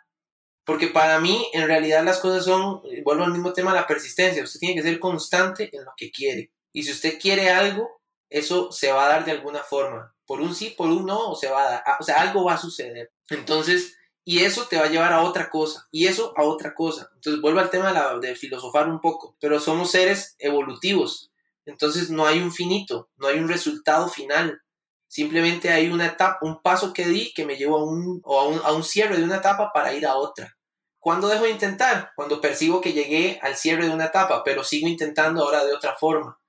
Porque 0.66 0.88
para 0.88 1.18
mí, 1.20 1.48
en 1.54 1.66
realidad 1.66 2.04
las 2.04 2.18
cosas 2.18 2.44
son, 2.44 2.82
vuelvo 3.04 3.24
al 3.24 3.32
mismo 3.32 3.54
tema, 3.54 3.72
la 3.72 3.86
persistencia. 3.86 4.44
Usted 4.44 4.60
tiene 4.60 4.74
que 4.74 4.82
ser 4.82 4.98
constante 4.98 5.70
en 5.72 5.84
lo 5.84 5.92
que 5.96 6.10
quiere. 6.10 6.52
Y 6.72 6.82
si 6.82 6.92
usted 6.92 7.18
quiere 7.18 7.48
algo, 7.48 8.02
eso 8.28 8.70
se 8.70 8.92
va 8.92 9.06
a 9.06 9.08
dar 9.08 9.24
de 9.24 9.32
alguna 9.32 9.62
forma. 9.62 10.14
Por 10.26 10.42
un 10.42 10.54
sí, 10.54 10.74
por 10.76 10.90
un 10.90 11.06
no, 11.06 11.30
o 11.30 11.36
se 11.36 11.48
va 11.48 11.66
a 11.66 11.70
dar. 11.70 11.82
O 12.00 12.02
sea, 12.02 12.20
algo 12.20 12.44
va 12.44 12.54
a 12.54 12.58
suceder. 12.58 13.12
Entonces, 13.30 13.96
y 14.28 14.40
eso 14.40 14.66
te 14.66 14.76
va 14.76 14.86
a 14.86 14.90
llevar 14.90 15.12
a 15.12 15.22
otra 15.22 15.48
cosa, 15.48 15.86
y 15.92 16.08
eso 16.08 16.34
a 16.36 16.42
otra 16.42 16.74
cosa. 16.74 17.08
Entonces 17.14 17.40
vuelvo 17.40 17.60
al 17.60 17.70
tema 17.70 18.18
de, 18.20 18.34
filosofar 18.34 18.88
un 18.88 19.00
poco, 19.00 19.36
pero 19.40 19.60
somos 19.60 19.92
seres 19.92 20.34
evolutivos, 20.40 21.30
entonces 21.64 22.10
no 22.10 22.26
hay 22.26 22.40
un 22.40 22.52
finito, 22.52 23.08
no 23.16 23.28
hay 23.28 23.38
un 23.38 23.48
resultado 23.48 24.08
final, 24.08 24.60
simplemente 25.06 25.70
hay 25.70 25.88
una 25.88 26.06
etapa, 26.06 26.38
un 26.42 26.60
paso 26.60 26.92
que 26.92 27.06
di 27.06 27.32
que 27.34 27.46
me 27.46 27.56
llevó 27.56 27.78
a 27.78 27.84
un, 27.84 28.20
a 28.24 28.42
un, 28.42 28.60
a 28.64 28.72
un 28.72 28.82
cierre 28.82 29.16
de 29.16 29.22
una 29.22 29.36
etapa 29.36 29.70
para 29.72 29.94
ir 29.94 30.04
a 30.04 30.16
otra. 30.16 30.55
¿Cuándo 31.06 31.28
dejo 31.28 31.44
de 31.44 31.50
intentar? 31.50 32.10
Cuando 32.16 32.40
percibo 32.40 32.80
que 32.80 32.92
llegué 32.92 33.38
al 33.40 33.54
cierre 33.54 33.86
de 33.86 33.94
una 33.94 34.06
etapa, 34.06 34.42
pero 34.42 34.64
sigo 34.64 34.88
intentando 34.88 35.44
ahora 35.44 35.64
de 35.64 35.72
otra 35.72 35.94
forma. 35.94 36.40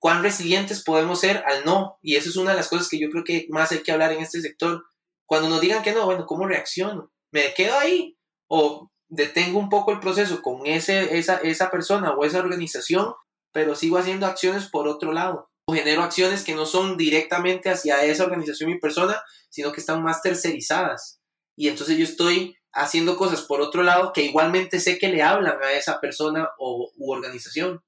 ¿Cuán 0.00 0.24
resilientes 0.24 0.82
podemos 0.82 1.20
ser 1.20 1.44
al 1.46 1.64
no? 1.64 2.00
Y 2.02 2.16
eso 2.16 2.28
es 2.28 2.34
una 2.34 2.50
de 2.50 2.56
las 2.56 2.66
cosas 2.66 2.88
que 2.88 2.98
yo 2.98 3.08
creo 3.08 3.22
que 3.22 3.46
más 3.50 3.70
hay 3.70 3.84
que 3.84 3.92
hablar 3.92 4.10
en 4.10 4.20
este 4.20 4.40
sector 4.40 4.82
cuando 5.26 5.48
nos 5.48 5.60
digan 5.60 5.84
que 5.84 5.92
no, 5.92 6.06
bueno, 6.06 6.26
¿cómo 6.26 6.44
reacciono? 6.44 7.12
¿Me 7.30 7.54
quedo 7.54 7.78
ahí? 7.78 8.18
¿O 8.48 8.90
detengo 9.06 9.60
un 9.60 9.68
poco 9.68 9.92
el 9.92 10.00
proceso 10.00 10.42
con 10.42 10.66
ese, 10.66 11.16
esa, 11.16 11.36
esa 11.36 11.70
persona 11.70 12.14
o 12.14 12.24
esa 12.24 12.40
organización, 12.40 13.14
pero 13.52 13.76
sigo 13.76 13.96
haciendo 13.96 14.26
acciones 14.26 14.68
por 14.70 14.88
otro 14.88 15.12
lado? 15.12 15.52
O 15.66 15.72
genero 15.72 16.02
acciones 16.02 16.42
que 16.42 16.56
no 16.56 16.66
son 16.66 16.96
directamente 16.96 17.70
hacia 17.70 18.02
esa 18.02 18.24
organización 18.24 18.70
y 18.70 18.80
persona, 18.80 19.22
sino 19.50 19.70
que 19.70 19.78
están 19.78 20.02
más 20.02 20.20
tercerizadas. 20.20 21.20
Y 21.56 21.68
entonces 21.68 21.96
yo 21.96 22.02
estoy 22.02 22.56
haciendo 22.74 23.16
cosas 23.16 23.42
por 23.42 23.60
otro 23.60 23.82
lado 23.82 24.12
que 24.12 24.22
igualmente 24.22 24.80
sé 24.80 24.98
que 24.98 25.08
le 25.08 25.22
hablan 25.22 25.62
a 25.62 25.72
esa 25.72 26.00
persona 26.00 26.50
o, 26.58 26.90
u 26.96 27.12
organización. 27.12 27.82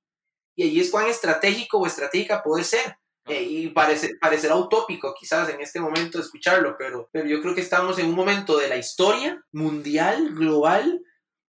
Y 0.56 0.64
allí 0.64 0.80
es 0.80 0.90
cuán 0.90 1.08
estratégico 1.08 1.78
o 1.78 1.86
estratégica 1.86 2.42
puede 2.42 2.64
ser. 2.64 2.98
Eh, 3.28 3.42
y 3.42 3.68
parece, 3.70 4.16
parecerá 4.20 4.54
utópico 4.54 5.12
quizás 5.18 5.48
en 5.48 5.60
este 5.60 5.80
momento 5.80 6.20
escucharlo, 6.20 6.76
pero, 6.78 7.08
pero 7.12 7.26
yo 7.26 7.42
creo 7.42 7.56
que 7.56 7.60
estamos 7.60 7.98
en 7.98 8.06
un 8.06 8.14
momento 8.14 8.56
de 8.56 8.68
la 8.68 8.76
historia 8.76 9.44
mundial, 9.50 10.32
global, 10.32 11.02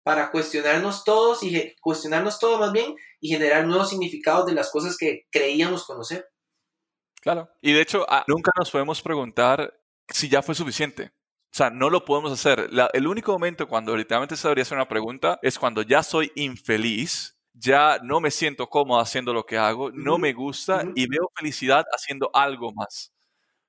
para 0.01 0.31
cuestionarnos 0.31 1.03
todos 1.03 1.43
y 1.43 1.75
cuestionarnos 1.81 2.39
todo 2.39 2.59
más 2.59 2.71
bien 2.71 2.95
y 3.19 3.27
generar 3.29 3.65
nuevos 3.65 3.89
significados 3.89 4.45
de 4.45 4.53
las 4.53 4.71
cosas 4.71 4.95
que 4.97 5.25
creíamos 5.31 5.83
conocer. 5.85 6.29
Claro. 7.21 7.49
Y 7.59 7.73
de 7.73 7.81
hecho, 7.81 8.05
nunca 8.27 8.51
nos 8.55 8.69
podemos 8.69 9.01
preguntar 9.01 9.73
si 10.07 10.29
ya 10.29 10.43
fue 10.43 10.53
suficiente. 10.53 11.11
O 11.55 11.57
sea, 11.57 11.69
no 11.69 11.89
lo 11.89 12.03
podemos 12.03 12.33
hacer. 12.33 12.69
el 12.91 13.07
único 13.07 13.31
momento 13.31 13.65
cuando 13.65 13.95
literalmente 13.95 14.35
se 14.35 14.45
debería 14.45 14.63
hacer 14.63 14.77
una 14.77 14.89
pregunta 14.89 15.39
es 15.41 15.57
cuando 15.57 15.83
ya 15.83 16.03
soy 16.03 16.29
infeliz 16.35 17.37
ya 17.53 17.97
no 18.03 18.19
me 18.19 18.29
siento 18.29 18.67
cómodo 18.67 18.99
haciendo 18.99 19.33
lo 19.33 19.45
que 19.45 19.57
hago, 19.57 19.89
no 19.89 20.17
me 20.17 20.33
gusta 20.33 20.83
y 20.95 21.07
veo 21.07 21.31
felicidad 21.33 21.85
haciendo 21.93 22.29
algo 22.33 22.73
más. 22.73 23.13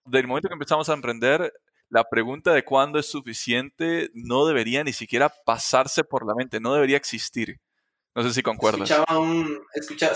Del 0.05 0.27
momento 0.27 0.49
que 0.49 0.55
empezamos 0.55 0.89
a 0.89 0.95
emprender, 0.95 1.53
la 1.89 2.03
pregunta 2.03 2.53
de 2.53 2.65
cuándo 2.65 2.99
es 2.99 3.07
suficiente 3.07 4.11
no 4.15 4.47
debería 4.47 4.83
ni 4.83 4.93
siquiera 4.93 5.33
pasarse 5.45 6.03
por 6.03 6.27
la 6.27 6.35
mente, 6.35 6.59
no 6.59 6.75
debería 6.75 6.97
existir. 6.97 7.61
No 8.17 8.25
sé 8.25 8.35
si 8.35 8.43
concuerdas. 8.43 8.91
Escuchaba 8.91 9.21
un, 9.21 9.61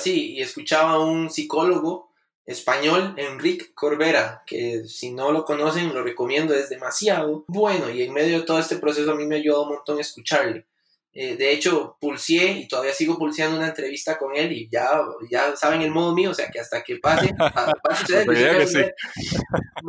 sí, 0.00 0.32
y 0.32 0.40
escuchaba 0.40 0.94
a 0.94 0.98
un 0.98 1.30
psicólogo 1.30 2.09
español, 2.46 3.14
Enrique 3.16 3.72
Corbera, 3.74 4.42
que 4.46 4.84
si 4.86 5.12
no 5.12 5.32
lo 5.32 5.44
conocen, 5.44 5.94
lo 5.94 6.02
recomiendo, 6.02 6.54
es 6.54 6.68
demasiado 6.68 7.44
bueno 7.48 7.90
y 7.90 8.02
en 8.02 8.12
medio 8.12 8.40
de 8.40 8.46
todo 8.46 8.58
este 8.58 8.76
proceso 8.76 9.12
a 9.12 9.14
mí 9.14 9.26
me 9.26 9.36
ayudó 9.36 9.62
un 9.62 9.74
montón 9.76 10.00
escucharle. 10.00 10.66
Eh, 11.12 11.36
de 11.36 11.52
hecho, 11.52 11.96
pulseé 12.00 12.52
y 12.52 12.68
todavía 12.68 12.92
sigo 12.92 13.18
pulseando 13.18 13.56
una 13.56 13.68
entrevista 13.68 14.16
con 14.16 14.36
él 14.36 14.52
y 14.52 14.68
ya, 14.70 15.02
ya 15.28 15.56
saben 15.56 15.82
el 15.82 15.90
modo 15.90 16.14
mío, 16.14 16.30
o 16.30 16.34
sea 16.34 16.48
que 16.48 16.60
hasta 16.60 16.84
que 16.84 16.96
pase, 16.96 17.32
va, 17.40 17.72
a 17.88 17.96
suceder. 17.96 18.94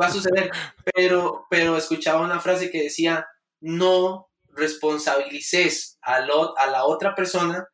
va 0.00 0.06
a 0.06 0.12
suceder. 0.12 0.50
Pero, 0.92 1.46
pero 1.48 1.76
escuchaba 1.76 2.24
una 2.24 2.40
frase 2.40 2.70
que 2.70 2.82
decía, 2.82 3.26
no 3.60 4.30
responsabilices 4.48 5.98
a, 6.02 6.16
a 6.16 6.66
la 6.66 6.84
otra 6.84 7.14
persona 7.14 7.68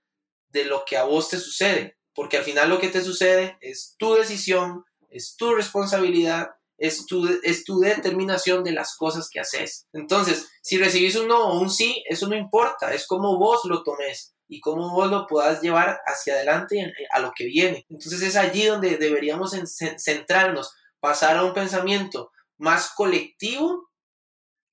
de 0.51 0.64
lo 0.64 0.85
que 0.85 0.97
a 0.97 1.05
vos 1.05 1.31
te 1.31 1.39
sucede, 1.39 1.97
porque 2.19 2.37
al 2.37 2.43
final 2.43 2.69
lo 2.69 2.81
que 2.81 2.89
te 2.89 3.01
sucede 3.01 3.57
es 3.61 3.95
tu 3.97 4.14
decisión, 4.14 4.85
es 5.09 5.37
tu 5.37 5.55
responsabilidad 5.55 6.49
es 6.77 7.07
tu, 7.07 7.29
es 7.45 7.62
tu 7.62 7.79
determinación 7.79 8.64
de 8.64 8.73
las 8.73 8.97
cosas 8.97 9.31
que 9.31 9.39
haces. 9.39 9.87
Entonces, 9.93 10.49
si 10.61 10.79
recibís 10.79 11.14
un 11.14 11.29
no 11.29 11.49
o 11.49 11.61
un 11.61 11.71
sí, 11.71 12.03
eso 12.09 12.27
no 12.27 12.35
importa, 12.35 12.93
es 12.93 13.07
como 13.07 13.39
vos 13.39 13.61
lo 13.66 13.85
tomes 13.85 14.35
y 14.49 14.59
cómo 14.59 14.93
vos 14.93 15.09
lo 15.09 15.29
puedas 15.29 15.62
llevar 15.62 16.01
hacia 16.07 16.35
adelante 16.35 16.93
a 17.12 17.21
lo 17.21 17.31
que 17.37 17.45
viene. 17.45 17.87
Entonces 17.89 18.21
es 18.23 18.35
allí 18.35 18.66
donde 18.66 18.97
deberíamos 18.97 19.57
centrarnos, 19.99 20.75
pasar 20.99 21.37
a 21.37 21.45
un 21.45 21.55
pensamiento 21.55 22.33
más 22.57 22.91
colectivo 22.97 23.89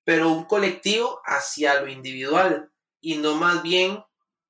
pero 0.04 0.32
un 0.32 0.46
colectivo 0.46 1.22
hacia 1.26 1.82
lo 1.82 1.89
individual 1.89 2.72
y 3.02 3.18
no 3.18 3.36
más 3.36 3.62
bien 3.62 4.04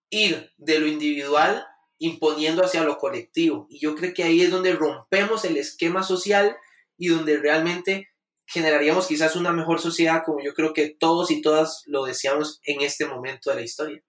ir 0.10 0.54
de 0.56 0.80
lo 0.80 0.88
individual 0.88 1.66
imponiendo 1.98 2.64
hacia 2.64 2.84
lo 2.84 2.98
colectivo. 2.98 3.68
Y 3.70 3.80
yo 3.80 3.96
creo 3.96 4.14
que 4.14 4.24
ahí 4.24 4.42
es 4.42 4.52
donde 4.52 4.74
rompemos 4.74 5.46
el 5.46 5.58
esquema 5.58 6.04
social 6.04 6.56
y 6.98 7.08
donde 7.08 7.38
realmente 7.38 8.10
generaríamos 8.48 9.08
quizás 9.08 9.36
una 9.36 9.52
mejor 9.52 9.80
sociedad 9.80 10.24
como 10.26 10.44
yo 10.44 10.54
creo 10.54 10.74
que 10.74 10.90
todos 10.90 11.32
y 11.32 11.42
todas 11.42 11.84
lo 11.88 12.06
deseamos 12.06 12.60
en 12.66 12.82
este 12.82 13.06
momento 13.06 13.50
de 13.50 13.56
la 13.56 13.62
historia. 13.62 14.02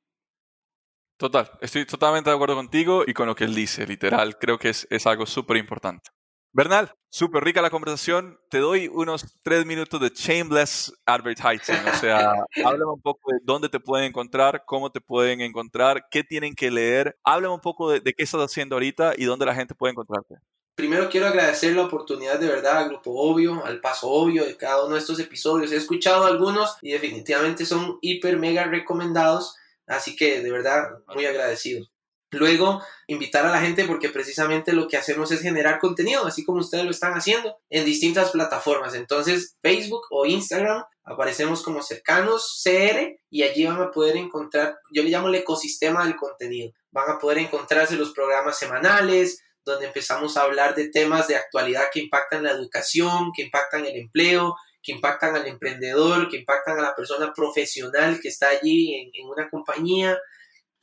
Total, 1.19 1.51
estoy 1.63 1.87
totalmente 1.87 2.29
de 2.29 2.37
acuerdo 2.37 2.57
contigo 2.57 3.03
y 3.07 3.15
con 3.15 3.27
lo 3.27 3.35
que 3.35 3.45
él 3.45 3.55
dice, 3.55 3.87
literal, 3.87 4.37
creo 4.39 4.59
que 4.59 4.69
es, 4.69 4.87
es 4.91 5.07
algo 5.07 5.25
súper 5.25 5.57
importante. 5.57 6.11
Bernal, 6.57 6.91
súper 7.11 7.45
rica 7.45 7.61
la 7.61 7.69
conversación. 7.69 8.41
Te 8.49 8.61
doy 8.61 8.89
unos 8.89 9.27
tres 9.43 9.67
minutos 9.67 10.01
de 10.01 10.09
shameless 10.09 10.91
advertising. 11.05 11.87
O 11.87 11.97
sea, 11.99 12.33
háblame 12.65 12.93
un 12.93 13.03
poco 13.03 13.31
de 13.31 13.41
dónde 13.43 13.69
te 13.69 13.79
pueden 13.79 14.07
encontrar, 14.07 14.63
cómo 14.65 14.91
te 14.91 15.03
pueden 15.03 15.43
encontrar, 15.43 16.07
qué 16.11 16.25
tienen 16.25 16.55
que 16.55 16.71
leer. 16.71 17.19
Háblame 17.25 17.53
un 17.53 17.61
poco 17.61 17.91
de, 17.91 18.01
qué 18.01 18.23
estás 18.23 18.41
haciendo 18.41 18.77
ahorita 18.77 19.13
y 19.19 19.27
dónde 19.27 19.45
la 19.45 19.55
gente 19.55 19.75
puede 19.75 19.91
encontrarte. 19.91 20.37
Primero 20.75 21.11
quiero 21.11 21.27
agradecer 21.27 21.77
la 21.77 21.85
oportunidad 21.85 22.41
de 22.41 22.47
verdad 22.47 22.79
al 22.79 22.89
Grupo 22.89 23.11
Obvio, 23.11 23.63
al 23.63 23.83
Paso 23.83 24.09
Obvio 24.09 24.47
de 24.47 24.57
cada 24.57 24.87
uno 24.87 24.95
de 24.95 25.01
estos 25.01 25.21
episodios. 25.21 25.73
He 25.73 25.77
escuchado 25.77 26.25
algunos 26.25 26.79
y 26.81 26.93
definitivamente 26.93 27.67
son 27.67 27.99
hiper 28.01 28.39
mega 28.39 28.65
recomendados. 28.65 29.57
Así 29.87 30.17
que 30.17 30.41
de 30.41 30.51
verdad, 30.51 30.85
muy 31.15 31.27
agradecido. 31.27 31.87
Luego, 32.33 32.83
invitar 33.07 33.47
a 33.47 33.51
la 33.51 33.61
gente 33.61 33.85
porque 33.85 34.09
precisamente 34.09 34.73
lo 34.73 34.89
que 34.89 34.97
hacemos 34.97 35.31
es 35.31 35.43
generar 35.43 35.79
contenido, 35.79 36.27
así 36.27 36.45
como 36.45 36.59
ustedes 36.59 36.85
lo 36.85 36.91
están 36.91 37.13
haciendo 37.13 37.57
en 37.71 37.85
distintas 37.85 38.31
plataformas. 38.31 38.95
Entonces, 38.95 39.57
Facebook 39.63 40.03
o 40.11 40.27
Instagram, 40.27 40.85
aparecemos 41.05 41.63
como 41.63 41.83
cercanos 41.83 42.61
CR 42.65 43.17
y 43.31 43.45
allí 43.45 43.65
van 43.65 43.81
a 43.81 43.93
poder 43.93 44.17
encontrar, 44.17 44.77
yo 44.93 45.05
le 45.05 45.11
llamo 45.11 45.29
el 45.29 45.37
ecosistema 45.37 46.05
del 46.05 46.17
contenido. 46.17 46.73
Van 46.91 47.09
a 47.11 47.19
poder 47.19 47.39
encontrarse 47.39 47.97
los 47.97 48.13
programas 48.13 48.59
semanales, 48.59 49.41
donde 49.65 49.87
empezamos 49.87 50.37
a 50.37 50.43
hablar 50.43 50.75
de 50.75 50.89
temas 50.89 51.29
de 51.29 51.37
actualidad 51.37 51.91
que 51.93 52.01
impactan 52.01 52.43
la 52.43 52.51
educación, 52.51 53.31
que 53.35 53.43
impactan 53.43 53.85
el 53.85 53.97
empleo, 53.97 54.57
que 54.83 54.93
impactan 54.93 55.37
al 55.37 55.47
emprendedor, 55.47 56.29
que 56.29 56.39
impactan 56.39 56.79
a 56.79 56.83
la 56.83 56.95
persona 56.95 57.33
profesional 57.33 58.19
que 58.21 58.29
está 58.29 58.49
allí 58.49 58.95
en, 58.95 59.11
en 59.13 59.29
una 59.29 59.49
compañía 59.49 60.19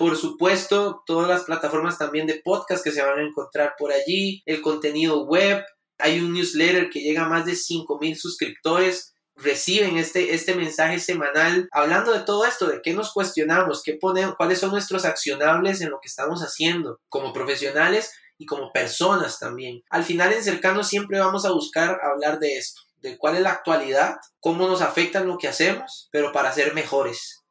por 0.03 0.17
supuesto, 0.17 1.01
todas 1.05 1.29
las 1.29 1.45
plataformas 1.45 1.97
también 1.97 2.27
de 2.27 2.41
podcast 2.43 2.83
que 2.83 2.91
se 2.91 3.01
van 3.01 3.19
a 3.19 3.23
encontrar 3.23 3.75
por 3.77 3.93
allí, 3.93 4.43
el 4.45 4.61
contenido 4.61 5.25
web, 5.25 5.63
hay 5.97 6.19
un 6.19 6.33
newsletter 6.33 6.89
que 6.89 6.99
llega 6.99 7.23
a 7.23 7.29
más 7.29 7.45
de 7.45 7.53
5.000 7.53 8.17
suscriptores, 8.17 9.13
reciben 9.37 9.95
este, 9.95 10.33
este 10.33 10.55
mensaje 10.55 10.99
semanal 10.99 11.69
hablando 11.71 12.11
de 12.11 12.19
todo 12.19 12.43
esto, 12.43 12.67
de 12.67 12.81
qué 12.81 12.93
nos 12.93 13.13
cuestionamos, 13.13 13.81
qué 13.81 13.93
ponemos, 13.93 14.35
cuáles 14.35 14.59
son 14.59 14.71
nuestros 14.71 15.05
accionables 15.05 15.79
en 15.79 15.89
lo 15.89 15.99
que 16.01 16.09
estamos 16.09 16.41
haciendo 16.41 16.99
como 17.07 17.31
profesionales 17.31 18.11
y 18.37 18.45
como 18.45 18.73
personas 18.73 19.39
también. 19.39 19.83
Al 19.89 20.03
final 20.03 20.33
en 20.33 20.43
cercano 20.43 20.83
siempre 20.83 21.21
vamos 21.21 21.45
a 21.45 21.51
buscar 21.53 22.01
hablar 22.03 22.39
de 22.39 22.57
esto, 22.57 22.81
de 22.97 23.17
cuál 23.17 23.37
es 23.37 23.41
la 23.41 23.51
actualidad, 23.51 24.17
cómo 24.41 24.67
nos 24.67 24.81
afecta 24.81 25.23
lo 25.23 25.37
que 25.37 25.47
hacemos, 25.47 26.09
pero 26.11 26.33
para 26.33 26.51
ser 26.51 26.73
mejores 26.73 27.42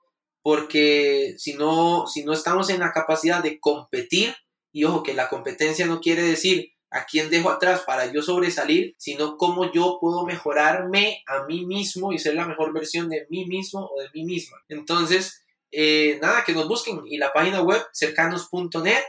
porque 0.43 1.35
si 1.39 1.55
no, 1.55 2.07
si 2.07 2.25
no 2.25 2.33
estamos 2.33 2.71
en 2.71 2.81
la 2.81 2.93
capacidad 2.93 3.43
de 3.43 3.61
competir, 3.61 4.35
y 4.73 4.85
ojo 4.85 5.03
que 5.03 5.15
la 5.15 5.29
competencia 5.29 5.87
no 5.87 6.01
quiere 6.01 6.23
decir 6.23 6.73
a 6.91 7.07
quién 7.07 7.31
dejo 7.31 7.51
atrás 7.51 7.83
para 7.87 8.13
yo 8.13 8.23
sobresalir, 8.23 8.95
sino 8.99 9.37
cómo 9.37 9.73
yo 9.73 9.99
puedo 10.01 10.27
mejorarme 10.27 11.23
a 11.27 11.45
mí 11.45 11.65
mismo 11.65 12.13
y 12.13 12.19
ser 12.19 12.35
la 12.35 12.47
mejor 12.47 12.73
versión 12.73 13.09
de 13.09 13.27
mí 13.31 13.47
mismo 13.47 13.91
o 13.95 14.01
de 14.01 14.09
mí 14.13 14.25
misma. 14.25 14.59
Entonces, 14.69 15.43
eh, 15.71 16.19
nada, 16.21 16.45
que 16.45 16.53
nos 16.53 16.69
busquen 16.69 17.01
y 17.07 17.17
la 17.17 17.33
página 17.33 17.63
web 17.63 17.83
cercanos.net 17.93 19.05